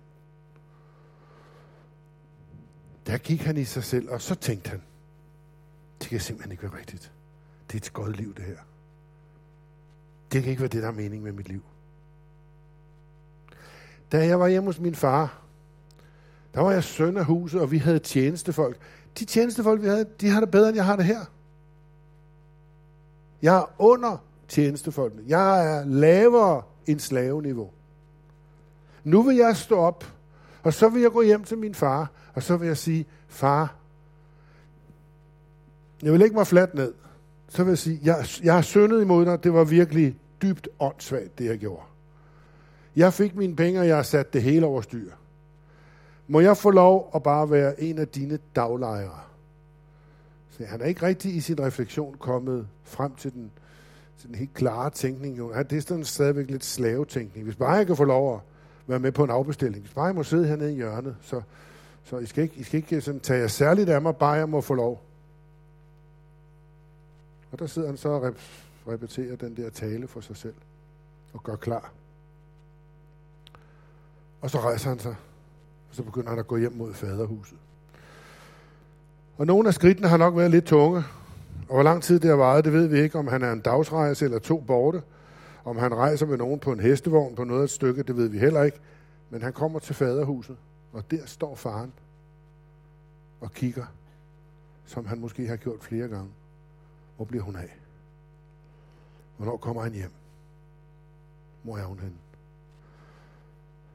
Der 3.07 3.17
gik 3.17 3.41
han 3.41 3.57
i 3.57 3.63
sig 3.63 3.83
selv, 3.83 4.09
og 4.09 4.21
så 4.21 4.35
tænkte 4.35 4.69
han, 4.69 4.81
det 6.01 6.09
kan 6.09 6.19
simpelthen 6.19 6.51
ikke 6.51 6.63
være 6.63 6.79
rigtigt. 6.79 7.11
Det 7.67 7.73
er 7.73 7.85
et 7.85 7.93
godt 7.93 8.17
liv, 8.17 8.35
det 8.35 8.43
her. 8.45 8.57
Det 10.31 10.41
kan 10.43 10.49
ikke 10.49 10.61
være 10.61 10.69
det, 10.69 10.81
der 10.83 10.87
er 10.87 10.93
mening 10.93 11.23
med 11.23 11.31
mit 11.31 11.47
liv. 11.47 11.63
Da 14.11 14.25
jeg 14.25 14.39
var 14.39 14.47
hjemme 14.47 14.69
hos 14.69 14.79
min 14.79 14.95
far, 14.95 15.41
der 16.53 16.61
var 16.61 16.71
jeg 16.71 16.83
søn 16.83 17.17
af 17.17 17.25
huset, 17.25 17.61
og 17.61 17.71
vi 17.71 17.77
havde 17.77 17.99
tjenestefolk. 17.99 18.77
De 19.19 19.25
tjenestefolk, 19.25 19.81
vi 19.81 19.87
havde, 19.87 20.05
de 20.21 20.29
har 20.29 20.39
det 20.39 20.51
bedre, 20.51 20.67
end 20.67 20.75
jeg 20.75 20.85
har 20.85 20.95
det 20.95 21.05
her. 21.05 21.25
Jeg 23.41 23.57
er 23.57 23.71
under 23.77 24.17
tjenestefolkene. 24.47 25.23
Jeg 25.27 25.75
er 25.75 25.85
lavere 25.85 26.61
end 26.87 26.99
slaveniveau. 26.99 27.69
Nu 29.03 29.21
vil 29.23 29.35
jeg 29.35 29.57
stå 29.57 29.77
op, 29.77 30.13
og 30.63 30.73
så 30.73 30.89
vil 30.89 31.01
jeg 31.01 31.11
gå 31.11 31.21
hjem 31.21 31.43
til 31.43 31.57
min 31.57 31.75
far, 31.75 32.11
og 32.39 32.43
så 32.43 32.57
vil 32.57 32.67
jeg 32.67 32.77
sige, 32.77 33.05
far, 33.27 33.75
jeg 36.03 36.11
vil 36.11 36.19
lægge 36.19 36.35
mig 36.35 36.47
fladt 36.47 36.73
ned. 36.73 36.93
Så 37.49 37.63
vil 37.63 37.71
jeg 37.71 37.77
sige, 37.77 37.99
jeg, 38.03 38.25
jeg 38.43 38.53
har 38.53 38.61
syndet 38.61 39.01
imod 39.01 39.25
dig, 39.25 39.43
det 39.43 39.53
var 39.53 39.63
virkelig 39.63 40.15
dybt 40.41 40.67
åndssvagt, 40.79 41.39
det 41.39 41.45
jeg 41.45 41.57
gjorde. 41.57 41.83
Jeg 42.95 43.13
fik 43.13 43.35
mine 43.35 43.55
penge, 43.55 43.79
og 43.79 43.87
jeg 43.87 43.95
har 43.95 44.03
sat 44.03 44.33
det 44.33 44.43
hele 44.43 44.65
over 44.65 44.81
styr. 44.81 45.11
Må 46.27 46.39
jeg 46.39 46.57
få 46.57 46.71
lov 46.71 47.11
at 47.15 47.23
bare 47.23 47.51
være 47.51 47.81
en 47.81 47.97
af 47.97 48.07
dine 48.07 48.39
daglejere? 48.55 49.19
Så 50.49 50.65
han 50.65 50.81
er 50.81 50.85
ikke 50.85 51.05
rigtig 51.05 51.35
i 51.35 51.39
sin 51.39 51.59
refleksion 51.59 52.15
kommet 52.19 52.67
frem 52.83 53.15
til 53.15 53.33
den, 53.33 53.51
til 54.19 54.27
den 54.27 54.35
helt 54.35 54.53
klare 54.53 54.89
tænkning. 54.89 55.37
Jo. 55.37 55.53
Det 55.69 55.77
er 55.77 55.81
sådan 55.81 56.03
stadigvæk 56.03 56.49
lidt 56.49 56.65
slavetænkning. 56.65 57.45
Hvis 57.45 57.55
bare 57.55 57.71
jeg 57.71 57.87
kan 57.87 57.95
få 57.95 58.03
lov 58.03 58.35
at 58.35 58.41
være 58.87 58.99
med 58.99 59.11
på 59.11 59.23
en 59.23 59.29
afbestilling, 59.29 59.83
hvis 59.83 59.93
bare 59.93 60.05
jeg 60.05 60.15
må 60.15 60.23
sidde 60.23 60.47
hernede 60.47 60.71
i 60.71 60.75
hjørnet, 60.75 61.15
så, 61.21 61.41
så 62.09 62.17
I 62.17 62.25
skal 62.25 62.43
ikke, 62.43 62.55
I 62.55 62.63
skal 62.63 62.77
ikke 62.77 62.95
øh, 62.95 63.01
sådan 63.01 63.19
tage 63.19 63.39
jer 63.39 63.47
særligt 63.47 63.89
af 63.89 64.01
mig, 64.01 64.15
bare 64.15 64.31
jeg 64.31 64.49
må 64.49 64.61
få 64.61 64.73
lov. 64.73 65.01
Og 67.51 67.59
der 67.59 67.67
sidder 67.67 67.87
han 67.87 67.97
så 67.97 68.09
og 68.09 68.33
repeterer 68.87 69.35
den 69.35 69.57
der 69.57 69.69
tale 69.69 70.07
for 70.07 70.21
sig 70.21 70.37
selv 70.37 70.53
og 71.33 71.43
gør 71.43 71.55
klar. 71.55 71.91
Og 74.41 74.49
så 74.49 74.59
rejser 74.59 74.89
han 74.89 74.99
sig, 74.99 75.15
og 75.89 75.95
så 75.95 76.03
begynder 76.03 76.29
han 76.29 76.39
at 76.39 76.47
gå 76.47 76.57
hjem 76.57 76.73
mod 76.73 76.93
faderhuset. 76.93 77.57
Og 79.37 79.45
nogle 79.45 79.67
af 79.67 79.73
skridtene 79.73 80.07
har 80.07 80.17
nok 80.17 80.37
været 80.37 80.51
lidt 80.51 80.65
tunge, 80.65 81.03
og 81.67 81.75
hvor 81.75 81.83
lang 81.83 82.03
tid 82.03 82.19
det 82.19 82.29
har 82.29 82.37
varet, 82.37 82.65
det 82.65 82.73
ved 82.73 82.87
vi 82.87 82.99
ikke, 82.99 83.19
om 83.19 83.27
han 83.27 83.43
er 83.43 83.51
en 83.51 83.61
dagsrejse 83.61 84.25
eller 84.25 84.39
to 84.39 84.59
borte. 84.67 85.01
Om 85.65 85.77
han 85.77 85.95
rejser 85.95 86.25
med 86.25 86.37
nogen 86.37 86.59
på 86.59 86.71
en 86.71 86.79
hestevogn 86.79 87.35
på 87.35 87.43
noget 87.43 87.61
af 87.61 87.63
et 87.63 87.69
stykke, 87.69 88.03
det 88.03 88.17
ved 88.17 88.27
vi 88.27 88.39
heller 88.39 88.63
ikke. 88.63 88.79
Men 89.29 89.41
han 89.41 89.53
kommer 89.53 89.79
til 89.79 89.95
faderhuset, 89.95 90.57
og 90.93 91.11
der 91.11 91.25
står 91.25 91.55
faren 91.55 91.93
og 93.41 93.53
kigger, 93.53 93.85
som 94.85 95.05
han 95.05 95.19
måske 95.19 95.47
har 95.47 95.55
gjort 95.55 95.83
flere 95.83 96.07
gange. 96.07 96.29
Hvor 97.15 97.25
bliver 97.25 97.43
hun 97.43 97.55
af? 97.55 97.77
Hvornår 99.37 99.57
kommer 99.57 99.81
han 99.81 99.93
hjem? 99.93 100.11
Hvor 101.63 101.77
er 101.77 101.85
hun 101.85 101.99
henne? 101.99 102.15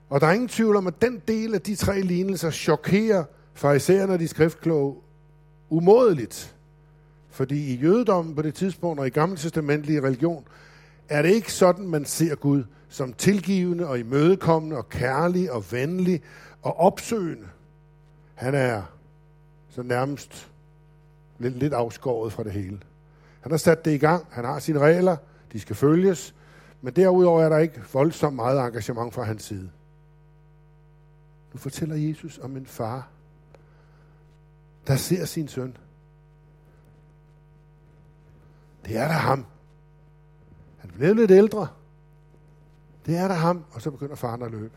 Og 0.09 0.21
der 0.21 0.27
er 0.27 0.33
ingen 0.33 0.49
tvivl 0.49 0.77
om, 0.77 0.87
at 0.87 1.03
den 1.03 1.23
del 1.29 1.55
af 1.55 1.61
de 1.61 1.75
tre 1.75 2.01
lignelser 2.01 2.51
chokerer 2.51 3.25
farisæerne 3.55 4.13
og 4.13 4.19
de 4.19 4.29
skriftkloge 4.29 4.97
umådeligt. 5.69 6.57
Fordi 7.31 7.75
i 7.75 7.77
jødedommen 7.77 8.35
på 8.35 8.43
det 8.43 8.55
tidspunkt 8.55 9.01
og 9.01 9.07
i 9.07 9.11
gamle 9.11 9.37
testamentlige 9.37 10.03
religion, 10.03 10.45
er 11.09 11.23
det 11.23 11.29
ikke 11.29 11.53
sådan, 11.53 11.87
man 11.87 12.05
ser 12.05 12.35
Gud 12.35 12.65
som 12.89 13.13
tilgivende 13.13 13.87
og 13.87 13.99
imødekommende 13.99 14.77
og 14.77 14.89
kærlig 14.89 15.53
og 15.53 15.65
venlig 15.73 16.23
og 16.65 16.81
opsøgende. 16.81 17.49
Han 18.35 18.55
er 18.55 18.83
så 19.69 19.83
nærmest 19.83 20.51
lidt, 21.39 21.57
lidt 21.57 21.73
afskåret 21.73 22.33
fra 22.33 22.43
det 22.43 22.53
hele. 22.53 22.81
Han 23.41 23.53
har 23.53 23.59
sat 23.59 23.85
det 23.85 23.91
i 23.91 23.99
gang, 23.99 24.27
han 24.31 24.45
har 24.45 24.59
sine 24.59 24.79
regler, 24.79 25.17
de 25.53 25.61
skal 25.61 25.77
følges, 25.77 26.35
men 26.81 26.97
derudover 26.97 27.43
er 27.43 27.49
der 27.49 27.59
ikke 27.59 27.83
voldsomt 27.93 28.37
meget 28.37 28.61
engagement 28.67 29.15
fra 29.15 29.23
hans 29.23 29.43
side. 29.43 29.71
Nu 31.53 31.59
fortæller 31.59 31.97
Jesus 31.97 32.39
om 32.39 32.57
en 32.57 32.67
far, 32.67 33.09
der 34.87 34.97
ser 34.97 35.25
sin 35.25 35.49
søn. 35.49 35.77
Det 38.85 38.97
er 38.97 39.09
der 39.09 39.15
ham. 39.15 39.47
Han 40.79 40.91
blev 40.91 41.15
lidt 41.15 41.31
ældre. 41.31 41.69
Det 43.07 43.17
er 43.17 43.29
der 43.29 43.35
ham. 43.35 43.65
Og 43.71 43.83
så 43.83 43.91
begynder 43.91 44.15
faren 44.15 44.43
at 44.43 44.51
løbe. 44.51 44.75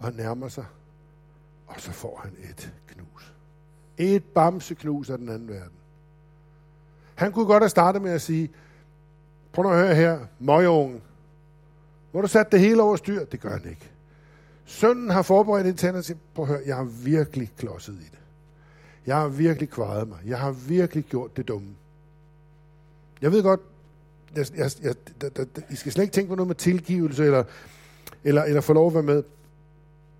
Og 0.00 0.06
han 0.06 0.14
nærmer 0.14 0.48
sig. 0.48 0.64
Og 1.66 1.80
så 1.80 1.92
får 1.92 2.20
han 2.22 2.50
et 2.50 2.72
knus. 2.86 3.34
Et 3.98 4.24
bamseknus 4.24 5.10
af 5.10 5.18
den 5.18 5.28
anden 5.28 5.48
verden. 5.48 5.72
Han 7.14 7.32
kunne 7.32 7.46
godt 7.46 7.62
have 7.62 7.70
startet 7.70 8.02
med 8.02 8.10
at 8.10 8.22
sige, 8.22 8.50
prøv 9.52 9.72
at 9.72 9.78
høre 9.78 9.94
her, 9.94 10.20
møgeungen. 10.38 11.02
Hvor 12.10 12.20
du 12.20 12.28
sat 12.28 12.52
det 12.52 12.60
hele 12.60 12.82
over 12.82 12.96
styr? 12.96 13.24
Det 13.24 13.40
gør 13.40 13.50
han 13.50 13.70
ikke. 13.70 13.90
Sønnen 14.64 15.10
har 15.10 15.22
forberedt 15.22 15.66
en 15.66 15.76
tænder 15.76 16.02
til, 16.02 16.16
prøv 16.34 16.44
at 16.44 16.48
høre, 16.48 16.62
jeg 16.66 16.76
har 16.76 16.84
virkelig 16.84 17.52
klodset 17.58 17.92
i 17.92 18.04
det. 18.10 18.18
Jeg 19.06 19.16
har 19.16 19.28
virkelig 19.28 19.70
kvaret 19.70 20.08
mig. 20.08 20.18
Jeg 20.26 20.38
har 20.38 20.50
virkelig 20.50 21.04
gjort 21.04 21.36
det 21.36 21.48
dumme. 21.48 21.68
Jeg 23.22 23.32
ved 23.32 23.42
godt, 23.42 23.60
jeg, 24.36 24.46
jeg, 24.56 24.70
jeg, 24.82 24.94
jeg, 25.22 25.30
jeg, 25.38 25.46
I 25.70 25.76
skal 25.76 25.92
slet 25.92 26.04
ikke 26.04 26.14
tænke 26.14 26.28
på 26.28 26.34
noget 26.34 26.46
med 26.46 26.54
tilgivelse, 26.54 27.24
eller, 27.24 27.44
eller, 28.24 28.42
eller 28.42 28.60
få 28.60 28.72
lov 28.72 28.86
at 28.86 28.94
være 28.94 29.02
med. 29.02 29.22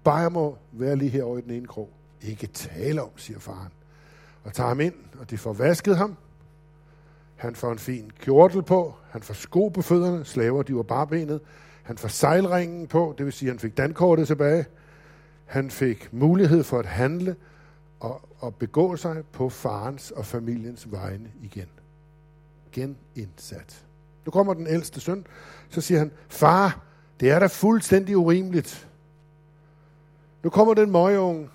Bare 0.04 0.16
jeg 0.16 0.32
må 0.32 0.58
være 0.72 0.96
lige 0.96 1.10
herovre 1.10 1.38
i 1.38 1.42
den 1.42 1.50
ene 1.50 1.66
krog. 1.66 1.90
Ikke 2.22 2.46
tale 2.46 3.02
om, 3.02 3.10
siger 3.16 3.38
faren. 3.38 3.72
Og 4.44 4.52
tager 4.52 4.68
ham 4.68 4.80
ind, 4.80 4.94
og 5.20 5.30
de 5.30 5.38
får 5.38 5.52
vasket 5.52 5.96
ham. 5.96 6.16
Han 7.36 7.54
får 7.54 7.72
en 7.72 7.78
fin 7.78 8.10
kjortel 8.20 8.62
på. 8.62 8.94
Han 9.10 9.22
får 9.22 9.34
sko 9.34 9.68
på 9.68 9.82
fødderne. 9.82 10.24
Slaver, 10.24 10.62
de 10.62 10.76
var 10.76 10.82
barbenet. 10.82 11.40
Han 11.82 11.98
får 11.98 12.08
sejlringen 12.08 12.86
på, 12.86 13.14
det 13.18 13.26
vil 13.26 13.32
sige, 13.32 13.48
at 13.48 13.52
han 13.52 13.58
fik 13.58 13.76
dankortet 13.76 14.26
tilbage. 14.26 14.66
Han 15.44 15.70
fik 15.70 16.12
mulighed 16.12 16.64
for 16.64 16.78
at 16.78 16.86
handle 16.86 17.36
og, 18.00 18.20
og 18.38 18.54
begå 18.54 18.96
sig 18.96 19.22
på 19.32 19.48
farens 19.48 20.10
og 20.10 20.26
familiens 20.26 20.92
vegne 20.92 21.30
igen. 21.42 21.68
Genindsat. 22.72 23.84
Nu 24.26 24.30
kommer 24.30 24.54
den 24.54 24.66
ældste 24.66 25.00
søn, 25.00 25.26
så 25.68 25.80
siger 25.80 25.98
han, 25.98 26.10
far, 26.28 26.80
det 27.20 27.30
er 27.30 27.38
da 27.38 27.46
fuldstændig 27.46 28.16
urimeligt. 28.16 28.88
Nu 30.42 30.50
kommer 30.50 30.74
den 30.74 30.90
møgeunge, 30.90 31.48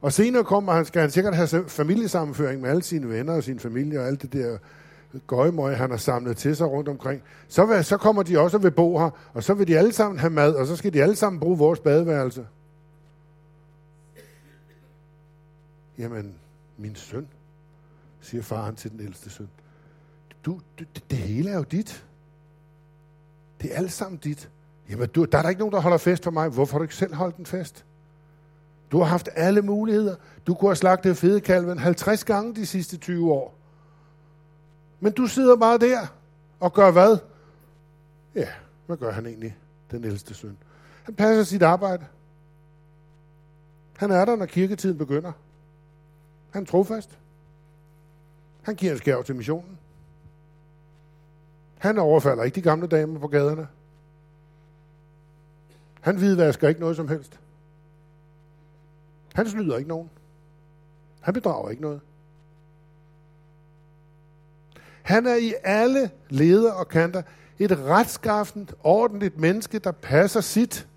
og 0.00 0.12
senere 0.12 0.44
kommer 0.44 0.72
han, 0.72 0.84
skal 0.84 1.00
han 1.00 1.10
sikkert 1.10 1.34
have 1.34 1.68
familiesammenføring 1.68 2.60
med 2.60 2.70
alle 2.70 2.82
sine 2.82 3.08
venner 3.08 3.32
og 3.32 3.44
sin 3.44 3.58
familie 3.58 4.00
og 4.00 4.06
alt 4.06 4.22
det 4.22 4.32
der 4.32 4.58
gøjmøg, 5.26 5.76
han 5.76 5.90
har 5.90 5.96
samlet 5.96 6.36
til 6.36 6.56
sig 6.56 6.66
rundt 6.66 6.88
omkring. 6.88 7.22
Så, 7.48 7.66
vil, 7.66 7.84
så 7.84 7.96
kommer 7.96 8.22
de 8.22 8.38
også 8.38 8.56
og 8.56 8.62
vil 8.62 8.70
bo 8.70 8.98
her, 8.98 9.10
og 9.34 9.44
så 9.44 9.54
vil 9.54 9.68
de 9.68 9.78
alle 9.78 9.92
sammen 9.92 10.18
have 10.18 10.30
mad, 10.30 10.54
og 10.54 10.66
så 10.66 10.76
skal 10.76 10.92
de 10.92 11.02
alle 11.02 11.16
sammen 11.16 11.40
bruge 11.40 11.58
vores 11.58 11.80
badeværelse. 11.80 12.46
Jamen, 15.98 16.34
min 16.76 16.94
søn, 16.94 17.28
siger 18.20 18.42
faren 18.42 18.76
til 18.76 18.90
den 18.90 19.00
ældste 19.00 19.30
søn. 19.30 19.48
Du, 20.44 20.60
du, 20.78 20.84
det, 20.94 21.10
det 21.10 21.18
hele 21.18 21.50
er 21.50 21.56
jo 21.56 21.62
dit. 21.62 22.04
Det 23.60 23.72
er 23.72 23.76
alt 23.76 23.92
sammen 23.92 24.18
dit. 24.18 24.50
Jamen, 24.90 25.08
du, 25.08 25.24
der 25.24 25.38
er 25.38 25.42
der 25.42 25.48
ikke 25.48 25.58
nogen, 25.58 25.72
der 25.72 25.80
holder 25.80 25.98
fest 25.98 26.24
for 26.24 26.30
mig. 26.30 26.48
Hvorfor 26.48 26.72
har 26.72 26.78
du 26.78 26.82
ikke 26.82 26.94
selv 26.94 27.14
holdt 27.14 27.36
en 27.36 27.46
fest? 27.46 27.85
Du 28.92 28.98
har 28.98 29.04
haft 29.04 29.28
alle 29.34 29.62
muligheder. 29.62 30.16
Du 30.46 30.54
kunne 30.54 30.68
have 30.68 30.76
slagtet 30.76 31.16
fedekalven 31.16 31.78
50 31.78 32.24
gange 32.24 32.54
de 32.54 32.66
sidste 32.66 32.96
20 32.96 33.32
år. 33.32 33.54
Men 35.00 35.12
du 35.12 35.26
sidder 35.26 35.56
bare 35.56 35.78
der 35.78 36.06
og 36.60 36.72
gør 36.72 36.90
hvad? 36.90 37.18
Ja, 38.34 38.48
hvad 38.86 38.96
gør 38.96 39.12
han 39.12 39.26
egentlig, 39.26 39.56
den 39.90 40.04
ældste 40.04 40.34
søn? 40.34 40.56
Han 41.02 41.14
passer 41.14 41.44
sit 41.44 41.62
arbejde. 41.62 42.04
Han 43.96 44.10
er 44.10 44.24
der, 44.24 44.36
når 44.36 44.46
kirketiden 44.46 44.98
begynder. 44.98 45.32
Han 46.50 46.62
er 46.62 46.66
trofast. 46.66 47.18
Han 48.62 48.74
giver 48.74 48.92
en 48.92 48.98
skærv 48.98 49.24
til 49.24 49.36
missionen. 49.36 49.78
Han 51.78 51.98
overfalder 51.98 52.44
ikke 52.44 52.54
de 52.54 52.62
gamle 52.62 52.86
damer 52.86 53.20
på 53.20 53.28
gaderne. 53.28 53.68
Han 56.00 56.16
hvidvasker 56.16 56.68
ikke 56.68 56.80
noget 56.80 56.96
som 56.96 57.08
helst. 57.08 57.40
Han 59.36 59.48
snyder 59.48 59.76
ikke 59.76 59.88
nogen. 59.88 60.10
Han 61.20 61.34
bedrager 61.34 61.70
ikke 61.70 61.82
noget. 61.82 62.00
Han 65.02 65.26
er 65.26 65.34
i 65.34 65.54
alle 65.64 66.10
leder 66.28 66.72
og 66.72 66.88
kanter 66.88 67.22
et 67.58 67.78
retskaffent, 67.78 68.74
ordentligt 68.84 69.38
menneske, 69.38 69.78
der 69.78 69.92
passer 69.92 70.40
sit. 70.40 70.88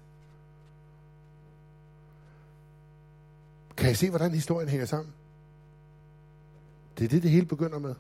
Kan 3.78 3.92
I 3.92 3.94
se, 3.94 4.10
hvordan 4.10 4.32
historien 4.32 4.70
hænger 4.70 4.86
sammen? 4.86 5.14
Det 6.98 7.06
er 7.06 7.10
det, 7.10 7.24
det 7.24 7.32
hele 7.32 7.46
begynder 7.46 7.80
med. 7.80 7.96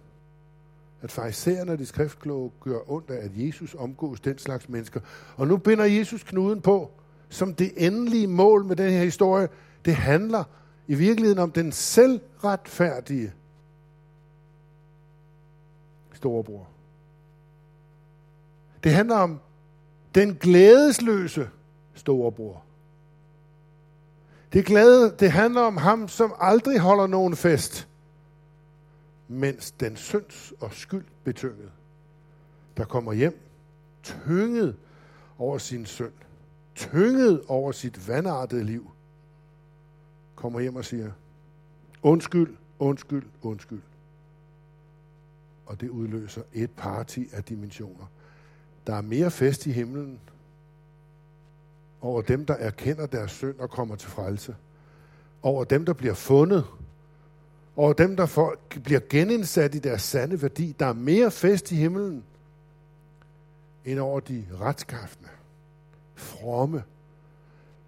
At 1.01 1.11
farisæerne 1.11 1.71
og 1.71 1.79
de 1.79 1.85
skriftkloge 1.85 2.51
gør 2.59 2.91
ondt 2.91 3.09
af, 3.09 3.25
at 3.25 3.31
Jesus 3.33 3.75
omgås 3.75 4.19
den 4.19 4.37
slags 4.37 4.69
mennesker. 4.69 4.99
Og 5.35 5.47
nu 5.47 5.57
binder 5.57 5.85
Jesus 5.85 6.23
knuden 6.23 6.61
på, 6.61 6.91
som 7.29 7.53
det 7.53 7.71
endelige 7.77 8.27
mål 8.27 8.65
med 8.65 8.75
den 8.75 8.91
her 8.91 9.03
historie. 9.03 9.49
Det 9.85 9.95
handler 9.95 10.43
i 10.87 10.95
virkeligheden 10.95 11.39
om 11.39 11.51
den 11.51 11.71
selvretfærdige 11.71 13.33
storebror. 16.13 16.67
Det 18.83 18.93
handler 18.93 19.15
om 19.15 19.39
den 20.15 20.35
glædesløse 20.35 21.49
storebror. 21.93 22.63
Det, 24.53 24.65
glæde, 24.65 25.15
det 25.19 25.31
handler 25.31 25.61
om 25.61 25.77
ham, 25.77 26.07
som 26.07 26.33
aldrig 26.39 26.79
holder 26.79 27.07
nogen 27.07 27.35
fest, 27.35 27.87
mens 29.27 29.71
den 29.71 29.95
synds 29.95 30.53
og 30.59 30.73
skyld 30.73 31.05
betynget, 31.23 31.71
der 32.77 32.85
kommer 32.85 33.13
hjem, 33.13 33.39
tynget 34.03 34.75
over 35.37 35.57
sin 35.57 35.85
synd, 35.85 36.13
tynget 36.75 37.43
over 37.47 37.71
sit 37.71 38.07
vandartede 38.07 38.63
liv, 38.63 38.91
kommer 40.39 40.59
hjem 40.59 40.75
og 40.75 40.85
siger, 40.85 41.11
undskyld, 42.03 42.55
undskyld, 42.79 43.23
undskyld 43.41 43.81
og 45.69 45.81
det 45.81 45.89
udløser 45.89 46.41
et 46.53 46.71
parti 46.71 47.29
af 47.33 47.43
dimensioner. 47.43 48.05
Der 48.87 48.95
er 48.95 49.01
mere 49.01 49.31
fest 49.31 49.65
i 49.65 49.71
himlen 49.71 50.19
over 52.01 52.21
dem, 52.21 52.45
der 52.45 52.53
erkender 52.53 53.05
deres 53.05 53.31
synd 53.31 53.59
og 53.59 53.69
kommer 53.69 53.95
til 53.95 54.09
frelse. 54.09 54.55
Over 55.41 55.63
dem, 55.63 55.85
der 55.85 55.93
bliver 55.93 56.13
fundet. 56.13 56.65
Over 57.75 57.93
dem, 57.93 58.15
der 58.15 58.25
får, 58.25 58.55
bliver 58.83 58.99
genindsat 59.09 59.75
i 59.75 59.79
deres 59.79 60.01
sande 60.01 60.41
værdi. 60.41 60.75
Der 60.79 60.85
er 60.85 60.93
mere 60.93 61.31
fest 61.31 61.71
i 61.71 61.75
himlen, 61.75 62.23
end 63.85 63.99
over 63.99 64.19
de 64.19 64.45
retskaftende, 64.61 65.29
fromme, 66.15 66.83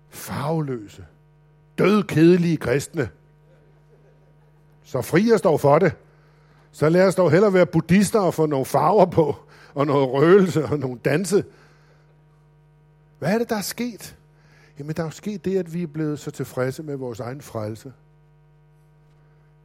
farveløse, 0.10 1.06
dødkedelige 1.82 2.58
kristne. 2.58 3.10
Så 4.84 5.02
fri 5.02 5.38
står 5.38 5.58
for 5.58 5.80
det. 5.80 5.94
Så 6.72 6.90
lad 6.90 7.08
os 7.08 7.16
dog 7.16 7.32
hellere 7.32 7.54
være 7.54 7.66
buddhister 7.66 8.20
og 8.20 8.34
få 8.34 8.46
nogle 8.46 8.66
farver 8.66 9.06
på, 9.06 9.36
og 9.74 9.88
noget 9.88 10.10
røgelse 10.10 10.66
og 10.66 10.80
nogle 10.80 11.00
danse. 11.06 11.46
Hvad 13.20 13.34
er 13.34 13.38
det, 13.38 13.50
der 13.50 13.56
er 13.56 13.62
sket? 13.62 14.18
Jamen, 14.80 14.96
der 14.96 15.04
er 15.04 15.08
jo 15.08 15.12
sket 15.12 15.46
det, 15.46 15.58
at 15.58 15.74
vi 15.74 15.84
er 15.84 15.88
blevet 15.88 16.20
så 16.20 16.32
tilfredse 16.32 16.84
med 16.84 16.96
vores 16.96 17.20
egen 17.20 17.42
frelse, 17.42 17.94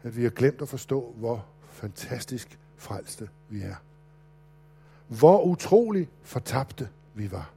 at 0.02 0.16
vi 0.16 0.22
har 0.22 0.30
glemt 0.30 0.62
at 0.62 0.68
forstå, 0.68 1.14
hvor 1.16 1.44
fantastisk 1.70 2.58
frelste 2.76 3.28
vi 3.48 3.60
er. 3.60 3.74
Hvor 5.08 5.42
utrolig 5.42 6.08
fortabte 6.22 6.88
vi 7.14 7.32
var. 7.32 7.50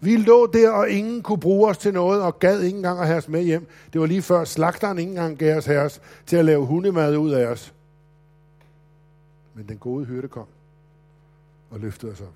Vi 0.00 0.16
lå 0.16 0.46
der, 0.46 0.70
og 0.70 0.88
ingen 0.88 1.22
kunne 1.22 1.40
bruge 1.40 1.70
os 1.70 1.78
til 1.78 1.92
noget, 1.92 2.22
og 2.22 2.38
gad 2.38 2.60
ikke 2.60 2.76
engang 2.76 3.00
at 3.00 3.06
have 3.06 3.18
os 3.18 3.28
med 3.28 3.42
hjem. 3.42 3.66
Det 3.92 4.00
var 4.00 4.06
lige 4.06 4.22
før 4.22 4.44
slagteren 4.44 4.98
ikke 4.98 5.10
engang 5.10 5.38
gav 5.38 5.56
os 5.56 5.66
herres 5.66 6.00
til 6.26 6.36
at 6.36 6.44
lave 6.44 6.66
hundemad 6.66 7.16
ud 7.16 7.30
af 7.30 7.46
os. 7.46 7.74
Men 9.54 9.68
den 9.68 9.78
gode 9.78 10.04
hyrde 10.04 10.28
kom 10.28 10.46
og 11.70 11.80
løftede 11.80 12.12
os 12.12 12.20
op. 12.20 12.34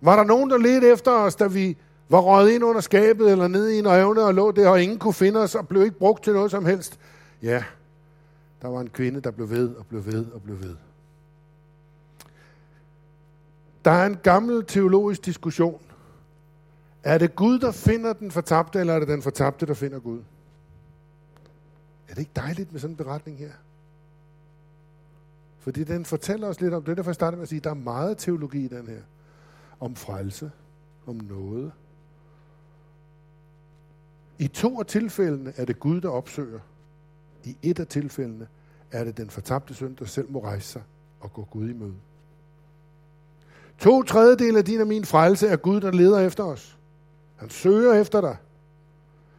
Var 0.00 0.16
der 0.16 0.24
nogen, 0.24 0.50
der 0.50 0.58
ledte 0.58 0.88
efter 0.88 1.12
os, 1.12 1.36
da 1.36 1.46
vi 1.46 1.76
var 2.08 2.20
røget 2.20 2.50
ind 2.50 2.64
under 2.64 2.80
skabet 2.80 3.32
eller 3.32 3.48
ned 3.48 3.68
i 3.68 3.78
en 3.78 3.88
revne 3.88 4.22
og 4.22 4.34
lå 4.34 4.50
der, 4.50 4.68
og 4.68 4.82
ingen 4.82 4.98
kunne 4.98 5.14
finde 5.14 5.40
os 5.40 5.54
og 5.54 5.68
blev 5.68 5.84
ikke 5.84 5.98
brugt 5.98 6.24
til 6.24 6.32
noget 6.32 6.50
som 6.50 6.64
helst? 6.64 6.98
Ja, 7.42 7.64
der 8.62 8.68
var 8.68 8.80
en 8.80 8.90
kvinde, 8.90 9.20
der 9.20 9.30
blev 9.30 9.50
ved 9.50 9.74
og 9.74 9.86
blev 9.86 10.06
ved 10.06 10.26
og 10.34 10.42
blev 10.42 10.60
ved. 10.60 10.74
Der 13.86 13.92
er 13.92 14.06
en 14.06 14.16
gammel 14.16 14.64
teologisk 14.64 15.24
diskussion. 15.24 15.80
Er 17.02 17.18
det 17.18 17.36
Gud, 17.36 17.58
der 17.58 17.72
finder 17.72 18.12
den 18.12 18.30
fortabte, 18.30 18.80
eller 18.80 18.94
er 18.94 18.98
det 18.98 19.08
den 19.08 19.22
fortabte, 19.22 19.66
der 19.66 19.74
finder 19.74 19.98
Gud? 19.98 20.22
Er 22.08 22.14
det 22.14 22.18
ikke 22.18 22.32
dejligt 22.36 22.72
med 22.72 22.80
sådan 22.80 22.92
en 22.92 22.96
beretning 22.96 23.38
her? 23.38 23.52
Fordi 25.58 25.84
den 25.84 26.04
fortæller 26.04 26.48
os 26.48 26.60
lidt 26.60 26.74
om 26.74 26.84
det, 26.84 26.96
derfor 26.96 27.10
jeg 27.10 27.14
starter 27.14 27.36
med 27.36 27.42
at 27.42 27.48
sige, 27.48 27.56
at 27.56 27.64
der 27.64 27.70
er 27.70 27.74
meget 27.74 28.18
teologi 28.18 28.64
i 28.64 28.68
den 28.68 28.86
her. 28.86 29.00
Om 29.80 29.96
frelse, 29.96 30.50
om 31.06 31.16
noget. 31.16 31.72
I 34.38 34.48
to 34.48 34.80
af 34.80 34.86
tilfældene 34.86 35.52
er 35.56 35.64
det 35.64 35.80
Gud, 35.80 36.00
der 36.00 36.08
opsøger. 36.08 36.60
I 37.44 37.56
et 37.62 37.80
af 37.80 37.86
tilfældene 37.86 38.46
er 38.92 39.04
det 39.04 39.16
den 39.16 39.30
fortabte 39.30 39.74
søn, 39.74 39.96
der 39.98 40.04
selv 40.04 40.30
må 40.30 40.44
rejse 40.44 40.68
sig 40.68 40.82
og 41.20 41.32
gå 41.32 41.44
Gud 41.44 41.68
i 41.68 41.72
møde. 41.72 41.96
To 43.78 44.02
tredjedel 44.02 44.56
af 44.56 44.64
din 44.64 44.80
og 44.80 44.86
min 44.86 45.04
frelse 45.04 45.48
er 45.48 45.56
Gud, 45.56 45.80
der 45.80 45.90
leder 45.90 46.18
efter 46.18 46.44
os. 46.44 46.78
Han 47.36 47.50
søger 47.50 47.92
efter 48.00 48.20
dig. 48.20 48.36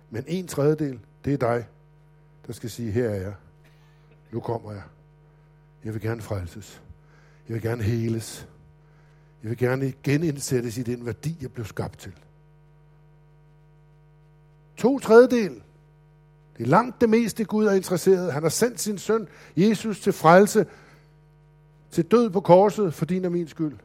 Men 0.09 0.23
en 0.27 0.47
tredjedel, 0.47 0.99
det 1.25 1.33
er 1.33 1.37
dig, 1.37 1.67
der 2.47 2.53
skal 2.53 2.69
sige, 2.69 2.91
her 2.91 3.09
er 3.09 3.15
jeg. 3.15 3.33
Nu 4.31 4.39
kommer 4.39 4.71
jeg. 4.71 4.83
Jeg 5.83 5.93
vil 5.93 6.01
gerne 6.01 6.21
frelses. 6.21 6.81
Jeg 7.47 7.53
vil 7.53 7.63
gerne 7.63 7.83
heles. 7.83 8.47
Jeg 9.43 9.49
vil 9.49 9.57
gerne 9.57 9.93
genindsættes 10.03 10.77
i 10.77 10.83
den 10.83 11.05
værdi, 11.05 11.37
jeg 11.41 11.51
blev 11.51 11.65
skabt 11.65 11.99
til. 11.99 12.13
To 14.77 14.99
tredjedel, 14.99 15.61
Det 16.57 16.63
er 16.63 16.67
langt 16.67 17.01
det 17.01 17.09
meste, 17.09 17.45
Gud 17.45 17.65
er 17.65 17.71
interesseret. 17.71 18.33
Han 18.33 18.43
har 18.43 18.49
sendt 18.49 18.79
sin 18.79 18.97
søn, 18.97 19.27
Jesus, 19.57 19.99
til 19.99 20.13
frelse, 20.13 20.65
til 21.91 22.05
død 22.05 22.29
på 22.29 22.41
korset 22.41 22.93
for 22.93 23.05
din 23.05 23.25
og 23.25 23.31
min 23.31 23.47
skyld. 23.47 23.77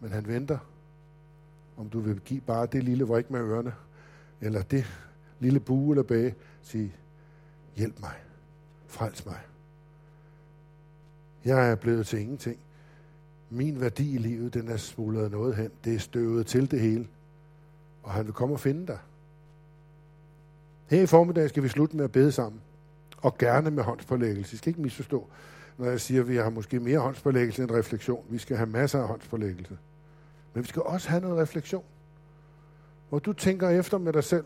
Men 0.00 0.10
han 0.12 0.26
venter, 0.26 0.58
om 1.76 1.88
du 1.88 2.00
vil 2.00 2.20
give 2.20 2.40
bare 2.40 2.66
det 2.66 2.84
lille 2.84 3.04
vrik 3.04 3.30
med 3.30 3.40
ørerne, 3.40 3.74
eller 4.40 4.62
det 4.62 4.84
lille 5.40 5.60
bue 5.60 5.92
eller 5.92 6.02
bage, 6.02 6.34
sige, 6.62 6.94
hjælp 7.76 8.00
mig, 8.00 8.14
frels 8.86 9.26
mig. 9.26 9.38
Jeg 11.44 11.70
er 11.70 11.74
blevet 11.74 12.06
til 12.06 12.18
ingenting. 12.18 12.58
Min 13.50 13.80
værdi 13.80 14.14
i 14.14 14.18
livet, 14.18 14.54
den 14.54 14.68
er 14.68 14.76
smuldret 14.76 15.30
noget 15.30 15.56
hen. 15.56 15.70
Det 15.84 15.94
er 15.94 15.98
støvet 15.98 16.46
til 16.46 16.70
det 16.70 16.80
hele. 16.80 17.08
Og 18.02 18.10
han 18.10 18.26
vil 18.26 18.34
komme 18.34 18.54
og 18.54 18.60
finde 18.60 18.86
dig. 18.86 18.98
Her 20.86 21.02
i 21.02 21.06
formiddag 21.06 21.48
skal 21.48 21.62
vi 21.62 21.68
slutte 21.68 21.96
med 21.96 22.04
at 22.04 22.12
bede 22.12 22.32
sammen. 22.32 22.60
Og 23.16 23.38
gerne 23.38 23.70
med 23.70 23.82
håndspålæggelse. 23.82 24.54
I 24.54 24.56
skal 24.56 24.70
ikke 24.70 24.80
misforstå, 24.80 25.28
når 25.78 25.86
jeg 25.86 26.00
siger, 26.00 26.20
at 26.20 26.28
vi 26.28 26.36
har 26.36 26.50
måske 26.50 26.80
mere 26.80 26.98
håndspålæggelse 26.98 27.62
end 27.62 27.70
refleksion. 27.70 28.24
Vi 28.30 28.38
skal 28.38 28.56
have 28.56 28.68
masser 28.68 29.00
af 29.00 29.08
håndspålæggelse. 29.08 29.78
Men 30.54 30.62
vi 30.62 30.68
skal 30.68 30.82
også 30.82 31.08
have 31.08 31.20
noget 31.20 31.38
refleksion. 31.38 31.84
Hvor 33.08 33.18
du 33.18 33.32
tænker 33.32 33.68
efter 33.68 33.98
med 33.98 34.12
dig 34.12 34.24
selv. 34.24 34.44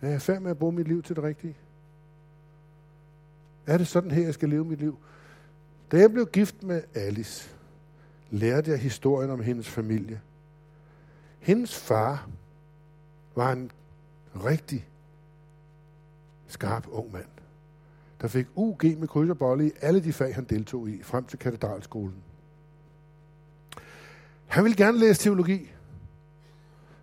Er 0.00 0.08
jeg 0.08 0.22
færdig 0.22 0.42
med 0.42 0.50
at 0.50 0.58
bruge 0.58 0.72
mit 0.72 0.88
liv 0.88 1.02
til 1.02 1.16
det 1.16 1.24
rigtige? 1.24 1.56
Er 3.66 3.78
det 3.78 3.86
sådan 3.86 4.10
her, 4.10 4.22
jeg 4.22 4.34
skal 4.34 4.48
leve 4.48 4.64
mit 4.64 4.78
liv? 4.78 4.98
Da 5.92 5.96
jeg 5.96 6.12
blev 6.12 6.26
gift 6.26 6.62
med 6.62 6.82
Alice, 6.94 7.50
lærte 8.30 8.70
jeg 8.70 8.78
historien 8.78 9.30
om 9.30 9.40
hendes 9.40 9.68
familie. 9.68 10.20
Hendes 11.38 11.78
far 11.78 12.28
var 13.36 13.52
en 13.52 13.70
rigtig 14.44 14.88
skarp 16.46 16.86
ung 16.90 17.12
mand, 17.12 17.28
der 18.20 18.28
fik 18.28 18.46
UG 18.54 18.84
med 18.84 19.08
kryds 19.08 19.30
og 19.30 19.38
bolle 19.38 19.66
i 19.66 19.72
alle 19.80 20.04
de 20.04 20.12
fag, 20.12 20.34
han 20.34 20.44
deltog 20.44 20.88
i, 20.88 21.02
frem 21.02 21.24
til 21.24 21.38
katedralskolen. 21.38 22.22
Han 24.48 24.64
ville 24.64 24.76
gerne 24.76 24.98
læse 24.98 25.22
teologi. 25.22 25.70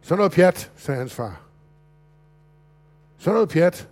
Så 0.02 0.16
noget 0.16 0.32
pjat, 0.32 0.72
sagde 0.76 1.00
hans 1.00 1.14
far. 1.14 1.42
Så 3.18 3.34
noget 3.34 3.50
pjat. 3.50 3.90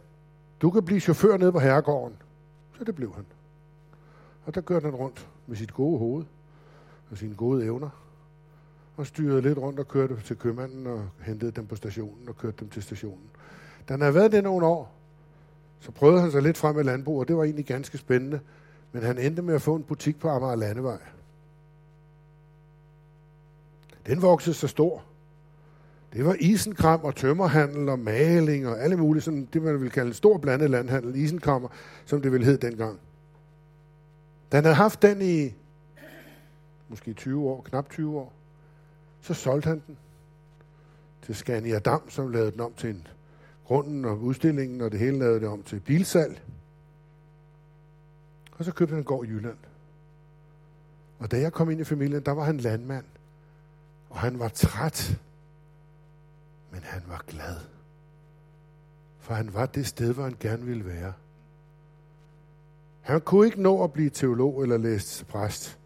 Du 0.61 0.71
kan 0.71 0.85
blive 0.85 0.99
chauffør 0.99 1.37
nede 1.37 1.51
på 1.51 1.59
herregården. 1.59 2.17
Så 2.77 2.83
det 2.83 2.95
blev 2.95 3.15
han. 3.15 3.25
Og 4.45 4.55
der 4.55 4.61
kørte 4.61 4.85
han 4.85 4.95
rundt 4.95 5.27
med 5.47 5.57
sit 5.57 5.73
gode 5.73 5.99
hoved 5.99 6.25
og 7.11 7.17
sine 7.17 7.35
gode 7.35 7.65
evner. 7.65 7.89
Og 8.97 9.07
styrede 9.07 9.41
lidt 9.41 9.57
rundt 9.57 9.79
og 9.79 9.87
kørte 9.87 10.21
til 10.21 10.37
købmanden 10.37 10.87
og 10.87 11.09
hentede 11.21 11.51
dem 11.51 11.67
på 11.67 11.75
stationen 11.75 12.29
og 12.29 12.37
kørte 12.37 12.57
dem 12.59 12.69
til 12.69 12.83
stationen. 12.83 13.29
Da 13.89 13.93
han 13.93 14.01
havde 14.01 14.15
været 14.15 14.31
det 14.31 14.43
nogle 14.43 14.65
år, 14.65 14.95
så 15.79 15.91
prøvede 15.91 16.21
han 16.21 16.31
sig 16.31 16.41
lidt 16.41 16.57
frem 16.57 16.75
med 16.75 16.83
landbrug, 16.83 17.19
og 17.19 17.27
det 17.27 17.37
var 17.37 17.43
egentlig 17.43 17.65
ganske 17.65 17.97
spændende. 17.97 18.39
Men 18.91 19.03
han 19.03 19.17
endte 19.17 19.41
med 19.41 19.55
at 19.55 19.61
få 19.61 19.75
en 19.75 19.83
butik 19.83 20.19
på 20.19 20.29
Amager 20.29 20.55
Landevej. 20.55 20.99
Den 24.05 24.21
voksede 24.21 24.55
så 24.55 24.67
stor. 24.67 25.03
Det 26.13 26.25
var 26.25 26.35
isenkram 26.39 27.01
og 27.01 27.15
tømmerhandel 27.15 27.89
og 27.89 27.99
maling 27.99 28.67
og 28.67 28.79
alle 28.79 28.97
mulige, 28.97 29.21
sådan, 29.21 29.47
det 29.53 29.61
man 29.61 29.73
ville 29.73 29.89
kalde 29.89 30.07
en 30.07 30.13
stor 30.13 30.37
blandet 30.37 30.69
landhandel, 30.69 31.15
isenkrammer, 31.15 31.69
som 32.05 32.21
det 32.21 32.31
ville 32.31 32.45
hed 32.45 32.57
dengang. 32.57 32.99
Da 34.51 34.57
han 34.57 34.63
havde 34.63 34.75
haft 34.75 35.01
den 35.01 35.21
i 35.21 35.53
måske 36.87 37.13
20 37.13 37.49
år, 37.49 37.61
knap 37.61 37.89
20 37.89 38.17
år, 38.17 38.33
så 39.21 39.33
solgte 39.33 39.67
han 39.67 39.83
den 39.87 39.97
til 41.21 41.35
Scania 41.35 41.79
Dam, 41.79 42.09
som 42.09 42.31
lavede 42.31 42.51
den 42.51 42.59
om 42.59 42.73
til 42.77 42.89
en 42.89 43.07
grunden 43.65 44.05
og 44.05 44.19
udstillingen, 44.21 44.81
og 44.81 44.91
det 44.91 44.99
hele 44.99 45.19
lavede 45.19 45.39
det 45.39 45.47
om 45.47 45.63
til 45.63 45.79
bilsalg. 45.79 46.41
Og 48.57 48.65
så 48.65 48.73
købte 48.73 48.91
han 48.91 48.99
en 48.99 49.05
gård 49.05 49.25
i 49.25 49.29
Jylland. 49.29 49.57
Og 51.19 51.31
da 51.31 51.39
jeg 51.39 51.53
kom 51.53 51.69
ind 51.69 51.81
i 51.81 51.83
familien, 51.83 52.23
der 52.25 52.31
var 52.31 52.43
han 52.43 52.57
landmand. 52.57 53.05
Og 54.13 54.19
han 54.19 54.39
var 54.39 54.47
træt, 54.47 55.19
men 56.71 56.81
han 56.83 57.03
var 57.07 57.23
glad. 57.27 57.55
For 59.19 59.33
han 59.33 59.53
var 59.53 59.65
det 59.65 59.87
sted, 59.87 60.13
hvor 60.13 60.23
han 60.23 60.37
gerne 60.39 60.65
ville 60.65 60.85
være. 60.85 61.13
Han 63.01 63.21
kunne 63.21 63.45
ikke 63.45 63.61
nå 63.61 63.83
at 63.83 63.93
blive 63.93 64.09
teolog 64.09 64.61
eller 64.61 64.77
læse 64.77 65.25
præst, 65.25 65.79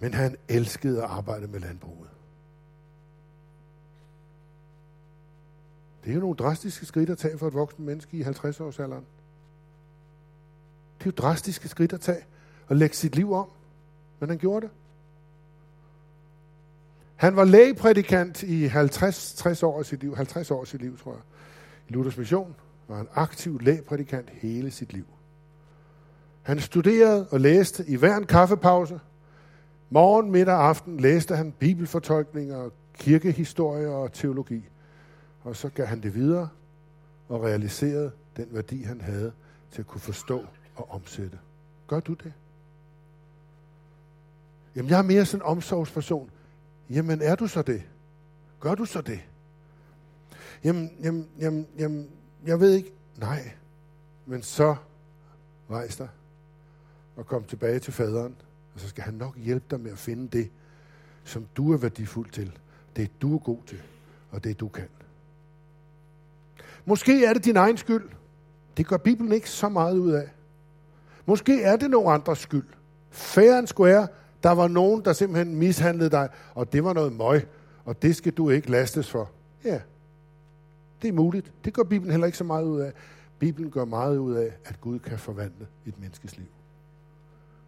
men 0.00 0.14
han 0.14 0.36
elskede 0.48 1.02
at 1.02 1.10
arbejde 1.10 1.46
med 1.46 1.60
landbruget. 1.60 2.10
Det 6.04 6.10
er 6.10 6.14
jo 6.14 6.20
nogle 6.20 6.36
drastiske 6.36 6.86
skridt 6.86 7.10
at 7.10 7.18
tage 7.18 7.38
for 7.38 7.46
et 7.46 7.54
voksen 7.54 7.84
menneske 7.84 8.16
i 8.16 8.22
50-årsalderen. 8.22 9.04
Det 10.98 11.06
er 11.06 11.06
jo 11.06 11.10
drastiske 11.10 11.68
skridt 11.68 11.92
at 11.92 12.00
tage 12.00 12.24
og 12.68 12.76
lægge 12.76 12.96
sit 12.96 13.16
liv 13.16 13.32
om. 13.32 13.50
Men 14.20 14.28
han 14.28 14.38
gjorde 14.38 14.66
det. 14.66 14.74
Han 17.20 17.36
var 17.36 17.44
lægeprædikant 17.44 18.42
i 18.42 18.66
50-60 18.66 19.66
år 19.66 19.78
af 19.78 19.86
sit 19.86 20.00
liv, 20.00 20.16
50 20.16 20.50
år 20.50 20.60
af 20.60 20.66
sit 20.66 20.82
liv, 20.82 20.98
tror 20.98 21.12
jeg. 21.12 21.20
I 21.88 21.92
Luthers 21.92 22.16
Mission 22.16 22.54
var 22.88 22.96
han 22.96 23.08
aktiv 23.14 23.60
lægeprædikant 23.60 24.30
hele 24.30 24.70
sit 24.70 24.92
liv. 24.92 25.04
Han 26.42 26.60
studerede 26.60 27.26
og 27.30 27.40
læste 27.40 27.84
i 27.88 27.96
hver 27.96 28.16
en 28.16 28.26
kaffepause. 28.26 29.00
Morgen, 29.90 30.30
middag 30.30 30.54
og 30.54 30.68
aften 30.68 31.00
læste 31.00 31.36
han 31.36 31.52
bibelfortolkninger, 31.52 32.70
kirkehistorie 32.98 33.88
og 33.88 34.12
teologi. 34.12 34.68
Og 35.42 35.56
så 35.56 35.68
gav 35.68 35.86
han 35.86 36.02
det 36.02 36.14
videre 36.14 36.48
og 37.28 37.42
realiserede 37.42 38.10
den 38.36 38.46
værdi, 38.50 38.82
han 38.82 39.00
havde 39.00 39.32
til 39.72 39.82
at 39.82 39.86
kunne 39.86 40.00
forstå 40.00 40.44
og 40.76 40.90
omsætte. 40.90 41.38
Gør 41.86 42.00
du 42.00 42.12
det? 42.12 42.32
Jamen, 44.76 44.90
jeg 44.90 44.98
er 44.98 45.02
mere 45.02 45.24
sådan 45.24 45.42
en 45.42 45.46
omsorgsperson. 45.46 46.30
Jamen, 46.90 47.22
er 47.22 47.34
du 47.34 47.46
så 47.46 47.62
det? 47.62 47.82
Gør 48.60 48.74
du 48.74 48.84
så 48.84 49.00
det? 49.00 49.20
Jamen, 50.64 50.90
jamen, 51.02 51.28
jamen, 51.40 51.66
jamen 51.78 52.10
jeg 52.46 52.60
ved 52.60 52.72
ikke. 52.72 52.92
Nej. 53.16 53.50
Men 54.26 54.42
så 54.42 54.76
rejs 55.70 55.96
dig 55.96 56.08
og 57.16 57.26
kom 57.26 57.44
tilbage 57.44 57.78
til 57.78 57.92
faderen, 57.92 58.36
og 58.74 58.80
så 58.80 58.88
skal 58.88 59.04
han 59.04 59.14
nok 59.14 59.38
hjælpe 59.38 59.66
dig 59.70 59.80
med 59.80 59.92
at 59.92 59.98
finde 59.98 60.38
det, 60.38 60.50
som 61.24 61.46
du 61.56 61.72
er 61.72 61.76
værdifuld 61.76 62.30
til. 62.30 62.58
Det 62.96 63.22
du 63.22 63.34
er 63.34 63.38
god 63.38 63.58
til, 63.66 63.82
og 64.30 64.44
det 64.44 64.60
du 64.60 64.68
kan. 64.68 64.88
Måske 66.84 67.24
er 67.24 67.32
det 67.32 67.44
din 67.44 67.56
egen 67.56 67.76
skyld. 67.76 68.08
Det 68.76 68.86
gør 68.86 68.96
Bibelen 68.96 69.32
ikke 69.32 69.50
så 69.50 69.68
meget 69.68 69.98
ud 69.98 70.12
af. 70.12 70.28
Måske 71.26 71.62
er 71.62 71.76
det 71.76 71.90
nogen 71.90 72.14
andres 72.14 72.38
skyld. 72.38 72.66
Fair 73.10 73.58
and 73.58 73.66
square, 73.66 74.08
der 74.42 74.50
var 74.50 74.68
nogen, 74.68 75.04
der 75.04 75.12
simpelthen 75.12 75.56
mishandlede 75.56 76.10
dig, 76.10 76.28
og 76.54 76.72
det 76.72 76.84
var 76.84 76.92
noget 76.92 77.12
møg, 77.12 77.46
og 77.84 78.02
det 78.02 78.16
skal 78.16 78.32
du 78.32 78.50
ikke 78.50 78.70
lastes 78.70 79.10
for. 79.10 79.30
Ja, 79.64 79.80
det 81.02 81.08
er 81.08 81.12
muligt. 81.12 81.52
Det 81.64 81.74
gør 81.74 81.82
Bibelen 81.82 82.10
heller 82.10 82.26
ikke 82.26 82.38
så 82.38 82.44
meget 82.44 82.64
ud 82.64 82.80
af. 82.80 82.92
Bibelen 83.38 83.70
gør 83.70 83.84
meget 83.84 84.18
ud 84.18 84.34
af, 84.34 84.52
at 84.64 84.80
Gud 84.80 84.98
kan 84.98 85.18
forvandle 85.18 85.66
et 85.86 86.00
menneskes 86.00 86.36
liv. 86.36 86.46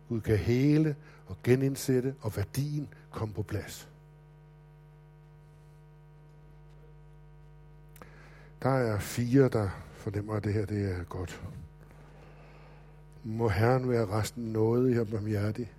Gud 0.08 0.20
kan 0.20 0.36
hele 0.36 0.96
og 1.26 1.36
genindsætte, 1.44 2.14
og 2.20 2.36
værdien 2.36 2.88
kom 3.10 3.32
på 3.32 3.42
plads. 3.42 3.88
Der 8.62 8.70
er 8.70 8.98
fire, 8.98 9.48
der 9.48 9.68
fornemmer, 9.92 10.34
at 10.34 10.44
det 10.44 10.52
her 10.52 10.66
det 10.66 10.90
er 10.90 11.04
godt. 11.04 11.42
Må 13.24 13.48
Herren 13.48 13.88
være 13.88 14.06
resten 14.06 14.44
noget 14.44 14.94
i 14.94 14.98
og 14.98 15.08
barmhjertig. 15.08 15.72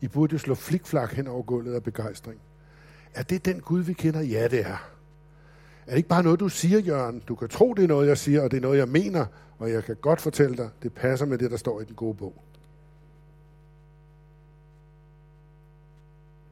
I 0.00 0.08
burde 0.08 0.32
jo 0.32 0.38
slå 0.38 0.54
flikflak 0.54 1.12
hen 1.12 1.26
over 1.26 1.42
gulvet 1.42 1.74
af 1.74 1.82
begejstring. 1.82 2.40
Er 3.14 3.22
det 3.22 3.44
den 3.44 3.60
Gud, 3.60 3.80
vi 3.80 3.92
kender? 3.92 4.20
Ja, 4.20 4.48
det 4.48 4.60
er. 4.60 4.90
Er 5.86 5.90
det 5.90 5.96
ikke 5.96 6.08
bare 6.08 6.22
noget, 6.22 6.40
du 6.40 6.48
siger, 6.48 6.78
Jørgen? 6.78 7.22
Du 7.28 7.34
kan 7.34 7.48
tro, 7.48 7.74
det 7.74 7.84
er 7.84 7.88
noget, 7.88 8.08
jeg 8.08 8.18
siger, 8.18 8.42
og 8.42 8.50
det 8.50 8.56
er 8.56 8.60
noget, 8.60 8.78
jeg 8.78 8.88
mener, 8.88 9.26
og 9.58 9.70
jeg 9.70 9.84
kan 9.84 9.96
godt 9.96 10.20
fortælle 10.20 10.56
dig, 10.56 10.70
det 10.82 10.92
passer 10.92 11.26
med 11.26 11.38
det, 11.38 11.50
der 11.50 11.56
står 11.56 11.80
i 11.80 11.84
den 11.84 11.94
gode 11.94 12.14
bog. 12.14 12.42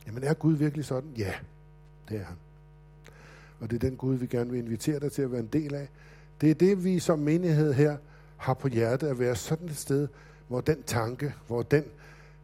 Jamen 0.07 0.24
er 0.24 0.34
Gud 0.34 0.55
virkelig 0.55 0.84
sådan? 0.84 1.11
Ja, 1.16 1.34
det 2.09 2.16
er 2.16 2.24
han. 2.24 2.36
Og 3.61 3.70
det 3.70 3.76
er 3.76 3.88
den 3.88 3.97
Gud, 3.97 4.14
vi 4.14 4.26
gerne 4.26 4.51
vil 4.51 4.59
invitere 4.59 5.01
dig 5.01 5.12
til 5.12 5.22
at 5.22 5.32
være 5.32 5.40
en 5.40 5.49
del 5.53 5.74
af. 5.74 5.88
Det 6.40 6.51
er 6.51 6.55
det, 6.55 6.84
vi 6.84 6.99
som 6.99 7.18
menighed 7.18 7.72
her 7.72 7.97
har 8.36 8.55
på 8.55 8.68
hjertet, 8.68 9.07
at 9.07 9.18
være 9.18 9.36
sådan 9.36 9.68
et 9.68 9.76
sted, 9.76 10.09
hvor 10.49 10.61
den 10.61 10.82
tanke, 10.82 11.34
hvor 11.47 11.62
den 11.62 11.84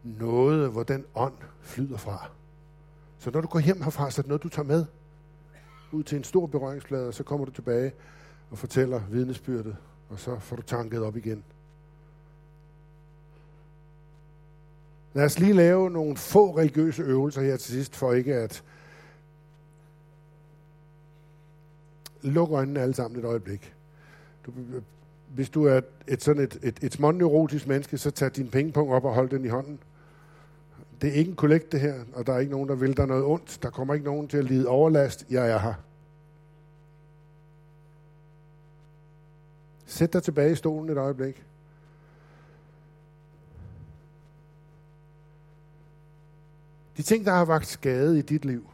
noget, 0.03 0.71
hvor 0.71 0.83
den 0.83 1.05
ånd 1.15 1.35
flyder 1.61 1.97
fra. 1.97 2.31
Så 3.19 3.31
når 3.31 3.41
du 3.41 3.49
går 3.49 3.61
hjem 3.61 3.83
herfra, 3.83 4.11
så 4.11 4.21
er 4.21 4.23
det 4.23 4.29
noget, 4.29 4.43
du 4.43 4.49
tager 4.49 4.67
med 4.67 4.85
ud 5.93 6.03
til 6.03 6.19
en 6.19 6.25
stor 6.25 6.47
berøringsplade, 6.47 7.09
og 7.09 7.15
så 7.15 7.23
kommer 7.23 7.47
du 7.47 7.53
tilbage 7.53 7.93
og 8.51 8.59
fortæller 8.59 9.01
vidnesbyrdet, 9.11 9.77
og 10.09 10.19
så 10.19 10.39
får 10.39 10.57
du 10.57 10.63
tanket 10.63 11.03
op 11.03 11.17
igen. 11.17 11.45
Lad 15.15 15.25
os 15.25 15.39
lige 15.39 15.53
lave 15.53 15.91
nogle 15.91 16.17
få 16.17 16.57
religiøse 16.57 17.03
øvelser 17.03 17.43
her 17.43 17.57
til 17.57 17.73
sidst, 17.73 17.97
for 17.97 18.13
ikke 18.13 18.35
at 18.35 18.65
lukke 22.23 22.55
øjnene 22.55 22.81
alle 22.81 22.95
sammen 22.95 23.21
et 23.21 23.25
øjeblik. 23.25 23.75
Du, 24.47 24.53
hvis 25.29 25.51
du 25.51 25.65
er 25.65 25.81
et 26.09 26.23
sådan 26.23 26.43
et, 26.43 26.59
et, 26.63 26.79
et 26.83 26.93
småneurotisk 26.93 27.67
menneske, 27.67 27.99
så 27.99 28.11
tag 28.11 28.37
din 28.37 28.49
pengepunkt 28.49 28.93
op 28.93 29.05
og 29.05 29.15
hold 29.15 29.31
den 29.31 29.45
i 29.45 29.49
hånden. 29.49 29.79
Det 31.01 31.09
er 31.09 31.13
ikke 31.13 31.31
en 31.31 31.37
kollekt 31.37 31.73
det 31.73 31.81
her, 31.81 32.05
og 32.13 32.27
der 32.27 32.33
er 32.33 32.39
ikke 32.39 32.53
nogen, 32.53 32.69
der 32.69 32.75
vil 32.75 32.97
dig 32.97 33.07
noget 33.07 33.25
ondt. 33.25 33.63
Der 33.63 33.71
kommer 33.71 33.95
ikke 33.95 34.07
nogen 34.07 34.29
til 34.29 34.37
at 34.37 34.45
lide 34.45 34.69
overlast. 34.69 35.27
Jeg 35.31 35.51
er 35.51 35.59
her. 35.59 35.75
Sæt 39.87 40.13
dig 40.13 40.23
tilbage 40.23 40.53
i 40.53 40.55
stolen 40.55 40.91
et 40.91 40.99
øjeblik. 40.99 41.45
De 46.97 47.03
ting, 47.03 47.25
der 47.25 47.33
har 47.33 47.45
vagt 47.45 47.67
skade 47.67 48.19
i 48.19 48.23
dit 48.23 48.45
liv, 48.45 48.71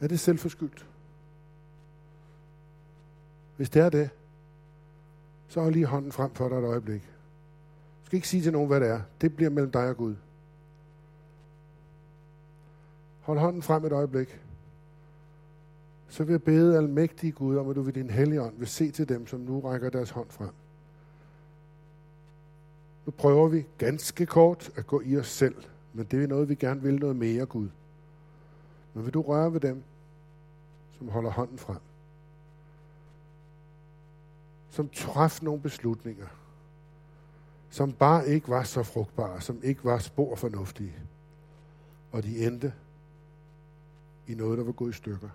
er 0.00 0.08
det 0.08 0.20
selvforskyldt? 0.20 0.86
Hvis 3.56 3.70
det 3.70 3.82
er 3.82 3.90
det, 3.90 4.10
så 5.48 5.60
hold 5.60 5.72
lige 5.72 5.86
hånden 5.86 6.12
frem 6.12 6.34
for 6.34 6.48
dig 6.48 6.56
et 6.56 6.64
øjeblik. 6.64 7.09
Skal 8.10 8.16
ikke 8.16 8.28
sige 8.28 8.42
til 8.42 8.52
nogen, 8.52 8.68
hvad 8.68 8.80
det 8.80 8.88
er. 8.88 9.00
Det 9.20 9.36
bliver 9.36 9.50
mellem 9.50 9.72
dig 9.72 9.88
og 9.88 9.96
Gud. 9.96 10.14
Hold 13.20 13.38
hånden 13.38 13.62
frem 13.62 13.84
et 13.84 13.92
øjeblik. 13.92 14.40
Så 16.08 16.24
vil 16.24 16.32
jeg 16.32 16.42
bede 16.42 16.76
almægtige 16.76 17.32
Gud 17.32 17.56
om, 17.56 17.70
at 17.70 17.76
du 17.76 17.82
ved 17.82 17.92
din 17.92 18.10
hellige 18.10 18.42
ånd 18.42 18.54
vil 18.58 18.68
se 18.68 18.90
til 18.90 19.08
dem, 19.08 19.26
som 19.26 19.40
nu 19.40 19.60
rækker 19.60 19.90
deres 19.90 20.10
hånd 20.10 20.30
frem. 20.30 20.50
Nu 23.06 23.12
prøver 23.12 23.48
vi 23.48 23.66
ganske 23.78 24.26
kort 24.26 24.70
at 24.76 24.86
gå 24.86 25.02
i 25.04 25.16
os 25.16 25.28
selv, 25.28 25.64
men 25.92 26.06
det 26.10 26.24
er 26.24 26.28
noget, 26.28 26.48
vi 26.48 26.54
gerne 26.54 26.82
vil 26.82 26.98
noget 26.98 27.16
mere, 27.16 27.46
Gud. 27.46 27.68
Men 28.94 29.04
vil 29.04 29.14
du 29.14 29.22
røre 29.22 29.52
ved 29.52 29.60
dem, 29.60 29.82
som 30.98 31.08
holder 31.08 31.30
hånden 31.30 31.58
frem? 31.58 31.80
Som 34.70 34.88
træffer 34.88 35.44
nogle 35.44 35.60
beslutninger, 35.60 36.26
som 37.70 37.92
bare 37.92 38.28
ikke 38.28 38.48
var 38.48 38.62
så 38.62 38.82
frugtbare, 38.82 39.40
som 39.40 39.60
ikke 39.62 39.84
var 39.84 39.98
spor 39.98 40.36
fornuftige. 40.36 40.94
Og 42.12 42.22
de 42.22 42.46
endte 42.46 42.72
i 44.26 44.34
noget, 44.34 44.58
der 44.58 44.64
var 44.64 44.72
gået 44.72 44.90
i 44.90 44.96
stykker. 44.96 45.28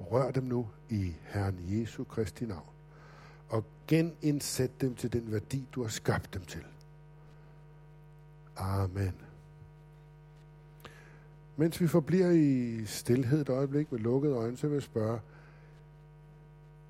Rør 0.00 0.30
dem 0.30 0.44
nu 0.44 0.68
i 0.88 1.12
Herren 1.22 1.58
Jesu 1.68 2.04
Kristi 2.04 2.44
navn 2.44 2.74
og 3.48 3.64
genindsæt 3.88 4.80
dem 4.80 4.94
til 4.94 5.12
den 5.12 5.32
værdi, 5.32 5.68
du 5.74 5.82
har 5.82 5.88
skabt 5.88 6.34
dem 6.34 6.44
til. 6.44 6.64
Amen. 8.56 9.14
Mens 11.56 11.80
vi 11.80 11.86
forbliver 11.86 12.30
i 12.30 12.84
stillhed 12.86 13.40
et 13.40 13.48
øjeblik 13.48 13.92
med 13.92 14.00
lukkede 14.00 14.34
øjne, 14.34 14.56
så 14.56 14.66
vil 14.66 14.74
jeg 14.74 14.82
spørge, 14.82 15.20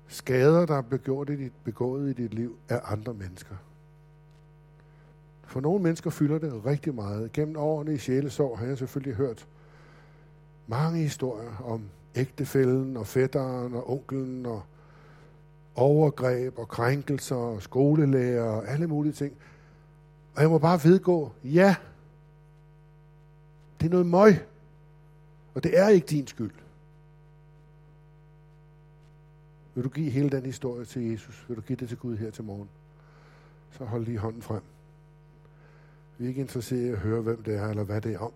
skader, 0.07 0.65
der 0.65 0.75
er 0.75 0.81
begået 0.81 1.29
i 1.29 1.35
dit, 1.35 1.53
begået 1.63 2.09
i 2.09 2.13
dit 2.13 2.33
liv 2.33 2.57
af 2.69 2.81
andre 2.85 3.13
mennesker. 3.13 3.55
For 5.43 5.61
nogle 5.61 5.83
mennesker 5.83 6.09
fylder 6.09 6.37
det 6.37 6.65
rigtig 6.65 6.95
meget. 6.95 7.31
Gennem 7.31 7.57
årene 7.57 7.93
i 7.93 7.97
sjælesorg 7.97 8.59
har 8.59 8.65
jeg 8.65 8.77
selvfølgelig 8.77 9.15
hørt 9.15 9.47
mange 10.67 10.99
historier 10.99 11.63
om 11.65 11.83
ægtefælden 12.15 12.97
og 12.97 13.07
fætteren 13.07 13.73
og 13.73 13.91
onkelen 13.91 14.45
og 14.45 14.63
overgreb 15.75 16.59
og 16.59 16.67
krænkelser 16.67 17.35
og 17.35 17.61
skolelærer 17.61 18.43
og 18.43 18.67
alle 18.67 18.87
mulige 18.87 19.13
ting. 19.13 19.33
Og 20.35 20.41
jeg 20.41 20.49
må 20.49 20.57
bare 20.57 20.79
vedgå, 20.83 21.31
ja, 21.43 21.75
det 23.79 23.85
er 23.85 23.91
noget 23.91 24.05
møg. 24.05 24.35
Og 25.53 25.63
det 25.63 25.79
er 25.79 25.87
ikke 25.87 26.07
din 26.07 26.27
skyld. 26.27 26.51
Vil 29.75 29.83
du 29.83 29.89
give 29.89 30.09
hele 30.11 30.29
den 30.29 30.45
historie 30.45 30.85
til 30.85 31.01
Jesus? 31.11 31.45
Vil 31.47 31.57
du 31.57 31.61
give 31.61 31.75
det 31.75 31.89
til 31.89 31.97
Gud 31.97 32.17
her 32.17 32.31
til 32.31 32.43
morgen? 32.43 32.69
Så 33.71 33.85
hold 33.85 34.05
lige 34.05 34.17
hånden 34.17 34.41
frem. 34.41 34.61
Vi 36.17 36.25
er 36.25 36.29
ikke 36.29 36.41
interesseret 36.41 36.81
i 36.81 36.89
at 36.89 36.97
høre, 36.97 37.21
hvem 37.21 37.43
det 37.43 37.55
er, 37.55 37.67
eller 37.67 37.83
hvad 37.83 38.01
det 38.01 38.13
er 38.13 38.19
om. 38.19 38.31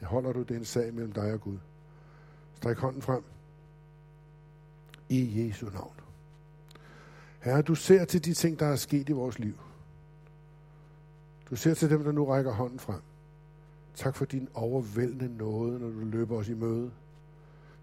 Det 0.00 0.08
holder 0.08 0.32
du, 0.32 0.42
det 0.42 0.50
er 0.50 0.58
en 0.58 0.64
sag 0.64 0.94
mellem 0.94 1.12
dig 1.12 1.32
og 1.32 1.40
Gud. 1.40 1.58
Stræk 2.54 2.78
hånden 2.78 3.02
frem. 3.02 3.22
I 5.08 5.46
Jesu 5.46 5.66
navn. 5.70 5.94
Herre, 7.40 7.62
du 7.62 7.74
ser 7.74 8.04
til 8.04 8.24
de 8.24 8.34
ting, 8.34 8.58
der 8.58 8.66
er 8.66 8.76
sket 8.76 9.08
i 9.08 9.12
vores 9.12 9.38
liv. 9.38 9.54
Du 11.50 11.56
ser 11.56 11.74
til 11.74 11.90
dem, 11.90 12.04
der 12.04 12.12
nu 12.12 12.24
rækker 12.24 12.52
hånden 12.52 12.78
frem. 12.78 13.00
Tak 13.94 14.16
for 14.16 14.24
din 14.24 14.48
overvældende 14.54 15.36
nåde, 15.36 15.78
når 15.78 15.88
du 15.88 16.04
løber 16.04 16.36
os 16.36 16.48
i 16.48 16.54
møde. 16.54 16.90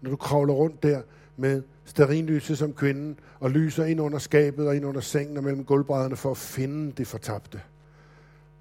Når 0.00 0.10
du 0.10 0.16
kravler 0.16 0.54
rundt 0.54 0.82
der 0.82 1.02
med 1.36 1.62
sterinlyset 1.84 2.58
som 2.58 2.74
kvinden, 2.74 3.18
og 3.40 3.50
lyser 3.50 3.84
ind 3.84 4.00
under 4.00 4.18
skabet 4.18 4.68
og 4.68 4.76
ind 4.76 4.86
under 4.86 5.00
sengen 5.00 5.36
og 5.36 5.44
mellem 5.44 5.64
gulvbrædderne 5.64 6.16
for 6.16 6.30
at 6.30 6.36
finde 6.36 6.92
det 6.92 7.06
fortabte. 7.06 7.62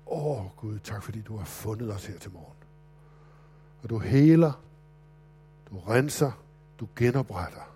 Åh 0.08 0.46
Gud, 0.58 0.80
tak 0.80 1.04
fordi 1.04 1.22
du 1.22 1.38
har 1.38 1.46
fundet 1.46 1.94
os 1.94 2.06
her 2.06 2.18
til 2.18 2.32
morgen. 2.32 2.58
Og 3.84 3.90
du 3.90 4.00
heler, 4.00 4.62
du 5.70 5.80
renser, 5.80 6.32
du 6.80 6.88
genopretter. 6.96 7.76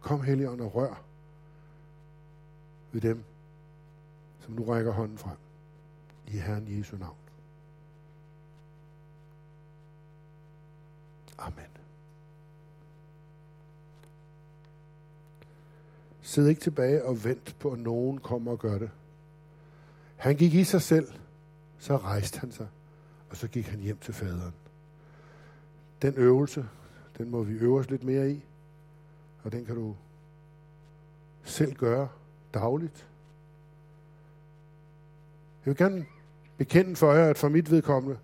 Kom, 0.00 0.22
Helligånd, 0.22 0.60
og 0.60 0.74
rør 0.74 1.02
ved 2.92 3.00
dem, 3.00 3.24
som 4.40 4.54
nu 4.54 4.64
rækker 4.64 4.92
hånden 4.92 5.18
frem. 5.18 5.36
I 6.26 6.30
Herren 6.30 6.78
Jesu 6.78 6.96
navn. 6.96 7.16
Amen. 11.38 11.75
Sid 16.26 16.46
ikke 16.46 16.60
tilbage 16.60 17.04
og 17.04 17.24
vent 17.24 17.56
på, 17.58 17.70
at 17.70 17.78
nogen 17.78 18.18
kommer 18.18 18.52
og 18.52 18.58
gør 18.58 18.78
det. 18.78 18.90
Han 20.16 20.36
gik 20.36 20.54
i 20.54 20.64
sig 20.64 20.82
selv, 20.82 21.08
så 21.78 21.96
rejste 21.96 22.38
han 22.38 22.52
sig, 22.52 22.66
og 23.30 23.36
så 23.36 23.48
gik 23.48 23.66
han 23.66 23.80
hjem 23.80 23.98
til 23.98 24.14
faderen. 24.14 24.54
Den 26.02 26.14
øvelse, 26.14 26.68
den 27.18 27.30
må 27.30 27.42
vi 27.42 27.52
øve 27.52 27.78
os 27.78 27.90
lidt 27.90 28.04
mere 28.04 28.30
i, 28.30 28.44
og 29.42 29.52
den 29.52 29.64
kan 29.64 29.74
du 29.74 29.96
selv 31.44 31.74
gøre 31.74 32.08
dagligt. 32.54 33.06
Jeg 35.64 35.70
vil 35.70 35.76
gerne 35.76 36.06
bekende 36.56 36.96
for 36.96 37.12
jer, 37.12 37.30
at 37.30 37.38
for 37.38 37.48
mit 37.48 37.70
vedkommende, 37.70 38.18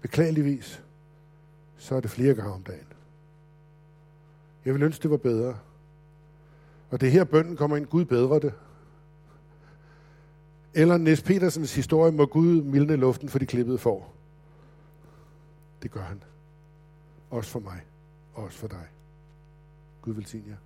beklageligvis, 0.00 0.82
så 1.76 1.94
er 1.94 2.00
det 2.00 2.10
flere 2.10 2.34
gange 2.34 2.52
om 2.52 2.62
dagen. 2.62 2.86
Jeg 4.64 4.74
vil 4.74 4.82
ønske, 4.82 5.02
det 5.02 5.10
var 5.10 5.16
bedre. 5.16 5.58
Og 6.90 7.00
det 7.00 7.12
her 7.12 7.24
bønden 7.24 7.56
kommer 7.56 7.76
ind, 7.76 7.86
Gud 7.86 8.04
bedre 8.04 8.40
det. 8.40 8.54
Eller 10.74 10.96
Nes 10.96 11.22
Petersens 11.22 11.74
historie, 11.74 12.12
må 12.12 12.26
Gud 12.26 12.62
mildne 12.62 12.96
luften 12.96 13.28
for 13.28 13.38
de 13.38 13.46
klippede 13.46 13.78
får. 13.78 14.14
Det 15.82 15.90
gør 15.90 16.00
han. 16.02 16.22
Også 17.30 17.50
for 17.50 17.60
mig, 17.60 17.80
også 18.34 18.58
for 18.58 18.68
dig. 18.68 18.86
Gud 20.02 20.14
velsigne 20.14 20.48
jer. 20.48 20.56